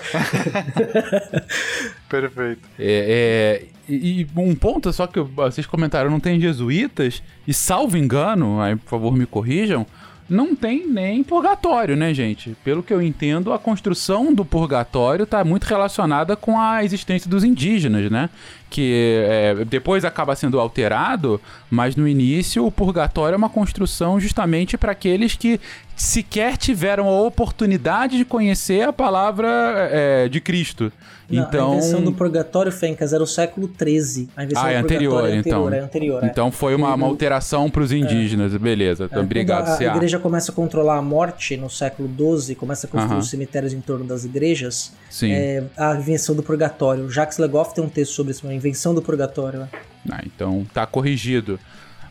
Perfeito. 2.09 2.69
É, 2.79 3.63
é, 3.63 3.67
e, 3.89 4.23
e 4.23 4.29
um 4.37 4.55
ponto 4.55 4.93
só 4.93 5.07
que 5.07 5.21
vocês 5.21 5.67
comentaram, 5.67 6.11
não 6.11 6.21
tem 6.21 6.41
jesuítas, 6.41 7.23
e 7.47 7.53
salvo 7.53 7.97
engano, 7.97 8.61
aí 8.61 8.77
por 8.77 8.89
favor 8.89 9.17
me 9.17 9.27
corrijam, 9.27 9.87
não 10.31 10.55
tem 10.55 10.87
nem 10.87 11.25
purgatório, 11.25 11.97
né, 11.97 12.15
gente? 12.15 12.57
Pelo 12.63 12.85
que 12.85 12.95
eu 12.95 13.03
entendo, 13.03 13.53
a 13.53 13.59
construção 13.59 14.33
do 14.33 14.45
purgatório 14.45 15.25
está 15.25 15.43
muito 15.43 15.65
relacionada 15.65 16.37
com 16.37 16.59
a 16.59 16.85
existência 16.85 17.29
dos 17.29 17.43
indígenas, 17.43 18.09
né? 18.09 18.31
Que 18.71 19.25
é, 19.29 19.65
depois 19.65 20.05
acaba 20.05 20.37
sendo 20.37 20.61
alterado, 20.61 21.41
mas 21.69 21.97
no 21.97 22.07
início 22.07 22.65
o 22.65 22.71
purgatório 22.71 23.35
é 23.35 23.37
uma 23.37 23.51
construção 23.51 24.21
justamente 24.21 24.79
para 24.79 24.93
aqueles 24.93 25.35
que 25.35 25.61
sequer 26.01 26.57
tiveram 26.57 27.07
a 27.09 27.21
oportunidade 27.21 28.17
de 28.17 28.25
conhecer 28.25 28.83
a 28.89 28.93
palavra 28.93 29.49
é, 29.93 30.29
de 30.29 30.41
Cristo. 30.41 30.91
Não, 31.29 31.43
então, 31.45 31.73
A 31.73 31.77
invenção 31.77 32.03
do 32.03 32.11
purgatório, 32.13 32.73
Fencas, 32.73 33.13
era 33.13 33.23
o 33.23 33.27
século 33.27 33.71
XIII. 33.79 34.29
A 34.37 34.43
invenção 34.43 34.65
Ah, 34.65 34.71
é 34.73 34.79
do 34.81 34.85
anterior, 34.85 35.11
purgatório 35.11 35.35
é 35.37 35.39
então. 35.39 35.61
anterior, 35.67 35.75
é 35.75 35.85
anterior, 35.85 36.25
é. 36.25 36.27
Então 36.27 36.51
foi 36.51 36.75
uma, 36.75 36.89
uma 36.95 37.05
Ele- 37.05 37.05
alteração 37.13 37.71
para 37.71 37.83
os 37.83 37.93
indígenas, 37.93 38.57
beleza. 38.57 39.05
Então, 39.05 39.21
É, 39.21 39.25
obrigado, 39.25 39.67
quando 39.67 39.87
a, 39.89 39.93
a 39.93 39.97
igreja 39.97 40.19
começa 40.19 40.51
a 40.51 40.55
controlar 40.55 40.97
a 40.97 41.03
morte 41.03 41.57
no 41.57 41.71
século 41.71 42.09
XII, 42.41 42.55
começa 42.57 42.87
a 42.87 42.91
construir 42.91 43.13
Aham. 43.13 43.21
os 43.21 43.31
cemitérios 43.31 43.73
em 43.73 43.81
torno 43.81 44.05
das 44.05 44.25
igrejas, 44.25 44.93
Sim. 45.09 45.31
é 45.31 45.63
a 45.77 45.95
invenção 45.95 46.35
do 46.35 46.43
purgatório. 46.43 47.09
Jacques 47.11 47.39
Legoff 47.39 47.75
tem 47.75 47.85
um 47.85 47.89
texto 47.89 48.13
sobre 48.13 48.33
isso, 48.33 48.49
a 48.49 48.53
invenção 48.55 48.93
do 48.95 49.03
purgatório. 49.03 49.61
né? 49.61 49.69
Ah, 50.11 50.23
então 50.25 50.67
tá 50.75 50.85
corrigido. 50.87 51.61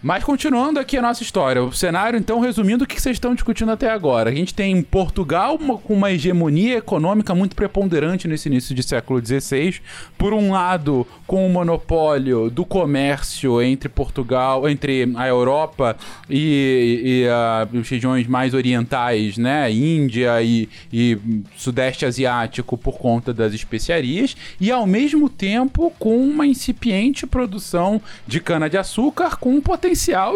Mas 0.01 0.23
continuando 0.23 0.79
aqui 0.79 0.95
a 0.97 1.01
nossa 1.01 1.21
história, 1.23 1.61
o 1.61 1.73
cenário, 1.73 2.17
então, 2.17 2.39
resumindo 2.39 2.85
o 2.85 2.87
que 2.87 3.01
vocês 3.01 3.17
estão 3.17 3.35
discutindo 3.35 3.69
até 3.69 3.89
agora. 3.89 4.29
A 4.29 4.33
gente 4.33 4.53
tem 4.53 4.81
Portugal 4.81 5.57
uma- 5.59 5.77
com 5.77 5.93
uma 5.93 6.09
hegemonia 6.09 6.77
econômica 6.77 7.35
muito 7.35 7.53
preponderante 7.53 8.25
nesse 8.25 8.47
início 8.47 8.73
de 8.73 8.81
século 8.81 9.19
XVI. 9.19 9.81
Por 10.17 10.33
um 10.33 10.51
lado, 10.51 11.05
com 11.27 11.45
o 11.45 11.49
monopólio 11.49 12.49
do 12.49 12.63
comércio 12.65 13.61
entre 13.61 13.89
Portugal, 13.89 14.69
entre 14.69 15.11
a 15.17 15.27
Europa 15.27 15.97
e, 16.29 17.01
e 17.25 17.27
ah, 17.27 17.67
as 17.77 17.89
regiões 17.89 18.25
mais 18.25 18.53
orientais, 18.53 19.37
né? 19.37 19.69
Índia 19.69 20.41
e, 20.41 20.69
e 20.93 21.17
Sudeste 21.57 22.05
Asiático 22.05 22.77
por 22.77 22.97
conta 22.97 23.33
das 23.33 23.53
especiarias. 23.53 24.33
E 24.61 24.71
ao 24.71 24.87
mesmo 24.87 25.27
tempo 25.29 25.91
com 25.99 26.17
uma 26.17 26.47
incipiente 26.47 27.27
produção 27.27 28.01
de 28.25 28.39
cana-de-açúcar 28.39 29.35
com 29.37 29.53
um 29.55 29.59
potencial 29.59 29.88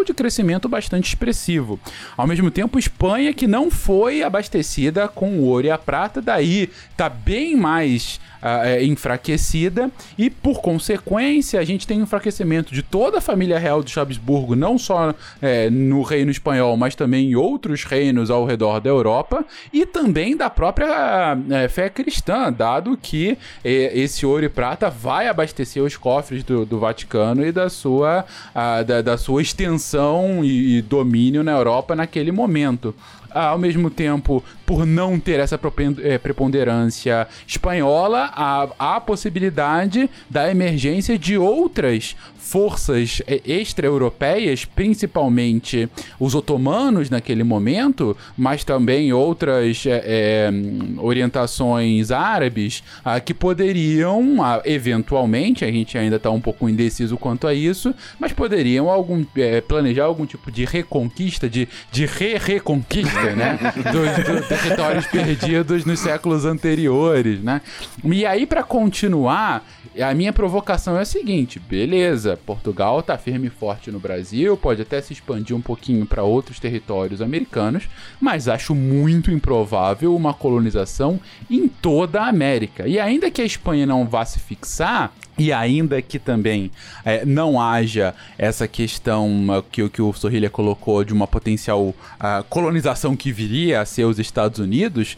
de 0.05 0.13
crescimento 0.13 0.67
bastante 0.67 1.07
expressivo. 1.07 1.79
Ao 2.17 2.27
mesmo 2.27 2.49
tempo, 2.49 2.79
Espanha 2.79 3.33
que 3.33 3.47
não 3.47 3.69
foi 3.69 4.23
abastecida 4.23 5.07
com 5.07 5.37
o 5.39 5.43
ouro 5.45 5.67
e 5.67 5.71
a 5.71 5.77
prata, 5.77 6.21
daí 6.21 6.69
tá 6.95 7.09
bem 7.09 7.55
mais 7.55 8.19
é, 8.43 8.83
enfraquecida 8.83 9.89
e 10.17 10.29
por 10.29 10.61
consequência 10.61 11.59
a 11.59 11.63
gente 11.63 11.87
tem 11.87 11.99
um 11.99 12.03
enfraquecimento 12.03 12.73
de 12.73 12.83
toda 12.83 13.19
a 13.19 13.21
família 13.21 13.57
real 13.57 13.81
de 13.81 13.97
Habsburgo, 13.97 14.55
não 14.55 14.77
só 14.77 15.15
é, 15.41 15.69
no 15.69 16.01
reino 16.01 16.29
espanhol, 16.29 16.75
mas 16.75 16.93
também 16.93 17.31
em 17.31 17.35
outros 17.35 17.85
reinos 17.85 18.29
ao 18.29 18.45
redor 18.45 18.81
da 18.81 18.89
Europa 18.89 19.45
e 19.71 19.85
também 19.85 20.35
da 20.35 20.49
própria 20.49 21.37
é, 21.49 21.67
fé 21.69 21.89
cristã, 21.89 22.51
dado 22.51 22.97
que 22.97 23.37
esse 23.63 24.25
ouro 24.25 24.43
e 24.43 24.49
prata 24.49 24.89
vai 24.89 25.27
abastecer 25.27 25.81
os 25.81 25.95
cofres 25.95 26.43
do, 26.43 26.65
do 26.65 26.79
Vaticano 26.79 27.45
e 27.45 27.51
da 27.51 27.69
sua, 27.69 28.25
ah, 28.53 28.83
da, 28.83 29.01
da 29.01 29.17
sua 29.17 29.41
extensão 29.43 30.43
e, 30.43 30.77
e 30.77 30.81
domínio 30.81 31.43
na 31.43 31.51
Europa 31.51 31.95
naquele 31.95 32.31
momento. 32.31 32.95
Ah, 33.29 33.47
ao 33.47 33.57
mesmo 33.57 33.89
tempo, 33.89 34.43
por 34.65 34.85
não 34.85 35.19
ter 35.19 35.39
essa 35.39 35.59
eh, 36.01 36.17
preponderância 36.17 37.27
espanhola, 37.47 38.31
há, 38.33 38.67
há 38.77 38.95
a 38.97 39.01
possibilidade 39.01 40.09
da 40.29 40.49
emergência 40.49 41.17
de 41.17 41.37
outras 41.37 42.15
forças 42.43 43.21
eh, 43.25 43.41
extra-europeias, 43.45 44.65
principalmente 44.65 45.89
os 46.19 46.35
otomanos 46.35 47.09
naquele 47.09 47.43
momento, 47.43 48.15
mas 48.37 48.63
também 48.63 49.13
outras 49.13 49.83
eh, 49.87 50.51
orientações 50.97 52.11
árabes 52.11 52.83
ah, 53.03 53.19
que 53.19 53.33
poderiam, 53.33 54.43
ah, 54.43 54.61
eventualmente, 54.65 55.63
a 55.63 55.71
gente 55.71 55.97
ainda 55.97 56.17
está 56.17 56.29
um 56.29 56.41
pouco 56.41 56.67
indeciso 56.67 57.17
quanto 57.17 57.47
a 57.47 57.53
isso, 57.53 57.95
mas 58.19 58.33
poderiam 58.33 58.89
algum, 58.89 59.25
eh, 59.37 59.61
planejar 59.61 60.03
algum 60.05 60.25
tipo 60.25 60.51
de 60.51 60.65
reconquista, 60.65 61.49
de, 61.49 61.67
de 61.91 62.05
re-reconquista, 62.05 63.35
né? 63.35 63.57
Dos, 63.93 64.47
dos 64.49 64.52
territórios 64.61 65.05
perdidos 65.07 65.85
nos 65.85 65.99
séculos 65.99 66.45
anteriores, 66.45 67.41
né? 67.41 67.61
E 68.03 68.25
aí, 68.25 68.45
para 68.45 68.63
continuar, 68.63 69.65
a 69.99 70.13
minha 70.13 70.33
provocação 70.33 70.97
é 70.97 71.01
a 71.01 71.05
seguinte: 71.05 71.59
beleza, 71.59 72.37
Portugal 72.45 73.01
tá 73.01 73.17
firme 73.17 73.47
e 73.47 73.49
forte 73.49 73.91
no 73.91 73.99
Brasil, 73.99 74.55
pode 74.57 74.81
até 74.81 75.01
se 75.01 75.13
expandir 75.13 75.55
um 75.55 75.61
pouquinho 75.61 76.05
para 76.05 76.23
outros 76.23 76.59
territórios 76.59 77.21
americanos, 77.21 77.87
mas 78.19 78.47
acho 78.47 78.73
muito 78.73 79.31
improvável 79.31 80.15
uma 80.15 80.33
colonização 80.33 81.19
em 81.49 81.67
toda 81.67 82.21
a 82.21 82.27
América. 82.27 82.87
E 82.87 82.99
ainda 82.99 83.31
que 83.31 83.41
a 83.41 83.45
Espanha 83.45 83.85
não 83.85 84.05
vá 84.05 84.25
se 84.25 84.39
fixar, 84.39 85.13
e 85.37 85.51
ainda 85.51 86.01
que 86.01 86.19
também 86.19 86.69
eh, 87.03 87.23
não 87.25 87.59
haja 87.59 88.13
essa 88.37 88.67
questão 88.67 89.45
ah, 89.49 89.63
que, 89.71 89.81
o- 89.83 89.89
que 89.89 90.01
o 90.01 90.13
Sorrilha 90.13 90.49
colocou 90.49 91.03
de 91.03 91.11
uma 91.13 91.25
potencial 91.27 91.93
ah, 92.19 92.43
colonização 92.49 93.15
que 93.15 93.31
viria 93.31 93.81
a 93.81 93.85
ser 93.85 94.05
os 94.05 94.19
Estados 94.19 94.59
Unidos, 94.59 95.17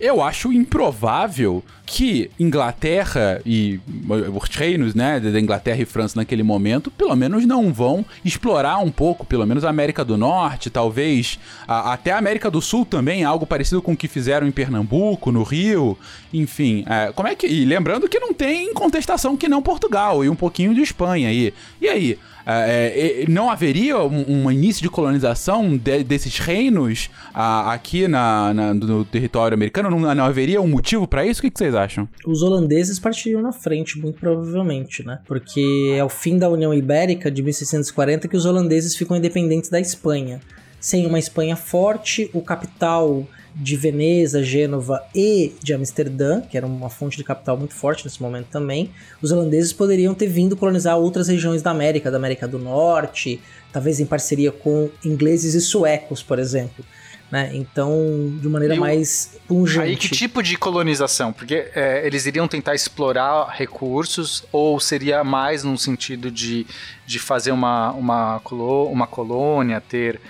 eu 0.00 0.22
acho 0.22 0.52
improvável 0.52 1.62
que 1.84 2.30
Inglaterra 2.38 3.40
e 3.46 3.78
uh, 4.08 4.36
os 4.36 4.48
reinos, 4.54 4.94
né, 4.94 5.20
da 5.20 5.38
Inglaterra 5.40 5.80
e 5.80 5.84
França 5.84 6.18
naquele 6.18 6.42
momento, 6.42 6.90
pelo 6.90 7.14
menos 7.14 7.46
não 7.46 7.72
vão 7.72 8.04
explorar 8.24 8.78
um 8.78 8.90
pouco, 8.90 9.24
pelo 9.24 9.46
menos 9.46 9.64
a 9.64 9.70
América 9.70 10.04
do 10.04 10.16
Norte, 10.16 10.68
talvez 10.68 11.38
a- 11.66 11.92
até 11.92 12.10
a 12.10 12.18
América 12.18 12.50
do 12.50 12.60
Sul 12.60 12.84
também, 12.84 13.22
algo 13.24 13.46
parecido 13.46 13.80
com 13.80 13.92
o 13.92 13.96
que 13.96 14.08
fizeram 14.08 14.46
em 14.46 14.50
Pernambuco, 14.50 15.30
no 15.30 15.42
Rio, 15.44 15.96
enfim. 16.32 16.84
é, 16.88 17.12
como 17.12 17.28
é 17.28 17.34
que 17.36 17.46
e 17.46 17.64
lembrando 17.64 18.08
que 18.08 18.18
não 18.18 18.34
tem 18.34 18.74
contestação 18.74 19.36
que 19.36 19.48
não 19.48 19.62
Portugal 19.62 20.24
e 20.24 20.28
um 20.28 20.36
pouquinho 20.36 20.74
de 20.74 20.80
Espanha 20.82 21.28
aí. 21.28 21.54
E 21.80 21.88
aí? 21.88 22.18
É, 22.48 23.22
é, 23.24 23.28
não 23.28 23.50
haveria 23.50 23.98
um, 23.98 24.44
um 24.44 24.50
início 24.52 24.80
de 24.82 24.88
colonização 24.88 25.76
de- 25.76 26.04
desses 26.04 26.38
reinos 26.38 27.10
ah, 27.34 27.72
aqui 27.72 28.06
na, 28.06 28.54
na- 28.54 28.72
no 28.72 29.04
território 29.04 29.54
americano? 29.54 29.90
Não, 29.90 30.14
não 30.14 30.24
haveria 30.24 30.60
um 30.60 30.68
motivo 30.68 31.08
para 31.08 31.26
isso? 31.26 31.40
O 31.40 31.42
que, 31.42 31.50
que 31.50 31.58
vocês 31.58 31.74
acham? 31.74 32.08
Os 32.24 32.42
holandeses 32.42 32.98
partiriam 33.00 33.42
na 33.42 33.50
frente, 33.52 33.98
muito 33.98 34.20
provavelmente, 34.20 35.04
né? 35.04 35.18
Porque 35.26 35.92
é 35.96 36.04
o 36.04 36.08
fim 36.08 36.38
da 36.38 36.48
União 36.48 36.72
Ibérica 36.72 37.30
de 37.30 37.42
1640 37.42 38.28
que 38.28 38.36
os 38.36 38.44
holandeses 38.46 38.94
ficam 38.94 39.16
independentes 39.16 39.68
da 39.68 39.80
Espanha. 39.80 40.40
sem 40.78 41.04
uma 41.06 41.18
Espanha 41.18 41.56
forte, 41.56 42.30
o 42.32 42.40
capital 42.40 43.26
de 43.58 43.74
Veneza, 43.74 44.42
Gênova 44.42 45.02
e 45.14 45.54
de 45.62 45.72
Amsterdã, 45.72 46.42
que 46.42 46.58
era 46.58 46.66
uma 46.66 46.90
fonte 46.90 47.16
de 47.16 47.24
capital 47.24 47.56
muito 47.56 47.74
forte 47.74 48.04
nesse 48.04 48.20
momento 48.20 48.48
também, 48.48 48.90
os 49.22 49.32
holandeses 49.32 49.72
poderiam 49.72 50.14
ter 50.14 50.26
vindo 50.26 50.54
colonizar 50.54 50.98
outras 50.98 51.28
regiões 51.28 51.62
da 51.62 51.70
América, 51.70 52.10
da 52.10 52.18
América 52.18 52.46
do 52.46 52.58
Norte, 52.58 53.40
talvez 53.72 53.98
em 53.98 54.04
parceria 54.04 54.52
com 54.52 54.90
ingleses 55.02 55.54
e 55.54 55.60
suecos, 55.62 56.22
por 56.22 56.38
exemplo. 56.38 56.84
Né? 57.32 57.50
Então, 57.54 58.38
de 58.40 58.48
maneira 58.48 58.76
E 58.76 58.78
mais 58.78 59.36
pungente. 59.48 59.80
Aí 59.80 59.96
que 59.96 60.08
tipo 60.10 60.42
de 60.42 60.56
colonização? 60.56 61.32
Porque 61.32 61.70
é, 61.74 62.06
eles 62.06 62.24
iriam 62.26 62.46
tentar 62.46 62.74
explorar 62.74 63.48
recursos 63.48 64.44
ou 64.52 64.78
seria 64.78 65.24
mais 65.24 65.64
num 65.64 65.76
sentido 65.76 66.30
de, 66.30 66.66
de 67.04 67.18
fazer 67.18 67.50
uma, 67.50 67.90
uma, 67.92 68.38
colo, 68.44 68.84
uma 68.84 69.06
colônia, 69.06 69.80
ter 69.80 70.20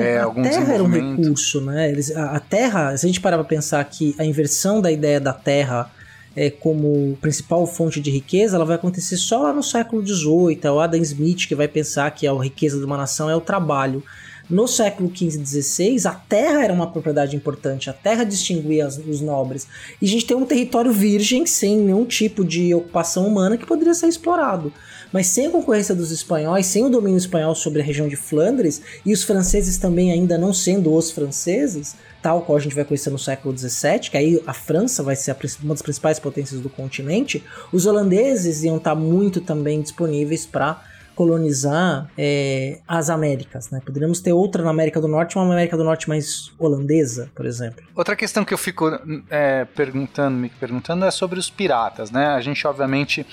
é, 0.00 0.18
a 0.18 0.24
algum 0.24 0.42
terra 0.42 0.74
era 0.74 0.82
um 0.82 0.88
recurso, 0.88 1.60
né? 1.60 1.90
Eles, 1.90 2.14
a, 2.14 2.36
a 2.36 2.40
terra, 2.40 2.96
se 2.96 3.04
a 3.04 3.08
gente 3.08 3.20
parar 3.20 3.36
pra 3.38 3.44
pensar 3.44 3.84
que 3.84 4.14
a 4.18 4.24
inversão 4.24 4.80
da 4.80 4.90
ideia 4.90 5.20
da 5.20 5.32
terra 5.32 5.90
é, 6.36 6.50
como 6.50 7.16
principal 7.20 7.66
fonte 7.66 8.00
de 8.00 8.10
riqueza, 8.10 8.56
ela 8.56 8.64
vai 8.64 8.74
acontecer 8.76 9.16
só 9.16 9.42
lá 9.42 9.52
no 9.52 9.62
século 9.62 10.04
XVIII. 10.06 10.58
É 10.62 10.70
o 10.70 10.80
Adam 10.80 11.00
Smith 11.02 11.46
que 11.46 11.54
vai 11.54 11.68
pensar 11.68 12.10
que 12.10 12.26
a 12.26 12.32
riqueza 12.32 12.78
de 12.78 12.84
uma 12.84 12.96
nação 12.96 13.30
é 13.30 13.36
o 13.36 13.40
trabalho. 13.40 14.02
No 14.50 14.68
século 14.68 15.10
XV 15.14 15.40
e 15.40 15.46
XVI, 15.46 16.06
a 16.06 16.10
terra 16.12 16.62
era 16.64 16.72
uma 16.72 16.90
propriedade 16.90 17.34
importante, 17.34 17.88
a 17.88 17.94
terra 17.94 18.24
distinguia 18.24 18.86
as- 18.86 18.98
os 18.98 19.22
nobres. 19.22 19.66
E 20.02 20.04
a 20.04 20.08
gente 20.08 20.26
tem 20.26 20.36
um 20.36 20.44
território 20.44 20.92
virgem, 20.92 21.46
sem 21.46 21.78
nenhum 21.78 22.04
tipo 22.04 22.44
de 22.44 22.74
ocupação 22.74 23.26
humana, 23.26 23.56
que 23.56 23.64
poderia 23.64 23.94
ser 23.94 24.06
explorado. 24.06 24.70
Mas 25.14 25.28
sem 25.28 25.46
a 25.46 25.50
concorrência 25.50 25.94
dos 25.94 26.10
espanhóis, 26.10 26.66
sem 26.66 26.84
o 26.84 26.88
domínio 26.88 27.16
espanhol 27.16 27.54
sobre 27.54 27.80
a 27.80 27.84
região 27.84 28.08
de 28.08 28.16
Flandres, 28.16 28.82
e 29.06 29.12
os 29.12 29.22
franceses 29.22 29.78
também 29.78 30.10
ainda 30.10 30.36
não 30.36 30.52
sendo 30.52 30.92
os 30.92 31.12
franceses, 31.12 31.94
tal 32.20 32.42
qual 32.42 32.58
a 32.58 32.60
gente 32.60 32.74
vai 32.74 32.84
conhecer 32.84 33.10
no 33.10 33.18
século 33.18 33.56
XVII, 33.56 34.10
que 34.10 34.16
aí 34.16 34.42
a 34.44 34.52
França 34.52 35.04
vai 35.04 35.14
ser 35.14 35.36
uma 35.62 35.72
das 35.72 35.82
principais 35.82 36.18
potências 36.18 36.60
do 36.60 36.68
continente, 36.68 37.44
os 37.72 37.86
holandeses 37.86 38.64
iam 38.64 38.78
estar 38.78 38.96
muito 38.96 39.40
também 39.40 39.80
disponíveis 39.80 40.46
para 40.46 40.82
colonizar 41.14 42.08
é, 42.16 42.80
as 42.86 43.10
Américas. 43.10 43.70
Né? 43.70 43.80
Poderíamos 43.84 44.20
ter 44.20 44.32
outra 44.32 44.62
na 44.62 44.70
América 44.70 45.00
do 45.00 45.08
Norte, 45.08 45.36
uma 45.36 45.44
América 45.44 45.76
do 45.76 45.84
Norte 45.84 46.08
mais 46.08 46.52
holandesa, 46.58 47.30
por 47.34 47.46
exemplo. 47.46 47.84
Outra 47.94 48.16
questão 48.16 48.44
que 48.44 48.52
eu 48.52 48.58
fico 48.58 48.86
é, 49.30 49.64
perguntando, 49.64 50.36
me 50.36 50.48
perguntando 50.48 51.04
é 51.04 51.10
sobre 51.10 51.38
os 51.38 51.48
piratas, 51.50 52.10
né? 52.10 52.26
A 52.28 52.40
gente 52.40 52.66
obviamente 52.66 53.26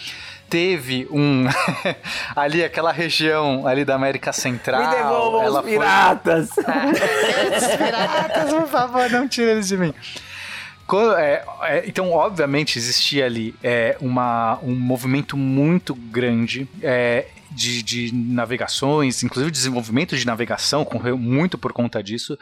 teve 0.50 1.08
um 1.10 1.46
ali 2.36 2.62
aquela 2.64 2.92
região 2.92 3.66
ali 3.66 3.86
da 3.86 3.96
América 3.96 4.34
Central. 4.34 4.84
Me 4.84 4.96
devolvam 4.96 5.46
os 5.46 5.62
piratas! 5.66 6.50
Os 6.52 7.68
piratas, 7.78 8.54
por 8.54 8.68
favor, 8.68 9.10
não 9.10 9.28
tire 9.28 9.52
eles 9.52 9.68
de 9.68 9.78
mim. 9.78 9.94
É, 11.18 11.44
é, 11.64 11.84
então, 11.88 12.12
obviamente, 12.12 12.78
existia 12.78 13.26
ali 13.26 13.56
é, 13.64 13.96
uma, 14.02 14.60
um 14.62 14.76
movimento 14.76 15.38
muito 15.38 15.96
grande 15.96 16.68
é, 16.82 17.28
de, 17.52 17.84
de 17.84 18.14
navegações, 18.14 19.24
inclusive 19.24 19.52
desenvolvimento 19.52 20.18
de 20.18 20.26
navegação, 20.26 20.86
correu 20.86 21.18
muito 21.18 21.58
por 21.58 21.74
conta 21.74 22.02
disso, 22.02 22.38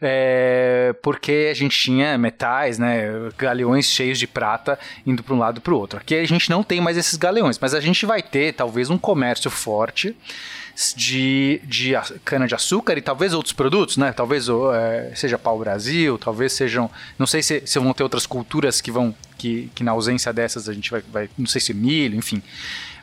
é, 0.00 0.94
porque 1.02 1.48
a 1.50 1.54
gente 1.54 1.78
tinha 1.78 2.16
metais, 2.18 2.78
né, 2.78 3.04
galeões 3.36 3.86
cheios 3.86 4.18
de 4.18 4.26
prata 4.26 4.78
indo 5.06 5.22
para 5.22 5.34
um 5.34 5.38
lado 5.38 5.60
para 5.60 5.74
o 5.74 5.78
outro. 5.78 5.98
Aqui 5.98 6.14
a 6.14 6.26
gente 6.26 6.50
não 6.50 6.62
tem 6.62 6.80
mais 6.80 6.96
esses 6.96 7.16
galeões, 7.16 7.58
mas 7.58 7.74
a 7.74 7.80
gente 7.80 8.04
vai 8.06 8.22
ter 8.22 8.54
talvez 8.54 8.90
um 8.90 8.98
comércio 8.98 9.50
forte 9.50 10.16
de, 10.96 11.60
de 11.64 11.92
cana-de-açúcar 12.24 12.98
e 12.98 13.02
talvez 13.02 13.32
outros 13.32 13.52
produtos, 13.52 13.96
né? 13.96 14.12
Talvez 14.12 14.46
é, 14.48 15.12
seja 15.14 15.38
pau-brasil, 15.38 16.18
talvez 16.18 16.52
sejam... 16.52 16.90
Não 17.18 17.26
sei 17.26 17.42
se, 17.42 17.62
se 17.64 17.78
vão 17.78 17.92
ter 17.92 18.02
outras 18.02 18.26
culturas 18.26 18.80
que 18.80 18.90
vão... 18.90 19.14
Que, 19.38 19.70
que 19.74 19.84
na 19.84 19.92
ausência 19.92 20.32
dessas 20.32 20.68
a 20.68 20.72
gente 20.72 20.90
vai, 20.90 21.02
vai... 21.12 21.30
Não 21.36 21.46
sei 21.46 21.60
se 21.60 21.72
milho, 21.72 22.16
enfim. 22.16 22.42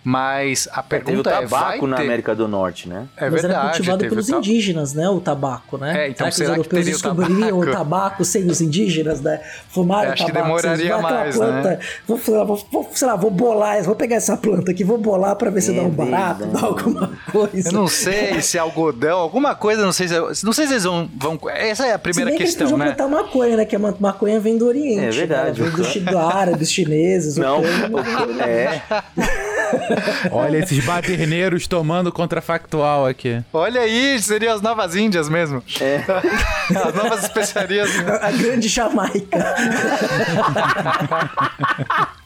Mas 0.04 0.68
a 0.72 0.84
Teve 0.84 1.04
o 1.04 1.06
pergunta 1.06 1.30
é... 1.30 1.34
vai 1.34 1.42
tabaco 1.48 1.88
na 1.88 1.98
ter- 1.98 2.04
América 2.04 2.36
do 2.36 2.48
Norte, 2.48 2.90
né? 2.90 3.06
É 3.16 3.30
Mas 3.30 3.42
verdade. 3.42 3.54
era 3.54 3.70
cultivado 3.74 4.00
pelos 4.10 4.28
o 4.28 4.32
ta- 4.32 4.38
indígenas, 4.38 4.94
né? 4.94 5.08
O 5.10 5.20
tabaco, 5.22 5.78
né? 5.78 6.06
É, 6.06 6.10
então 6.10 6.30
será 6.32 6.54
será 6.56 6.64
que 6.64 6.70
que 6.70 6.76
os 6.76 6.88
europeus 6.88 6.88
o 6.88 6.92
descobririam 6.92 7.58
o 7.60 7.72
tabaco? 7.72 8.26
sem 8.26 8.46
os 8.48 8.60
indígenas, 8.62 9.22
né? 9.22 9.40
Fumaram 9.70 10.12
acho 10.12 10.26
que 10.26 10.32
tabaco. 10.32 10.54
vocês 10.54 10.78
demoraria 10.80 10.90
vão 10.90 11.00
aquela 11.06 11.20
mais, 11.24 11.36
planta, 11.38 11.70
né? 11.70 11.80
Vou, 12.08 12.20
sei 12.20 12.34
lá, 12.34 12.44
vou, 12.44 12.68
vou- 12.72 12.90
sei 12.94 13.08
lá, 13.08 13.16
vou 13.16 13.32
bolar, 13.32 13.82
vou 13.84 13.96
pegar 13.96 14.18
essa 14.18 14.36
planta 14.36 14.72
aqui, 14.72 14.84
vou 14.84 14.98
bolar 14.98 15.36
pra 15.38 15.50
ver 15.50 15.62
se 15.62 15.72
É 15.72 15.76
dá 15.76 15.82
um 15.84 15.90
barato, 15.90 16.40
verdade. 16.40 16.62
dá 16.62 16.68
alguma 16.68 17.12
coisa. 17.32 17.70
Eu 17.70 17.74
não 17.74 17.88
sei 17.88 18.42
se 18.42 18.58
é 18.58 18.60
algodão, 18.62 19.20
alguma 19.20 19.56
coisa, 19.56 19.84
não 19.86 19.94
sei 19.94 20.08
se... 20.08 20.16
Não 20.44 20.52
sei 20.54 20.68
se 20.68 20.74
eles 20.74 20.84
vão... 20.84 21.10
vão 21.16 21.40
essa 21.50 21.86
é 21.88 21.92
a 21.94 21.98
Se 21.98 22.00
primeira 22.00 22.30
bem 22.32 22.38
que 22.38 22.44
eles 22.44 22.56
questão, 22.56 22.78
né? 22.78 22.86
plantar 22.88 23.08
maconha, 23.08 23.56
né? 23.58 23.66
Que 23.66 23.76
a 23.76 23.80
ma- 23.80 23.96
maconha 24.00 24.40
vem 24.40 24.58
do 24.58 24.68
Oriente. 24.68 25.06
É 25.06 25.10
verdade, 25.12 25.62
Né? 25.62 25.70
Vem 25.70 25.78
do, 25.78 26.10
o 26.10 26.12
do 26.12 26.18
árabes, 26.18 26.72
chineses, 26.72 27.38
Não, 27.38 27.60
o 27.62 27.64
cano, 28.04 28.42
é. 28.42 28.82
Olha 30.32 30.58
esses 30.58 30.84
baderneiros 30.84 31.68
tomando 31.68 32.12
contrafactual 32.12 33.06
aqui. 33.06 33.42
Olha 33.54 33.82
aí, 33.82 34.20
seriam 34.22 34.56
as 34.56 34.62
novas 34.62 34.96
Índias 34.96 35.30
mesmo. 35.30 35.64
É. 35.82 36.02
As 36.76 36.94
novas 36.96 37.24
especiarias. 37.24 37.90
a 38.22 38.32
grande 38.32 38.68
Jamaica. 38.68 39.38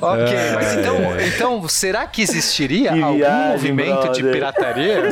Ok, 0.00 0.32
mas 0.54 0.74
então, 0.74 1.20
então 1.20 1.68
será 1.68 2.06
que 2.06 2.22
existiria 2.22 2.92
Que 2.92 3.02
algum 3.02 3.16
viagem, 3.16 3.50
movimento 3.72 4.12
de 4.12 4.22
brother. 4.22 4.32
pirataria? 4.32 5.02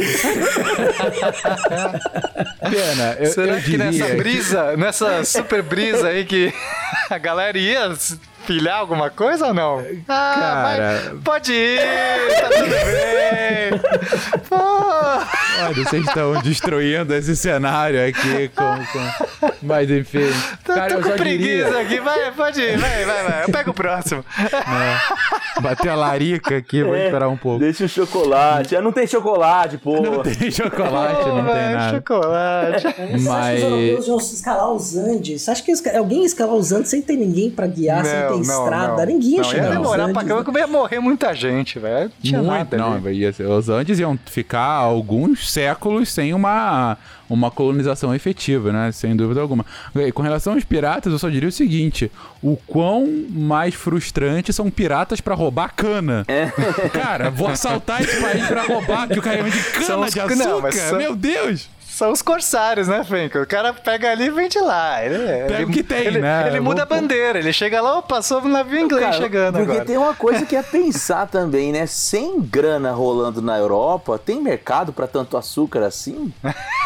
Pena, 2.61 3.17
eu, 3.19 3.27
será 3.33 3.53
eu 3.55 3.61
que 3.63 3.71
diria 3.71 3.87
nessa 3.91 4.07
que- 4.07 4.15
brisa, 4.17 4.77
nessa 4.77 5.25
super 5.25 5.63
brisa 5.63 6.09
aí 6.09 6.25
que 6.25 6.53
a 7.11 7.19
galera 7.19 7.59
ia 7.59 7.93
pilhar 8.47 8.79
alguma 8.79 9.11
coisa 9.11 9.47
ou 9.49 9.55
não? 9.55 9.85
Ah, 10.09 10.75
Cara. 10.77 11.17
pode 11.25 11.53
ir, 11.53 11.79
tá 12.41 12.49
tudo 12.49 12.69
bem. 12.71 14.43
Pô, 14.49 14.57
Olha, 14.57 15.75
vocês 15.75 16.07
estão 16.07 16.41
destruindo 16.43 17.15
esse 17.15 17.37
cenário 17.37 18.07
aqui 18.07 18.49
com... 18.55 18.77
com- 18.93 19.53
Mas 19.63 19.91
enfim. 19.91 20.31
tô, 20.65 20.75
Cara, 20.75 20.89
tô 20.95 20.99
eu 20.99 21.03
com 21.03 21.09
só 21.11 21.17
preguiça 21.17 21.65
diria... 21.71 21.81
aqui, 21.81 22.01
vai, 22.01 22.33
pode 22.33 22.61
ir, 22.61 22.79
vai, 22.79 23.05
vai, 23.05 23.25
vai. 23.25 23.45
Eu 23.45 23.49
pego 23.53 23.71
o 23.71 23.75
próximo. 23.75 24.25
né, 24.39 25.01
bater 25.61 25.89
a 25.91 25.95
larica 25.95 26.57
aqui, 26.57 26.83
vou 26.83 26.95
É, 26.95 27.05
esperar 27.07 27.29
um 27.29 27.37
pouco. 27.37 27.61
Deixa 27.61 27.85
o 27.85 27.89
chocolate. 27.89 28.77
Ah, 28.77 28.81
não 28.83 28.93
tem 28.93 29.07
chocolate, 29.07 29.79
pô. 29.79 30.01
Não 30.01 30.23
tem 30.23 30.51
chocolate, 30.51 31.29
não 31.29 31.45
tem 31.45 31.75
nada. 31.75 31.97
chocolate. 31.97 32.83
Você 32.83 32.89
acha 32.89 32.93
que 33.07 33.15
os 33.17 33.25
Mas... 33.25 33.63
europeus 33.63 34.07
iam 34.09 34.17
escalar 34.19 34.71
os 34.73 34.97
Andes? 34.97 35.43
Você 35.43 35.51
acha 35.51 35.63
que 35.63 35.73
alguém 35.97 36.21
ia 36.21 36.27
escalar 36.27 36.55
os 36.55 36.73
Andes 36.73 36.91
sem 36.91 37.01
ter 37.03 37.17
ninguém 37.17 37.51
pra 37.51 37.67
guiar, 37.67 38.05
sem 38.05 38.13
ter 38.29 38.32
estrada? 38.41 39.07
Ninguém 39.07 39.31
ia 39.37 39.43
não, 39.43 39.53
ia 39.53 39.63
demorar 39.71 40.03
Andes. 40.05 40.13
pra 40.15 40.25
caramba, 40.25 40.53
que 40.53 40.59
ia 40.59 40.67
morrer 40.67 40.99
muita 41.01 41.35
gente, 41.35 41.79
velho. 41.79 42.05
Não 42.05 42.23
tinha 42.23 42.39
Muito, 42.43 42.77
nada 42.77 42.77
não, 43.01 43.11
ia 43.11 43.33
ser- 43.33 43.47
os 43.47 43.69
Andes 43.69 43.99
iam 43.99 44.19
ficar 44.27 44.65
alguns 44.67 45.51
séculos 45.51 46.13
sem 46.13 46.33
uma, 46.35 46.97
uma 47.29 47.51
colonização 47.51 48.15
efetiva, 48.15 48.73
né? 48.73 48.91
Sem 48.93 49.15
dúvida 49.17 49.41
alguma. 49.41 49.65
E 49.95 50.11
Com 50.13 50.23
relação 50.23 50.55
aos 50.55 50.65
piratas, 50.65 51.13
eu 51.13 51.19
só 51.19 51.29
diria 51.29 51.49
o 51.49 51.53
seguinte: 51.53 52.11
o 52.43 52.57
quão 52.67 53.07
mais 53.31 53.75
frustrante 53.75 54.53
são 54.53 54.71
piratas 54.71 55.21
pra 55.21 55.35
roubar 55.35 55.73
cana. 55.75 56.25
Cara, 56.93 57.31
vou 57.31 57.49
assaltar 57.49 58.03
esse 58.03 58.21
país 58.21 58.47
pra 58.47 58.63
roubar 58.63 59.09
que 59.09 59.19
o 59.19 59.23
cara 59.23 59.39
é 59.39 59.43
de 59.43 59.59
cana 59.63 60.09
de 60.09 60.17
não, 60.19 60.25
açúcar. 60.25 60.61
mas 60.63 60.75
são- 60.77 60.99
Meu 60.99 61.15
Deus! 61.17 61.69
São 62.03 62.11
os 62.11 62.21
corsários, 62.21 62.89
né, 62.89 63.05
Fenco? 63.05 63.39
O 63.39 63.47
cara 63.47 63.73
pega 63.73 64.11
ali 64.11 64.25
e 64.25 64.31
vende 64.31 64.59
lá. 64.59 65.05
Ele, 65.05 65.19
Pega 65.19 65.55
ele, 65.55 65.65
o 65.67 65.69
que 65.69 65.85
tem, 65.85 65.99
ele, 66.05 66.21
né? 66.21 66.49
Ele 66.49 66.59
muda 66.59 66.83
a 66.83 66.85
Vou- 66.85 66.97
bandeira, 66.99 67.39
ele 67.39 67.53
chega 67.53 67.81
lá, 67.81 68.03
soube 68.21 68.49
um 68.49 68.51
navio 68.51 68.81
inglês 68.81 69.05
Cara, 69.05 69.23
chegando 69.23 69.55
porque 69.59 69.71
agora. 69.71 69.85
tem 69.85 69.97
uma 69.97 70.13
coisa 70.13 70.45
que 70.45 70.57
é 70.57 70.65
pensar 70.65 71.29
também, 71.29 71.71
né? 71.71 71.87
Sem 71.87 72.41
grana 72.41 72.91
rolando 72.91 73.41
na 73.41 73.57
Europa, 73.57 74.19
tem 74.19 74.43
mercado 74.43 74.93
pra 74.93 75.07
tanto 75.07 75.37
açúcar 75.37 75.85
assim? 75.85 76.33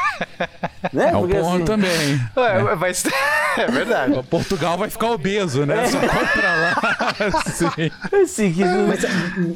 né? 0.93 1.11
É 1.13 1.17
um 1.17 1.21
Porque, 1.21 1.35
ponto 1.37 1.55
assim, 1.57 1.65
também. 1.65 2.21
Ué, 2.37 2.77
mas 2.77 3.05
é 3.59 3.67
verdade. 3.67 4.23
Portugal 4.25 4.79
vai 4.79 4.89
ficar 4.91 5.11
obeso, 5.11 5.65
né? 5.67 5.87
Só 5.89 5.99
compra 6.01 6.55
lá. 6.55 7.43
Sim. 7.53 7.91
assim, 8.23 8.53
que- 8.53 8.65
Mas, 8.65 9.05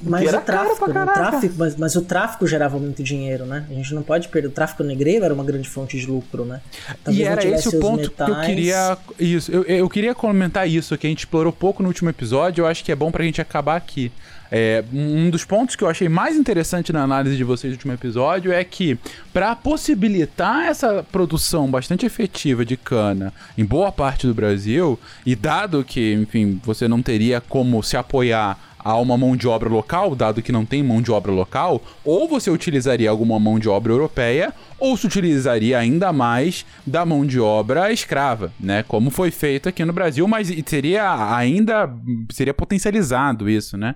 mas 0.03 0.35
o 0.35 0.41
tráfico, 0.41 0.85
pra 0.91 1.05
né? 1.05 1.11
o 1.11 1.15
tráfico 1.15 1.55
mas, 1.59 1.77
mas 1.77 1.97
o 1.97 2.03
tráfico 2.03 2.47
gerava 2.47 2.79
muito 2.79 3.03
dinheiro, 3.03 3.45
né? 3.45 3.65
A 3.71 3.75
gente 3.75 3.95
não 3.95 4.03
pode 4.03 4.29
perder. 4.29 4.49
O 4.49 4.53
tráfico 4.53 4.83
negreiro 4.83 5.25
era 5.25 5.35
uma 5.35 5.45
grande 5.45 5.69
fonte 5.69 5.99
de 5.99 6.07
lucro, 6.07 6.45
né? 6.45 6.61
Talvez 7.05 7.27
e 7.27 7.29
era 7.31 7.45
esse 7.45 7.77
o 7.77 7.81
ponto 7.81 8.11
que 8.11 8.23
eu 8.23 8.29
metais. 8.29 8.47
queria. 8.47 8.99
Isso, 9.19 9.53
eu, 9.53 9.63
eu 9.65 9.89
queria 9.89 10.15
comentar 10.15 10.69
isso, 10.69 10.97
que 10.99 11.07
a 11.07 11.11
gente 11.11 11.21
explorou 11.21 11.53
pouco 11.53 11.83
no 11.83 11.89
último 11.89 12.11
episódio, 12.11 12.63
eu 12.63 12.67
acho 12.67 12.85
que 12.85 12.91
é 12.93 12.97
bom 12.97 13.11
pra 13.11 13.25
gente 13.25 13.41
acabar 13.41 13.77
aqui. 13.77 14.11
É, 14.51 14.85
um 14.93 15.31
dos 15.31 15.45
pontos 15.45 15.77
que 15.77 15.85
eu 15.85 15.89
achei 15.89 16.09
mais 16.09 16.37
interessante 16.37 16.93
na 16.93 17.03
análise 17.03 17.37
de 17.37 17.45
vocês 17.45 17.73
do 17.73 17.77
último 17.77 17.93
episódio 17.93 18.53
é 18.53 18.65
que, 18.65 18.99
para 19.33 19.55
possibilitar 19.55 20.67
essa 20.67 21.05
produção 21.11 21.71
bastante 21.71 22.05
efetiva 22.05 22.65
de 22.65 22.77
cana 22.77 23.33
em 23.57 23.65
boa 23.65 23.93
parte 23.93 24.27
do 24.27 24.35
Brasil, 24.35 24.99
e 25.25 25.37
dado 25.37 25.85
que, 25.85 26.15
enfim, 26.15 26.61
você 26.65 26.89
não 26.89 27.01
teria 27.01 27.41
como 27.41 27.83
se 27.83 27.97
apoiar 27.97 28.59
a 28.83 28.97
uma 28.97 29.17
mão 29.17 29.37
de 29.37 29.47
obra 29.47 29.69
local, 29.69 30.15
dado 30.15 30.43
que 30.43 30.53
não 30.53 30.65
tem 30.65 30.83
mão 30.83 31.01
de 31.01 31.11
obra 31.11 31.33
local, 31.33 31.83
ou 32.05 32.29
você 32.29 32.51
utilizaria 32.51 33.11
alguma 33.11 33.39
mão 33.39 33.59
de 33.59 33.69
obra 33.69 33.93
europeia, 33.93 34.53
ou 34.79 34.97
se 34.97 35.07
utilizaria 35.07 35.79
ainda 35.79 36.13
mais 36.13 36.65
da 36.87 37.05
mão 37.05 37.25
de 37.27 37.39
obra 37.39 37.93
escrava, 37.93 38.53
né? 38.59 38.83
Como 38.83 39.11
foi 39.11 39.31
feito 39.31 39.69
aqui 39.69 39.85
no 39.85 39.93
Brasil, 39.93 40.27
mas 40.27 40.51
seria 40.67 41.35
ainda 41.37 41.91
seria 42.33 42.55
potencializado 42.55 43.49
isso, 43.49 43.77
né? 43.77 43.95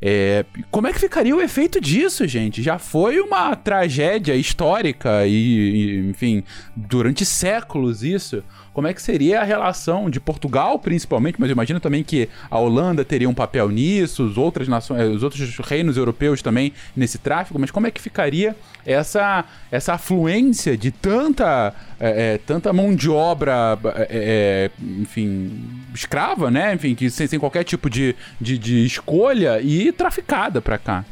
É, 0.00 0.44
como 0.70 0.86
é 0.86 0.92
que 0.92 1.00
ficaria 1.00 1.34
o 1.34 1.40
efeito 1.40 1.80
disso, 1.80 2.26
gente? 2.28 2.62
Já 2.62 2.78
foi 2.78 3.18
uma 3.20 3.56
tragédia 3.56 4.34
histórica 4.36 5.26
e, 5.26 5.32
e 5.32 6.10
enfim, 6.10 6.44
durante 6.76 7.26
séculos 7.26 8.04
isso. 8.04 8.42
Como 8.72 8.86
é 8.86 8.94
que 8.94 9.02
seria 9.02 9.40
a 9.40 9.44
relação 9.44 10.08
de 10.08 10.20
Portugal, 10.20 10.78
principalmente, 10.78 11.40
mas 11.40 11.50
eu 11.50 11.54
imagino 11.54 11.80
também 11.80 12.04
que 12.04 12.28
a 12.48 12.58
Holanda 12.58 13.04
teria 13.04 13.28
um 13.28 13.34
papel 13.34 13.68
nisso, 13.68 14.19
os 14.20 14.38
outras 14.38 14.68
nações, 14.68 15.16
os 15.16 15.22
outros 15.22 15.56
reinos 15.58 15.96
europeus 15.96 16.42
também 16.42 16.72
nesse 16.96 17.18
tráfico, 17.18 17.58
mas 17.58 17.70
como 17.70 17.86
é 17.86 17.90
que 17.90 18.00
ficaria 18.00 18.56
essa, 18.84 19.44
essa 19.70 19.94
afluência 19.94 20.76
de 20.76 20.90
tanta, 20.90 21.74
é, 21.98 22.34
é, 22.34 22.38
tanta 22.38 22.72
mão 22.72 22.94
de 22.94 23.10
obra, 23.10 23.78
é 24.08 24.70
enfim, 24.80 25.50
escrava, 25.94 26.50
né? 26.50 26.74
Enfim, 26.74 26.94
que 26.94 27.10
sem, 27.10 27.26
sem 27.26 27.38
qualquer 27.38 27.64
tipo 27.64 27.88
de, 27.88 28.14
de, 28.40 28.58
de 28.58 28.84
escolha 28.84 29.60
e 29.60 29.92
traficada 29.92 30.60
para 30.60 30.78
cá? 30.78 31.04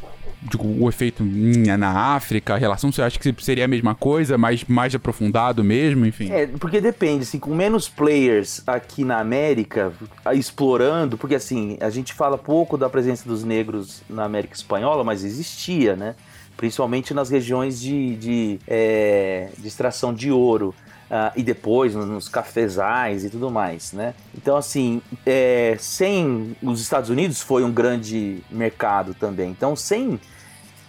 Digo, 0.43 0.65
o 0.67 0.89
efeito 0.89 1.25
na 1.25 2.15
África, 2.15 2.55
a 2.55 2.57
relação, 2.57 2.93
você 2.93 3.03
acha 3.03 3.19
que 3.19 3.35
seria 3.43 3.65
a 3.65 3.69
mesma 3.69 3.95
coisa, 3.95 4.39
mais, 4.39 4.65
mais 4.65 4.95
aprofundado 4.95 5.65
mesmo, 5.65 6.07
enfim? 6.07 6.31
É, 6.31 6.47
porque 6.47 6.81
depende, 6.81 7.23
assim, 7.23 7.39
com 7.39 7.55
menos 7.55 7.89
players 7.89 8.63
aqui 8.67 9.05
na 9.05 9.19
América 9.19 9.93
explorando, 10.33 11.19
porque 11.19 11.35
assim, 11.35 11.77
a 11.81 11.91
gente 11.91 12.13
fala 12.13 12.39
pouco 12.39 12.77
da 12.77 12.89
presença 12.89 13.29
dos 13.29 13.43
negros 13.43 14.03
na 14.09 14.25
América 14.25 14.55
Espanhola, 14.55 15.03
mas 15.03 15.25
existia, 15.25 15.97
né? 15.97 16.15
Principalmente 16.57 17.15
nas 17.15 17.31
regiões 17.31 17.81
de, 17.81 18.17
de, 18.17 18.59
é, 18.67 19.49
de 19.57 19.69
extração 19.69 20.13
de 20.13 20.31
ouro. 20.31 20.75
Uh, 21.09 21.33
e 21.37 21.43
depois 21.43 21.95
nos 21.95 22.29
cafezais 22.29 23.25
e 23.25 23.31
tudo 23.31 23.51
mais, 23.51 23.95
né? 23.95 24.13
Então, 24.37 24.59
assim, 24.59 25.01
é, 25.25 25.75
sem 25.81 26.55
os 26.63 26.83
Estados 26.83 27.09
Unidos 27.09 27.41
foi 27.41 27.65
um 27.65 27.73
grande 27.73 28.43
mercado 28.51 29.15
também. 29.15 29.49
Então, 29.49 29.75
sem 29.75 30.21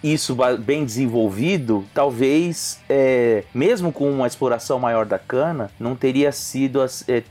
isso 0.02 0.36
bem 0.58 0.84
desenvolvido, 0.84 1.84
talvez, 1.92 2.80
é, 2.88 3.44
mesmo 3.54 3.92
com 3.92 4.10
uma 4.10 4.26
exploração 4.26 4.78
maior 4.78 5.04
da 5.06 5.18
cana, 5.18 5.70
não 5.78 5.94
teria 5.94 6.32
sido. 6.32 6.80
É, 6.82 7.22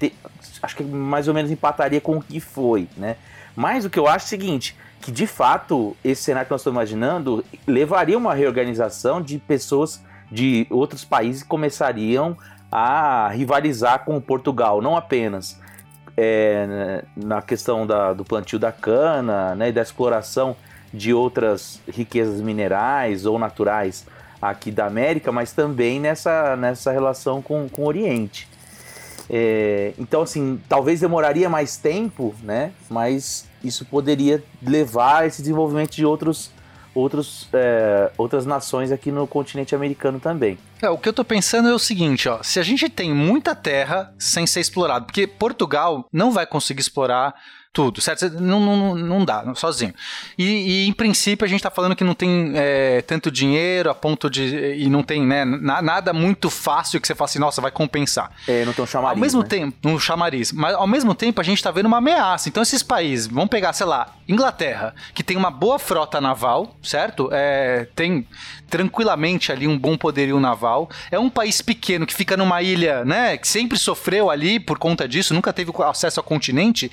acho 0.62 0.75
que 0.75 0.84
mais 0.84 1.28
ou 1.28 1.34
menos 1.34 1.52
empataria 1.52 2.02
com 2.02 2.17
o 2.17 2.21
que 2.21 2.39
foi, 2.39 2.88
né? 2.97 3.17
Mas 3.56 3.86
o 3.86 3.89
que 3.89 3.99
eu 3.99 4.08
acho 4.08 4.25
é 4.25 4.28
o 4.28 4.30
seguinte: 4.30 4.75
que 5.02 5.12
de 5.12 5.25
fato 5.25 5.95
esse 6.04 6.23
cenário 6.23 6.47
que 6.47 6.52
nós 6.52 6.62
estamos 6.62 6.75
imaginando 6.75 7.43
levaria 7.65 8.17
uma 8.17 8.34
reorganização 8.34 9.21
de 9.21 9.38
pessoas 9.39 10.02
de 10.32 10.67
outros 10.69 11.04
países 11.04 11.41
que 11.41 11.49
começariam 11.49 12.38
a 12.71 13.29
rivalizar 13.29 14.05
com 14.05 14.19
Portugal, 14.21 14.82
não 14.82 14.95
apenas 14.95 15.60
é, 16.15 17.03
na 17.15 17.41
questão 17.41 17.88
da, 17.88 18.13
do 18.13 18.25
plantio 18.25 18.60
da 18.60 18.71
cana 18.71 19.55
né, 19.55 19.71
da 19.71 19.82
exploração 19.82 20.55
de 20.93 21.13
outras 21.13 21.79
riquezas 21.88 22.41
minerais 22.41 23.25
ou 23.25 23.39
naturais 23.39 24.05
aqui 24.41 24.71
da 24.71 24.86
América, 24.86 25.32
mas 25.32 25.51
também 25.51 25.99
nessa, 25.99 26.55
nessa 26.55 26.91
relação 26.91 27.41
com, 27.41 27.69
com 27.69 27.84
o 27.84 27.86
Oriente. 27.86 28.47
É, 29.29 29.93
então, 29.97 30.23
assim, 30.23 30.60
talvez 30.67 30.99
demoraria 30.99 31.47
mais 31.47 31.77
tempo, 31.77 32.34
né? 32.41 32.71
Mas 32.89 33.47
isso 33.63 33.86
poderia 33.86 34.43
levar 34.62 35.23
a 35.23 35.27
esse 35.27 35.41
desenvolvimento 35.41 35.91
de 35.91 36.05
outros 36.05 36.51
outros, 36.99 37.47
é, 37.53 38.12
outras 38.17 38.45
nações 38.45 38.91
aqui 38.91 39.12
no 39.12 39.25
continente 39.25 39.75
americano 39.75 40.19
também. 40.19 40.57
É, 40.81 40.89
o 40.89 40.97
que 40.97 41.09
eu 41.09 41.13
tô 41.13 41.23
pensando 41.23 41.69
é 41.69 41.73
o 41.73 41.79
seguinte, 41.79 42.29
ó, 42.29 42.41
se 42.41 42.59
a 42.59 42.63
gente 42.63 42.89
tem 42.89 43.13
muita 43.13 43.55
terra 43.55 44.13
sem 44.17 44.47
ser 44.47 44.59
explorado, 44.59 45.05
porque 45.05 45.27
Portugal 45.27 46.07
não 46.12 46.31
vai 46.31 46.45
conseguir 46.45 46.81
explorar 46.81 47.35
tudo, 47.71 48.01
certo? 48.01 48.29
Não, 48.41 48.60
não, 48.60 48.95
não 48.95 49.23
dá, 49.23 49.53
sozinho. 49.53 49.93
E, 50.38 50.43
e, 50.43 50.88
em 50.88 50.93
princípio 50.93 51.45
a 51.45 51.47
gente 51.47 51.60
está 51.60 51.69
falando 51.69 51.95
que 51.95 52.03
não 52.03 52.15
tem 52.15 52.51
é, 52.55 53.01
tanto 53.03 53.29
dinheiro 53.29 53.89
a 53.89 53.95
ponto 53.95 54.29
de. 54.29 54.75
E 54.75 54.89
não 54.89 55.03
tem 55.03 55.25
né, 55.25 55.45
na, 55.45 55.82
nada 55.82 56.12
muito 56.12 56.49
fácil 56.49 56.99
que 56.99 57.08
você 57.08 57.13
fala 57.13 57.29
assim, 57.29 57.39
nossa, 57.39 57.62
vai 57.62 57.71
compensar. 57.71 58.32
É, 58.47 58.65
não 58.65 58.73
tem 58.73 58.84
um 58.84 58.88
chamariz. 58.88 59.15
Ao 59.15 59.21
mesmo 59.21 59.41
né? 59.43 59.47
tempo, 59.47 59.89
um 59.89 59.99
chamariz. 59.99 60.51
Mas 60.51 60.73
ao 60.73 60.88
mesmo 60.88 61.13
tempo 61.13 61.39
a 61.39 61.43
gente 61.43 61.58
está 61.58 61.69
vendo 61.69 61.86
uma 61.86 61.97
ameaça. 61.97 62.49
Então 62.49 62.63
esses 62.63 62.82
países, 62.82 63.27
vamos 63.27 63.49
pegar, 63.49 63.71
sei 63.73 63.86
lá, 63.86 64.15
Inglaterra, 64.27 64.95
que 65.13 65.23
tem 65.23 65.38
uma 65.38 65.51
boa 65.51 65.77
frota 65.77 66.19
naval, 66.19 66.75
certo? 66.82 67.29
É, 67.32 67.88
tem 67.95 68.27
tranquilamente 68.69 69.51
ali 69.51 69.67
um 69.67 69.77
bom 69.77 69.97
poderio 69.97 70.39
naval. 70.39 70.89
É 71.12 71.19
um 71.19 71.29
país 71.29 71.62
pequeno 71.62 72.05
que 72.05 72.13
fica 72.13 72.38
numa 72.38 72.62
ilha, 72.62 73.03
né? 73.03 73.38
Que 73.38 73.47
sempre 73.47 73.77
sofreu 73.77 74.29
ali 74.29 74.60
por 74.60 74.77
conta 74.77 75.08
disso, 75.08 75.34
nunca 75.34 75.51
teve 75.51 75.71
acesso 75.84 76.19
ao 76.19 76.23
continente. 76.23 76.91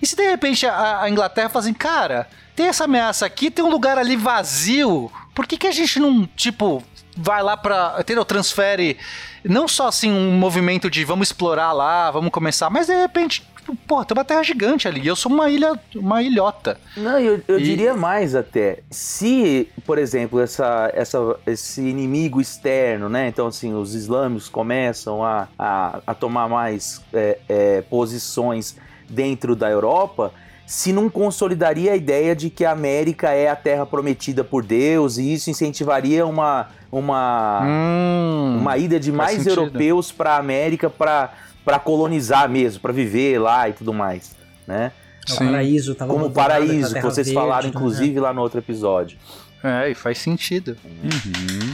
E 0.00 0.06
se 0.06 0.14
de 0.14 0.22
repente 0.22 0.66
a, 0.66 1.02
a 1.02 1.10
Inglaterra 1.10 1.48
fala 1.48 1.64
assim, 1.64 1.74
cara, 1.74 2.28
tem 2.54 2.66
essa 2.66 2.84
ameaça 2.84 3.26
aqui, 3.26 3.50
tem 3.50 3.64
um 3.64 3.70
lugar 3.70 3.98
ali 3.98 4.16
vazio. 4.16 5.10
Por 5.34 5.46
que, 5.46 5.56
que 5.56 5.66
a 5.66 5.72
gente 5.72 5.98
não, 5.98 6.28
tipo, 6.36 6.82
vai 7.16 7.42
lá 7.42 7.56
pra. 7.56 7.96
Entendeu? 7.98 8.24
Transfere. 8.24 8.96
Não 9.44 9.68
só 9.68 9.88
assim 9.88 10.10
um 10.10 10.32
movimento 10.32 10.88
de 10.88 11.04
vamos 11.04 11.28
explorar 11.28 11.72
lá, 11.72 12.10
vamos 12.10 12.30
começar, 12.30 12.70
mas 12.70 12.86
de 12.86 12.94
repente 12.94 13.46
Tipo, 13.64 13.74
pô, 13.86 14.04
tem 14.04 14.14
uma 14.14 14.24
terra 14.24 14.42
gigante 14.42 14.86
ali. 14.86 15.06
Eu 15.06 15.16
sou 15.16 15.32
uma 15.32 15.48
ilha, 15.48 15.78
uma 15.96 16.22
ilhota. 16.22 16.78
Não, 16.94 17.18
eu, 17.18 17.40
eu 17.48 17.58
e... 17.58 17.62
diria 17.62 17.94
mais 17.94 18.34
até. 18.34 18.80
Se, 18.90 19.68
por 19.86 19.96
exemplo, 19.96 20.38
essa, 20.38 20.90
essa, 20.92 21.18
esse 21.46 21.80
inimigo 21.80 22.42
externo, 22.42 23.08
né? 23.08 23.28
Então, 23.28 23.46
assim, 23.46 23.72
os 23.72 23.94
islâmicos 23.94 24.50
começam 24.50 25.24
a, 25.24 25.48
a, 25.58 26.00
a 26.06 26.14
tomar 26.14 26.46
mais 26.46 27.00
é, 27.12 27.38
é, 27.48 27.82
posições 27.82 28.76
dentro 29.08 29.56
da 29.56 29.70
Europa, 29.70 30.30
se 30.66 30.92
não 30.92 31.08
consolidaria 31.08 31.92
a 31.92 31.96
ideia 31.96 32.36
de 32.36 32.50
que 32.50 32.64
a 32.64 32.72
América 32.72 33.30
é 33.30 33.48
a 33.48 33.56
terra 33.56 33.86
prometida 33.86 34.44
por 34.44 34.64
Deus 34.64 35.18
e 35.18 35.32
isso 35.32 35.50
incentivaria 35.50 36.26
uma 36.26 36.68
uma 36.90 37.60
hum, 37.64 38.58
uma 38.60 38.78
ida 38.78 38.98
de 38.98 39.12
mais 39.12 39.42
sentido. 39.42 39.60
europeus 39.60 40.10
para 40.10 40.32
a 40.32 40.36
América 40.38 40.88
para 40.88 41.34
para 41.64 41.78
colonizar 41.78 42.48
mesmo, 42.48 42.80
para 42.80 42.92
viver 42.92 43.38
lá 43.38 43.68
e 43.68 43.72
tudo 43.72 43.92
mais, 43.92 44.36
né? 44.66 44.92
É 45.28 45.32
o 45.32 45.38
paraíso, 45.38 45.94
tava 45.94 46.12
Como 46.12 46.30
paraíso, 46.30 46.94
que 46.94 47.00
vocês 47.00 47.26
verde, 47.26 47.40
falaram, 47.40 47.64
né? 47.64 47.72
inclusive, 47.74 48.14
né? 48.16 48.20
lá 48.20 48.32
no 48.32 48.42
outro 48.42 48.58
episódio. 48.58 49.16
É, 49.62 49.90
e 49.90 49.94
faz 49.94 50.18
sentido. 50.18 50.76
Uhum. 50.84 51.72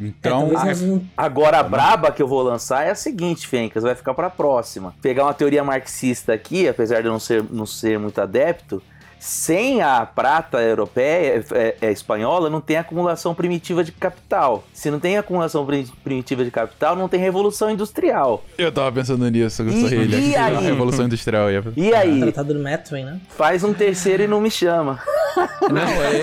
Então, 0.00 0.52
é, 0.52 0.72
a, 1.16 1.24
agora 1.24 1.58
a 1.58 1.62
braba 1.62 2.12
que 2.12 2.22
eu 2.22 2.28
vou 2.28 2.42
lançar 2.42 2.86
é 2.86 2.90
a 2.90 2.94
seguinte, 2.94 3.46
Fencas, 3.48 3.82
vai 3.82 3.94
ficar 3.94 4.14
para 4.14 4.30
próxima. 4.30 4.94
Pegar 5.02 5.24
uma 5.24 5.34
teoria 5.34 5.64
marxista 5.64 6.32
aqui, 6.32 6.68
apesar 6.68 7.00
de 7.00 7.08
eu 7.08 7.12
não 7.12 7.18
ser, 7.18 7.42
não 7.50 7.66
ser 7.66 7.98
muito 7.98 8.20
adepto, 8.20 8.80
sem 9.18 9.82
a 9.82 10.04
prata 10.06 10.60
europeia, 10.60 11.44
é, 11.52 11.76
é, 11.80 11.92
espanhola, 11.92 12.48
não 12.50 12.60
tem 12.60 12.76
acumulação 12.76 13.34
primitiva 13.34 13.82
de 13.82 13.92
capital. 13.92 14.64
Se 14.72 14.90
não 14.90 15.00
tem 15.00 15.18
acumulação 15.18 15.66
primitiva 16.04 16.44
de 16.44 16.50
capital, 16.50 16.94
não 16.96 17.08
tem 17.08 17.18
revolução 17.20 17.70
industrial. 17.70 18.44
Eu 18.56 18.70
tava 18.70 18.92
pensando 18.92 19.28
nisso, 19.30 19.62
eu 19.62 19.72
sou 19.72 19.88
e, 19.88 20.30
e 20.30 20.36
aí? 20.36 20.56
revolução 20.64 21.06
industrial. 21.06 21.50
Ia... 21.50 21.64
E 21.76 21.94
aí? 21.94 22.20
Tratado 22.20 22.54
do 22.54 22.60
Metwin, 22.60 23.04
né? 23.04 23.20
Faz 23.30 23.64
um 23.64 23.72
terceiro 23.72 24.22
e 24.22 24.26
não 24.26 24.40
me 24.40 24.50
chama. 24.50 25.00
Não, 25.70 25.82
é... 25.82 26.22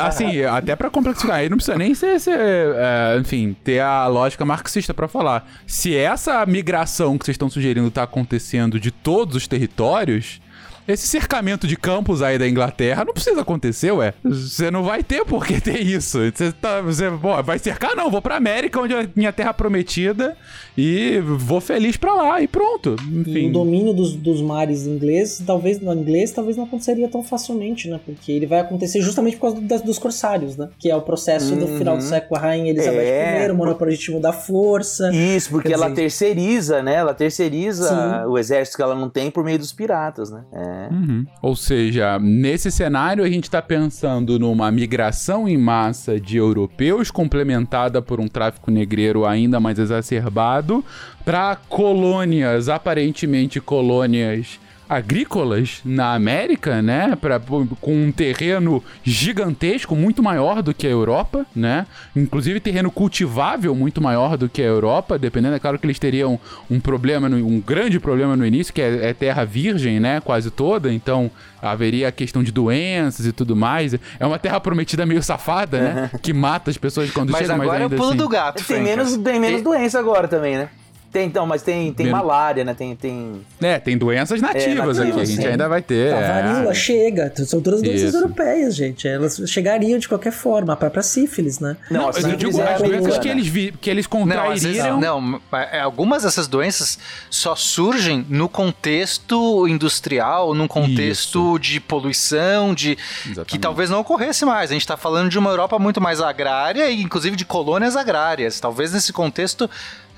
assim, 0.00 0.42
até 0.44 0.74
pra 0.74 0.88
complexificar, 0.88 1.36
aí 1.36 1.48
não 1.50 1.58
precisa 1.58 1.76
nem 1.76 1.94
ser, 1.94 2.18
ser 2.18 2.38
é, 2.38 3.18
enfim, 3.20 3.54
ter 3.62 3.80
a 3.80 4.06
lógica 4.06 4.46
marxista 4.46 4.94
para 4.94 5.06
falar. 5.08 5.46
Se 5.66 5.94
essa 5.94 6.44
migração 6.46 7.18
que 7.18 7.26
vocês 7.26 7.34
estão 7.34 7.50
sugerindo 7.50 7.90
tá 7.90 8.04
acontecendo 8.04 8.80
de 8.80 8.90
todos 8.90 9.36
os 9.36 9.46
territórios, 9.46 10.40
esse 10.86 11.06
cercamento 11.06 11.66
de 11.66 11.76
campos 11.76 12.22
aí 12.22 12.38
da 12.38 12.48
Inglaterra 12.48 13.04
não 13.04 13.12
precisa 13.12 13.40
acontecer, 13.40 13.90
ué. 13.92 14.14
Você 14.22 14.70
não 14.70 14.82
vai 14.82 15.02
ter 15.02 15.24
por 15.24 15.46
que 15.46 15.60
ter 15.60 15.80
isso. 15.80 16.18
Você, 16.18 16.52
tá, 16.52 16.80
você 16.80 17.10
pô, 17.10 17.42
vai 17.42 17.58
cercar? 17.58 17.96
Não, 17.96 18.10
vou 18.10 18.20
pra 18.20 18.36
América, 18.36 18.80
onde 18.80 18.94
é 18.94 19.08
minha 19.16 19.32
terra 19.32 19.54
prometida, 19.54 20.36
e 20.76 21.20
vou 21.20 21.60
feliz 21.60 21.96
pra 21.96 22.14
lá, 22.14 22.42
e 22.42 22.48
pronto. 22.48 22.96
Enfim. 23.00 23.46
E 23.46 23.48
o 23.48 23.52
domínio 23.52 23.94
dos, 23.94 24.14
dos 24.14 24.40
mares 24.42 24.86
ingleses, 24.86 25.42
talvez 25.46 25.80
no 25.80 25.92
inglês, 25.92 26.32
talvez 26.32 26.56
não 26.56 26.64
aconteceria 26.64 27.08
tão 27.08 27.22
facilmente, 27.22 27.88
né? 27.88 27.98
Porque 28.04 28.32
ele 28.32 28.46
vai 28.46 28.60
acontecer 28.60 29.00
justamente 29.00 29.36
por 29.36 29.52
causa 29.52 29.60
das, 29.60 29.82
dos 29.82 29.98
corsários, 29.98 30.56
né? 30.56 30.68
Que 30.78 30.90
é 30.90 30.96
o 30.96 31.02
processo 31.02 31.54
uhum. 31.54 31.60
do 31.60 31.66
final 31.78 31.96
do 31.96 32.02
século, 32.02 32.38
a 32.38 32.42
rainha 32.42 32.70
Elizabeth 32.70 33.00
é. 33.00 33.46
I, 33.46 33.50
o 33.50 33.54
monopolismo 33.54 34.20
da 34.20 34.32
força. 34.32 35.10
Isso, 35.14 35.50
porque 35.50 35.72
ela 35.72 35.88
dizer... 35.88 36.02
terceiriza, 36.02 36.82
né? 36.82 36.94
Ela 36.94 37.14
terceiriza 37.14 37.88
Sim. 37.88 38.28
o 38.28 38.38
exército 38.38 38.76
que 38.76 38.82
ela 38.82 38.94
não 38.94 39.08
tem 39.08 39.30
por 39.30 39.44
meio 39.44 39.58
dos 39.58 39.72
piratas, 39.72 40.30
né? 40.30 40.44
É. 40.52 40.73
Uhum. 40.90 41.26
Ou 41.42 41.56
seja, 41.56 42.18
nesse 42.18 42.70
cenário 42.70 43.24
a 43.24 43.28
gente 43.28 43.44
está 43.44 43.62
pensando 43.62 44.38
numa 44.38 44.70
migração 44.70 45.48
em 45.48 45.56
massa 45.56 46.20
de 46.20 46.36
europeus 46.36 47.10
complementada 47.10 48.02
por 48.02 48.20
um 48.20 48.28
tráfico 48.28 48.70
negreiro 48.70 49.24
ainda 49.24 49.60
mais 49.60 49.78
exacerbado 49.78 50.84
para 51.24 51.56
colônias, 51.68 52.68
aparentemente 52.68 53.60
colônias 53.60 54.58
agrícolas 54.88 55.80
na 55.84 56.14
América, 56.14 56.82
né? 56.82 57.16
Pra, 57.20 57.40
com 57.80 57.94
um 58.04 58.12
terreno 58.12 58.82
gigantesco, 59.02 59.94
muito 59.96 60.22
maior 60.22 60.62
do 60.62 60.74
que 60.74 60.86
a 60.86 60.90
Europa, 60.90 61.46
né? 61.54 61.86
Inclusive 62.14 62.60
terreno 62.60 62.90
cultivável 62.90 63.74
muito 63.74 64.00
maior 64.00 64.36
do 64.36 64.48
que 64.48 64.62
a 64.62 64.66
Europa, 64.66 65.18
dependendo, 65.18 65.56
é 65.56 65.58
claro 65.58 65.78
que 65.78 65.86
eles 65.86 65.98
teriam 65.98 66.38
um 66.70 66.78
problema, 66.80 67.28
no, 67.28 67.36
um 67.36 67.60
grande 67.60 67.98
problema 67.98 68.36
no 68.36 68.44
início, 68.46 68.72
que 68.72 68.82
é, 68.82 69.10
é 69.10 69.14
terra 69.14 69.44
virgem, 69.44 69.98
né? 70.00 70.20
Quase 70.20 70.50
toda, 70.50 70.92
então 70.92 71.30
haveria 71.60 72.08
a 72.08 72.12
questão 72.12 72.42
de 72.42 72.52
doenças 72.52 73.26
e 73.26 73.32
tudo 73.32 73.56
mais. 73.56 73.94
É 74.20 74.26
uma 74.26 74.38
terra 74.38 74.60
prometida 74.60 75.06
meio 75.06 75.22
safada, 75.22 75.80
né? 75.80 76.10
que 76.22 76.32
mata 76.32 76.70
as 76.70 76.76
pessoas 76.76 77.10
quando 77.10 77.30
Mas 77.30 77.42
chegam, 77.42 77.56
mas 77.56 77.68
agora 77.68 77.84
é 77.84 77.86
o 77.86 77.90
pulo 77.90 78.08
assim... 78.08 78.16
do 78.18 78.28
gato, 78.28 78.64
Tem 78.64 78.82
menos, 78.82 79.16
tem 79.16 79.40
menos 79.40 79.60
E- 79.60 79.64
doença 79.64 79.98
agora 79.98 80.28
também, 80.28 80.56
né? 80.56 80.68
Tem, 81.14 81.28
então, 81.28 81.46
mas 81.46 81.62
tem, 81.62 81.92
tem 81.92 82.06
Menos- 82.06 82.20
malária, 82.20 82.64
né? 82.64 82.74
Tem, 82.74 82.96
tem... 82.96 83.40
É, 83.62 83.78
tem 83.78 83.96
doenças 83.96 84.40
nativas 84.40 84.64
nativas, 84.64 84.98
aqui, 84.98 85.20
a 85.20 85.24
gente 85.24 85.42
sim. 85.42 85.46
ainda 85.46 85.68
vai 85.68 85.80
ter. 85.80 86.12
A 86.12 86.18
é. 86.18 86.42
varíola 86.42 86.74
chega, 86.74 87.32
são 87.46 87.60
todas 87.60 87.80
doenças 87.82 88.08
Isso. 88.08 88.16
europeias, 88.16 88.74
gente. 88.74 89.06
Elas 89.06 89.40
chegariam 89.46 89.96
de 89.96 90.08
qualquer 90.08 90.32
forma, 90.32 90.72
a 90.72 90.76
própria 90.76 91.04
sífilis, 91.04 91.60
né? 91.60 91.76
Não, 91.88 92.08
assim, 92.08 92.22
mas 92.22 92.32
eu 92.32 92.36
digo 92.36 92.50
as 92.50 92.80
doenças 92.80 92.82
americana. 92.82 93.18
que 93.20 93.28
eles, 93.28 93.46
vi, 93.46 93.72
que 93.80 93.88
eles 93.88 94.06
Não, 94.06 94.10
contrairiam. 94.10 94.98
não, 94.98 95.40
é, 95.52 95.78
algumas 95.78 96.24
dessas 96.24 96.48
doenças 96.48 96.98
só 97.30 97.54
surgem 97.54 98.26
no 98.28 98.48
contexto 98.48 99.68
industrial, 99.68 100.52
num 100.52 100.66
contexto 100.66 101.60
de 101.60 101.78
poluição, 101.78 102.74
de 102.74 102.96
que 102.96 103.30
Exatamente. 103.30 103.58
talvez 103.60 103.88
não 103.88 104.00
ocorresse 104.00 104.44
mais. 104.44 104.70
A 104.70 104.72
gente 104.72 104.82
está 104.82 104.96
falando 104.96 105.30
de 105.30 105.38
uma 105.38 105.50
Europa 105.50 105.78
muito 105.78 106.00
mais 106.00 106.20
agrária 106.20 106.90
e 106.90 107.00
inclusive 107.00 107.36
de 107.36 107.44
colônias 107.44 107.94
agrárias. 107.94 108.58
Talvez 108.58 108.92
nesse 108.92 109.12
contexto 109.12 109.70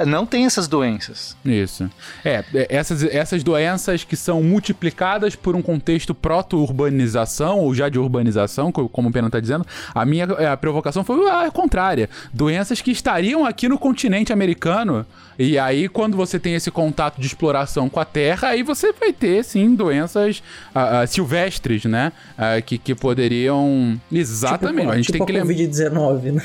não 0.04 0.26
tenha 0.26 0.46
essas 0.46 0.68
doenças. 0.68 1.36
Isso. 1.44 1.88
É, 2.24 2.44
é, 2.54 2.66
essas, 2.68 3.02
essas 3.04 3.42
doenças 3.42 4.04
que 4.04 4.16
são 4.16 4.42
multiplicadas 4.42 5.34
por 5.34 5.54
um 5.56 5.62
contexto 5.62 6.14
proto-urbanização, 6.14 7.60
ou 7.60 7.74
já 7.74 7.88
de 7.88 7.98
urbanização, 7.98 8.70
co- 8.70 8.88
como 8.88 9.08
o 9.08 9.12
Pena 9.12 9.28
está 9.28 9.40
dizendo, 9.40 9.64
a 9.94 10.04
minha 10.04 10.24
é, 10.38 10.48
a 10.48 10.56
provocação 10.56 11.04
foi 11.04 11.28
a 11.30 11.50
contrária. 11.50 12.10
Doenças 12.32 12.80
que 12.80 12.90
estariam 12.90 13.44
aqui 13.46 13.68
no 13.68 13.78
continente 13.78 14.32
americano, 14.32 15.06
e 15.38 15.58
aí 15.58 15.88
quando 15.88 16.16
você 16.16 16.38
tem 16.38 16.54
esse 16.54 16.70
contato 16.70 17.20
de 17.20 17.26
exploração 17.26 17.88
com 17.88 18.00
a 18.00 18.04
terra, 18.04 18.48
aí 18.48 18.62
você 18.62 18.92
vai 18.92 19.12
ter, 19.12 19.44
sim, 19.44 19.74
doenças 19.74 20.42
ah, 20.74 21.00
ah, 21.00 21.06
silvestres, 21.06 21.84
né? 21.84 22.12
Ah, 22.36 22.60
que, 22.60 22.78
que 22.78 22.94
poderiam... 22.94 24.00
Exatamente. 24.10 24.80
Tipo, 24.80 24.90
a 24.90 24.96
gente 24.96 25.06
tipo 25.06 25.18
tem 25.18 25.26
que 25.26 25.32
lembrar... 25.32 25.54
Covid-19, 25.54 26.32
né? 26.32 26.42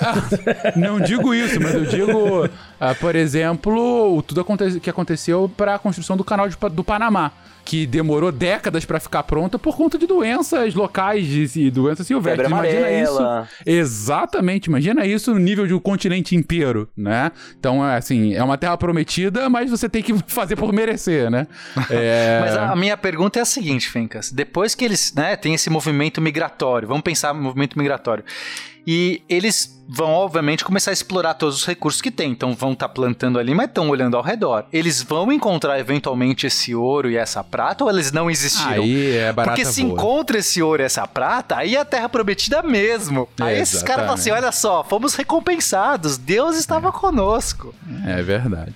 Ah, 0.00 0.72
Não 0.76 1.00
digo 1.00 1.34
isso, 1.34 1.60
mas 1.60 1.74
eu 1.74 1.84
digo, 1.86 2.48
por 3.00 3.14
exemplo, 3.14 4.22
tudo 4.26 4.44
que 4.80 4.90
aconteceu 4.90 5.50
para 5.56 5.74
a 5.74 5.78
construção 5.78 6.16
do 6.16 6.24
canal 6.24 6.48
de 6.48 6.56
do 6.72 6.84
Panamá, 6.84 7.32
que 7.70 7.86
demorou 7.86 8.32
décadas 8.32 8.84
para 8.84 8.98
ficar 8.98 9.22
pronta 9.22 9.56
por 9.56 9.76
conta 9.76 9.96
de 9.96 10.04
doenças 10.04 10.74
locais 10.74 11.24
de, 11.24 11.60
e 11.60 11.70
doenças 11.70 12.04
silvestres. 12.04 12.48
Febre 12.48 12.52
Imagina 12.52 12.78
amarela. 12.80 13.48
isso. 13.48 13.62
Exatamente, 13.64 14.66
imagina 14.66 15.06
isso 15.06 15.32
no 15.32 15.38
nível 15.38 15.68
de 15.68 15.72
um 15.72 15.78
continente 15.78 16.34
inteiro, 16.34 16.88
né? 16.96 17.30
Então, 17.56 17.88
é 17.88 17.96
assim, 17.96 18.34
é 18.34 18.42
uma 18.42 18.58
terra 18.58 18.76
prometida, 18.76 19.48
mas 19.48 19.70
você 19.70 19.88
tem 19.88 20.02
que 20.02 20.12
fazer 20.26 20.56
por 20.56 20.72
merecer, 20.72 21.30
né? 21.30 21.46
É... 21.88 22.40
Mas 22.40 22.56
a, 22.56 22.72
a 22.72 22.76
minha 22.76 22.96
pergunta 22.96 23.38
é 23.38 23.42
a 23.42 23.44
seguinte, 23.44 23.88
Fencas. 23.88 24.32
Depois 24.32 24.74
que 24.74 24.84
eles 24.84 25.12
né, 25.14 25.36
têm 25.36 25.54
esse 25.54 25.70
movimento 25.70 26.20
migratório, 26.20 26.88
vamos 26.88 27.02
pensar 27.02 27.32
no 27.32 27.40
movimento 27.40 27.78
migratório. 27.78 28.24
E 28.86 29.22
eles 29.28 29.78
vão, 29.88 30.10
obviamente, 30.10 30.64
começar 30.64 30.90
a 30.90 30.94
explorar 30.94 31.34
todos 31.34 31.56
os 31.56 31.66
recursos 31.66 32.00
que 32.00 32.10
tem. 32.10 32.30
Então 32.30 32.54
vão 32.54 32.72
estar 32.72 32.88
plantando 32.88 33.38
ali, 33.38 33.54
mas 33.54 33.66
estão 33.66 33.88
olhando 33.88 34.16
ao 34.16 34.22
redor. 34.22 34.64
Eles 34.72 35.02
vão 35.02 35.32
encontrar 35.32 35.78
eventualmente 35.80 36.46
esse 36.46 36.74
ouro 36.74 37.10
e 37.10 37.16
essa 37.16 37.42
prata 37.42 37.84
ou 37.84 37.90
eles 37.90 38.12
não 38.12 38.30
existiram? 38.30 38.82
Aí 38.84 39.16
é 39.16 39.32
barata 39.32 39.56
Porque 39.56 39.70
se 39.70 39.82
voa. 39.82 39.92
encontra 39.94 40.38
esse 40.38 40.62
ouro 40.62 40.82
e 40.82 40.84
essa 40.84 41.06
prata, 41.06 41.56
aí 41.56 41.74
é 41.74 41.80
a 41.80 41.84
terra 41.84 42.08
prometida 42.08 42.62
mesmo. 42.62 43.28
Aí 43.40 43.58
esses 43.58 43.82
caras 43.82 44.02
falam 44.02 44.14
assim: 44.14 44.30
Exatamente. 44.30 44.44
olha 44.44 44.52
só, 44.52 44.84
fomos 44.84 45.14
recompensados, 45.14 46.16
Deus 46.16 46.56
estava 46.56 46.92
conosco. 46.92 47.74
É 48.06 48.22
verdade. 48.22 48.74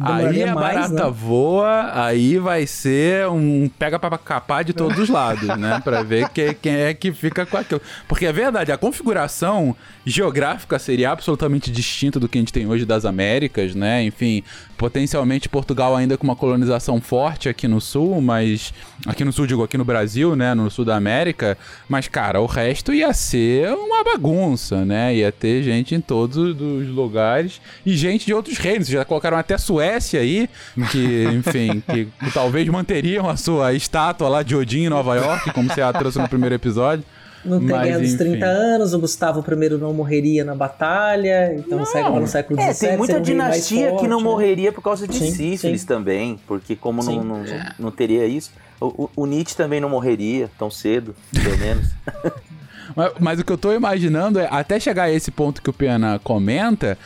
Aí 0.00 0.42
a 0.42 0.54
mais, 0.54 0.74
barata 0.90 1.04
né? 1.06 1.10
voa, 1.16 1.90
aí 1.94 2.38
vai 2.38 2.66
ser 2.66 3.28
um 3.28 3.70
pega 3.78 3.98
pra 3.98 4.18
capar 4.18 4.64
de 4.64 4.72
todos 4.72 4.98
os 4.98 5.08
lados, 5.08 5.46
né? 5.56 5.80
Pra 5.84 6.02
ver 6.02 6.28
que- 6.30 6.54
quem 6.54 6.74
é 6.74 6.92
que 6.94 7.12
fica 7.12 7.46
com 7.46 7.56
aquilo. 7.56 7.80
Porque 8.08 8.26
é 8.26 8.32
verdade, 8.32 8.72
a 8.72 8.76
configuração 8.76 9.76
geográfica 10.04 10.78
seria 10.78 11.10
absolutamente 11.10 11.70
distinta 11.70 12.18
do 12.18 12.28
que 12.28 12.38
a 12.38 12.40
gente 12.40 12.52
tem 12.52 12.66
hoje 12.66 12.84
das 12.84 13.04
Américas, 13.04 13.74
né? 13.74 14.02
Enfim, 14.04 14.42
potencialmente 14.76 15.48
Portugal 15.48 15.96
ainda 15.96 16.16
com 16.16 16.24
uma 16.24 16.36
colonização 16.36 17.00
forte 17.00 17.48
aqui 17.48 17.66
no 17.66 17.80
sul, 17.80 18.20
mas. 18.20 18.72
Aqui 19.06 19.24
no 19.24 19.32
sul, 19.32 19.46
digo, 19.46 19.62
aqui 19.62 19.76
no 19.76 19.84
Brasil, 19.84 20.34
né? 20.36 20.54
No 20.54 20.70
sul 20.70 20.84
da 20.84 20.96
América. 20.96 21.56
Mas, 21.88 22.08
cara, 22.08 22.40
o 22.40 22.46
resto 22.46 22.92
ia 22.92 23.12
ser 23.12 23.72
uma 23.72 24.02
bagunça, 24.04 24.84
né? 24.84 25.14
Ia 25.14 25.32
ter 25.32 25.62
gente 25.62 25.94
em 25.94 26.00
todos 26.00 26.36
os 26.36 26.88
lugares 26.88 27.60
e 27.84 27.96
gente 27.96 28.26
de 28.26 28.34
outros 28.34 28.58
reinos. 28.58 28.88
Já 28.88 29.04
colocaram 29.04 29.36
até 29.36 29.56
Suécia 29.58 30.20
aí, 30.20 30.48
que, 30.90 31.24
enfim, 31.34 31.82
que 31.86 32.08
talvez 32.32 32.68
manteriam 32.68 33.28
a 33.28 33.36
sua 33.36 33.72
estátua 33.74 34.28
lá 34.28 34.42
de 34.42 34.56
Odin 34.56 34.84
em 34.84 34.88
Nova 34.88 35.16
York, 35.16 35.52
como 35.52 35.68
você 35.68 35.82
a 35.82 35.92
trouxe 35.92 36.18
no 36.18 36.28
primeiro 36.28 36.54
episódio. 36.54 37.04
Não 37.44 37.58
Guerra 37.60 37.98
dos 37.98 38.08
enfim. 38.14 38.16
30 38.16 38.46
anos, 38.46 38.94
o 38.94 38.98
Gustavo 38.98 39.44
I 39.46 39.68
não 39.78 39.92
morreria 39.92 40.44
na 40.44 40.54
batalha, 40.54 41.54
então 41.54 41.78
no 41.78 41.86
século, 41.86 42.20
no 42.20 42.26
século 42.26 42.58
É, 42.60 42.72
XVII 42.72 42.88
tem 42.88 42.96
muita 42.96 43.20
dinastia 43.20 43.86
que 43.96 44.08
não 44.08 44.18
forte, 44.20 44.24
né? 44.24 44.30
morreria 44.30 44.72
por 44.72 44.82
causa 44.82 45.06
de 45.06 45.18
Sim, 45.18 45.30
sífilis 45.32 45.82
sim. 45.82 45.86
também, 45.86 46.40
porque 46.46 46.74
como 46.74 47.02
não, 47.02 47.12
Sim. 47.12 47.22
não, 47.24 47.44
não 47.78 47.90
teria 47.90 48.26
isso, 48.26 48.50
o, 48.80 49.10
o- 49.14 49.26
Nietzsche 49.26 49.56
também 49.56 49.80
não 49.80 49.88
morreria 49.90 50.50
tão 50.58 50.70
cedo, 50.70 51.14
pelo 51.42 51.58
menos. 51.58 51.88
Mas, 52.94 53.12
mas 53.18 53.40
o 53.40 53.44
que 53.44 53.50
eu 53.50 53.56
tô 53.56 53.72
imaginando 53.72 54.38
é, 54.38 54.46
até 54.50 54.78
chegar 54.78 55.04
a 55.04 55.10
esse 55.10 55.30
ponto 55.30 55.62
que 55.62 55.70
o 55.70 55.72
Pena 55.72 56.20
comenta, 56.22 56.98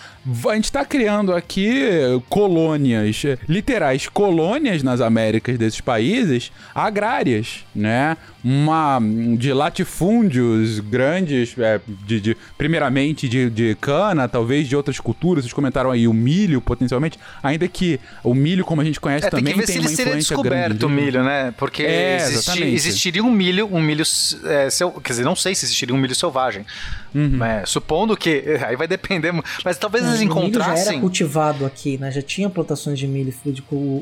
a 0.51 0.55
gente 0.55 0.71
tá 0.73 0.85
criando 0.85 1.35
aqui 1.35 1.73
colônias, 2.29 3.23
literais 3.49 4.09
colônias 4.09 4.83
nas 4.83 5.01
Américas 5.01 5.57
desses 5.59 5.81
países, 5.81 6.51
agrárias, 6.75 7.65
né? 7.75 8.17
Uma 8.45 9.01
de 9.37 9.53
latifúndios 9.53 10.79
grandes, 10.81 11.55
é, 11.59 11.81
de, 12.07 12.21
de- 12.21 12.37
primeiramente 12.57 13.29
de, 13.29 13.51
de 13.51 13.77
cana, 13.81 14.29
talvez 14.29 14.69
de 14.69 14.77
outras 14.77 15.01
culturas, 15.01 15.45
vocês 15.45 15.53
comentaram 15.53 15.91
aí 15.91 16.07
o 16.07 16.13
milho, 16.15 16.61
potencialmente, 16.61 17.19
ainda 17.43 17.67
que 17.67 17.99
o 18.23 18.35
milho, 18.35 18.65
como 18.65 18.81
a 18.81 18.85
gente 18.85 19.01
conhece, 19.01 19.27
É, 19.27 19.31
tem 19.31 19.41
também 19.41 19.55
que 19.55 19.61
ver 19.61 19.67
tem 19.67 19.75
se 19.75 19.81
uma 19.81 19.89
ele 19.89 19.97
seria 19.97 20.11
influência 20.13 20.37
grande. 20.37 20.49
descoberto 20.75 20.83
o 20.85 20.89
milho, 20.89 21.23
né? 21.25 21.53
Porque 21.57 21.83
É, 21.83 22.17
exatamente. 22.17 22.75
existiria 22.75 23.23
um 23.25 23.31
milho, 23.31 23.69
um 23.73 23.83
milho, 23.83 24.05
é, 24.45 24.71
sel- 24.71 24.93
quer 25.03 25.11
dizer, 25.13 25.25
não 25.25 25.37
sei 25.37 25.55
se 25.55 25.65
existiria 25.65 25.95
um 25.95 25.99
milho 25.99 26.15
selvagem. 26.15 26.65
Uhum. 27.15 27.43
É, 27.45 27.65
supondo 27.67 28.17
que, 28.17 28.45
aí 28.67 28.77
vai 28.77 28.87
depender, 28.87 29.33
mas 29.65 29.79
talvez 29.79 30.05
eles 30.05 30.21
O 30.21 30.25
milho 30.25 30.33
já 30.35 30.41
era 30.41 30.49
encontrassem. 30.51 31.01
cultivado 31.01 31.65
aqui, 31.67 31.99
né? 31.99 32.11
Já 32.11 32.23
tinha 32.23 32.49
plantações 32.51 32.99
de 32.99 33.07
milho, 33.07 33.33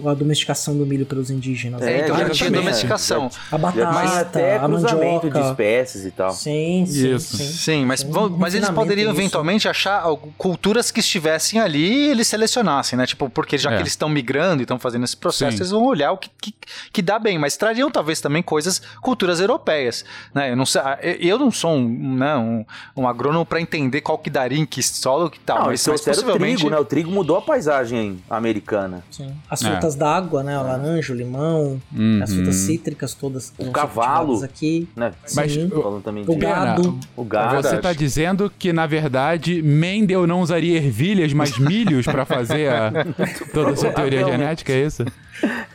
a 0.06 0.14
domesticação 0.14 0.76
do 0.76 0.84
milho 0.86 1.06
pelos 1.06 1.30
indígenas. 1.30 1.82
É, 1.82 1.84
né? 1.86 2.00
Então 2.04 2.16
já 2.18 2.30
tinha 2.30 2.50
domesticação. 2.50 3.30
A 3.50 3.58
batata, 3.58 4.20
até 4.20 4.56
a 4.56 4.60
cruzamento 4.60 5.26
mandioca. 5.26 5.40
de 5.40 5.46
espécies 5.50 6.04
e 6.04 6.10
tal. 6.10 6.30
Sim, 6.32 6.84
sim, 6.86 7.14
Isso. 7.14 7.36
sim. 7.36 7.44
Sim, 7.46 7.84
mas, 7.84 8.02
um 8.02 8.28
mas 8.30 8.54
eles 8.54 8.68
poderiam 8.70 9.10
nisso. 9.10 9.20
eventualmente 9.20 9.68
achar 9.68 10.04
culturas 10.36 10.90
que 10.90 11.00
estivessem 11.00 11.60
ali 11.60 11.76
e 12.06 12.10
eles 12.10 12.26
selecionassem, 12.26 12.98
né? 12.98 13.06
Tipo, 13.06 13.28
porque 13.30 13.56
já 13.58 13.70
É. 13.70 13.76
que 13.76 13.82
eles 13.82 13.92
estão 13.92 14.08
migrando 14.08 14.62
e 14.62 14.64
estão 14.64 14.78
fazendo 14.78 15.04
esse 15.04 15.16
processo, 15.16 15.52
Sim. 15.52 15.62
eles 15.62 15.70
vão 15.70 15.84
olhar 15.84 16.12
o 16.12 16.18
que, 16.18 16.30
que, 16.40 16.54
que 16.92 17.02
dá 17.02 17.18
bem, 17.18 17.38
mas 17.38 17.56
trariam 17.56 17.90
talvez 17.90 18.20
também 18.20 18.42
coisas, 18.42 18.80
culturas 19.00 19.40
europeias, 19.40 20.04
né? 20.34 20.50
Eu 20.50 20.56
não, 20.56 20.66
sei, 20.66 20.80
ah, 20.82 20.98
eu- 21.02 21.16
eu 21.20 21.38
não 21.38 21.50
sou 21.50 21.72
um, 21.72 22.16
né, 22.16 22.36
um, 22.36 22.64
um 22.96 23.06
agrônomo 23.06 23.44
para 23.44 23.60
entender 23.60 24.00
qual 24.00 24.16
que 24.16 24.30
daria 24.30 24.58
em 24.58 24.64
que 24.64 24.82
solo 24.82 25.28
que 25.30 25.38
tal, 25.40 25.58
não, 25.58 25.66
mas, 25.66 25.80
isso 25.80 25.90
mas 25.90 26.00
era 26.06 26.12
o 26.12 26.14
possivelmente... 26.22 26.56
trigo, 26.56 26.70
né? 26.70 26.78
O 26.78 26.84
trigo 26.84 27.10
mudou 27.10 27.36
a 27.36 27.42
paisagem 27.42 28.18
americana. 28.30 29.04
Sim. 29.10 29.32
As 29.50 29.62
É. 29.62 29.70
frutas 29.70 29.94
d'água, 29.94 30.42
né? 30.42 30.58
O 30.58 30.62
laranja, 30.62 31.12
o 31.12 31.16
limão, 31.16 31.80
Uhum. 31.94 32.20
as 32.22 32.32
frutas 32.32 32.54
cítricas 32.56 33.12
todas. 33.14 33.52
O 33.58 33.70
cavalo. 33.70 34.42
aqui. 34.44 34.88
Né? 34.96 35.12
Mas 35.34 35.52
Sim. 35.52 35.66
o- 35.72 36.00
também 36.02 36.24
O 36.26 36.36
gado. 36.36 36.98
o 37.16 37.24
gado. 37.24 37.62
Você 37.62 37.78
tá 37.78 37.92
dizendo 37.92 38.50
que, 38.58 38.72
na 38.72 38.86
verdade, 38.86 39.62
Mendel 39.62 40.26
não 40.26 40.40
usaria 40.40 40.76
ervilhas, 40.78 41.32
mas 41.32 41.58
milhos 41.58 42.06
pra 42.06 42.24
fazer 42.24 42.70
a- 42.72 42.92
toda 43.52 43.72
a 43.72 43.76
sua 43.76 43.90
teoria 43.92 44.24
genética, 44.24 44.72
é 44.72 44.86
isso? 44.86 45.04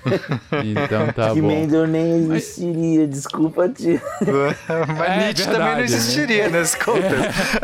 Então 0.64 1.08
tá 1.14 1.34
que 1.34 1.42
bom. 1.42 1.48
Mendel 1.48 1.88
nem 1.88 2.32
existiria, 2.34 3.08
desculpa, 3.08 3.70
tio. 3.70 4.02
mas 4.98 5.10
É 5.10 5.18
Nietzsche 5.18 5.44
também 5.46 5.60
não 5.60 5.66
verdade, 5.76 5.78
né? 5.78 5.84
existiria 5.86 6.50
nesse 6.50 6.78
contexto. 6.78 7.62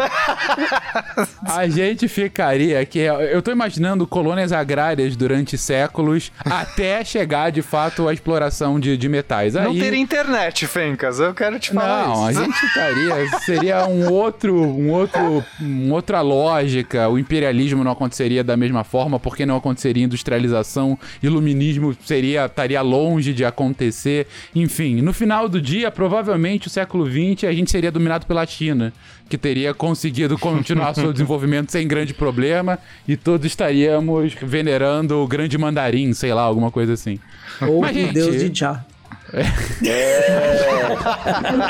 A 1.47 1.67
gente 1.67 2.07
ficaria 2.07 2.79
aqui. 2.79 2.99
Eu 2.99 3.41
tô 3.41 3.51
imaginando 3.51 4.05
colônias 4.07 4.51
agrárias 4.51 5.15
durante 5.15 5.57
séculos 5.57 6.31
até 6.45 7.03
chegar 7.03 7.51
de 7.51 7.61
fato 7.61 8.07
à 8.07 8.13
exploração 8.13 8.79
de, 8.79 8.97
de 8.97 9.09
metais. 9.09 9.55
Aí, 9.55 9.63
Não 9.65 9.77
teria 9.77 9.99
internet, 9.99 10.67
Fencas, 10.67 11.19
eu 11.19 11.33
quero 11.33 11.59
te 11.59 11.71
falar 11.71 12.07
Não, 12.07 12.25
a 12.25 12.31
isso. 12.31 12.43
gente 12.43 12.65
estaria. 12.65 13.39
Seria 13.39 13.87
um 13.87 14.11
outro, 14.11 14.55
um 14.55 14.91
outro, 14.91 15.43
uma 15.59 15.95
outra 15.95 16.21
lógica. 16.21 17.07
O 17.09 17.17
imperialismo 17.17 17.83
não 17.83 17.91
aconteceria 17.91 18.43
da 18.43 18.55
mesma 18.57 18.83
forma, 18.83 19.19
porque 19.19 19.45
não 19.45 19.57
aconteceria 19.57 20.03
industrialização, 20.03 20.97
iluminismo 21.21 21.95
seria 22.05 22.26
seria 22.27 22.45
estaria 22.45 22.81
longe 22.81 23.33
de 23.33 23.45
acontecer. 23.45 24.27
Enfim, 24.53 25.01
no 25.01 25.13
final 25.13 25.47
do 25.47 25.61
dia, 25.61 25.89
provavelmente 25.89 26.67
o 26.67 26.69
século 26.69 27.09
XX 27.09 27.45
a 27.45 27.53
gente 27.53 27.71
seria 27.71 27.91
dominado 27.91 28.25
pela 28.25 28.45
China, 28.45 28.93
que 29.29 29.37
teria 29.37 29.73
conseguido 29.73 30.37
continuar 30.37 30.93
seu 30.93 31.11
desenvolvimento 31.13 31.71
sem 31.71 31.87
grande 31.87 32.13
problema 32.13 32.77
e 33.07 33.15
todos 33.15 33.45
estaríamos 33.45 34.33
venerando 34.41 35.17
o 35.17 35.27
grande 35.27 35.57
mandarim, 35.57 36.13
sei 36.13 36.33
lá, 36.33 36.41
alguma 36.41 36.69
coisa 36.69 36.93
assim. 36.93 37.19
Ou 37.61 37.81
Mas, 37.81 37.95
o 37.95 37.99
gente, 37.99 38.13
deus 38.13 38.37
de 38.37 38.59
Já. 38.59 38.85
É, 39.33 40.95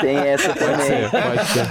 tem 0.00 0.16
essa 0.18 0.52
também. 0.54 1.08
Pode 1.10 1.48
ser. 1.48 1.66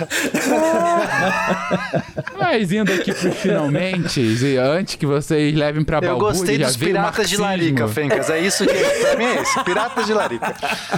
Mas 2.38 2.72
indo 2.72 2.92
aqui 2.94 3.14
pros 3.14 3.36
finalmente, 3.36 4.20
e 4.22 4.58
antes 4.58 4.96
que 4.96 5.06
vocês 5.06 5.56
levem 5.56 5.84
pra 5.84 5.98
Eu 5.98 6.02
Balbúrdia, 6.02 6.38
gostei 6.40 6.58
já 6.60 6.66
dos 6.68 6.78
piratas 6.78 7.30
de. 7.30 7.38
Larica, 7.38 7.88
Fencas. 7.88 8.30
É 8.30 8.40
isso 8.40 8.66
que 8.66 8.74
pra 8.74 9.16
mim 9.18 9.26
é 9.26 9.42
isso. 9.42 9.64
Piratas 9.64 10.06
de 10.06 10.14
Larica. 10.14 10.54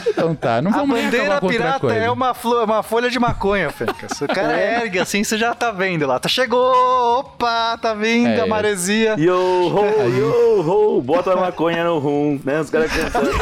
Então 0.07 0.33
tá, 0.35 0.61
não 0.61 0.71
A 0.71 0.77
vamos 0.77 0.95
nem 0.95 1.05
bandeira 1.05 1.25
acabar 1.25 1.39
com 1.39 1.45
outra 1.45 1.59
pirata 1.61 1.79
coisa. 1.79 1.95
é 1.95 2.09
uma, 2.11 2.33
flo- 2.33 2.63
uma 2.63 2.83
folha 2.83 3.09
de 3.09 3.19
maconha, 3.19 3.69
Fencas. 3.69 4.19
O 4.21 4.27
cara 4.27 4.59
ergue 4.59 4.99
assim, 4.99 5.23
você 5.23 5.37
já 5.37 5.53
tá 5.53 5.71
vendo 5.71 6.05
lá. 6.07 6.19
Tá, 6.19 6.27
chegou! 6.29 7.28
Opa, 7.39 7.77
tá 7.81 7.93
vindo 7.93 8.27
É. 8.27 8.41
a 8.41 8.45
maresia. 8.45 9.15
Yo, 9.17 9.71
ho, 9.73 10.09
yo, 10.09 10.59
ho, 10.59 11.01
bota 11.01 11.31
a 11.31 11.37
maconha 11.37 11.85
no 11.85 11.97
rum, 11.97 12.37
né? 12.43 12.59
Os 12.59 12.69
caras 12.69 12.91
cantando. 12.91 13.31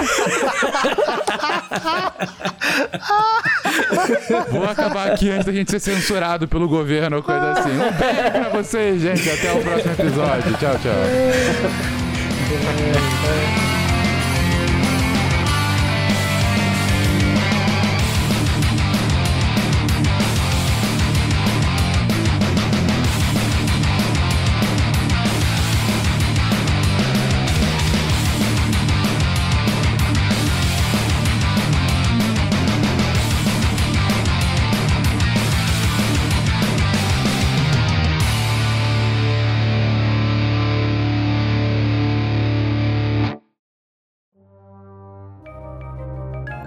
Vou 4.51 4.65
acabar 4.65 5.11
aqui 5.11 5.31
antes 5.31 5.47
da 5.47 5.51
gente 5.51 5.71
ser 5.71 5.79
censurado 5.79 6.47
pelo 6.47 6.69
governo 6.69 7.17
ou 7.17 7.23
coisa 7.23 7.53
assim. 7.53 7.71
Um 7.71 7.91
beijo 7.91 8.31
pra 8.31 8.49
vocês, 8.49 9.01
gente. 9.01 9.27
Até 9.31 9.51
o 9.53 9.63
próximo 9.63 9.93
episódio. 9.93 10.53
Tchau, 10.57 10.75
tchau. 10.77 10.93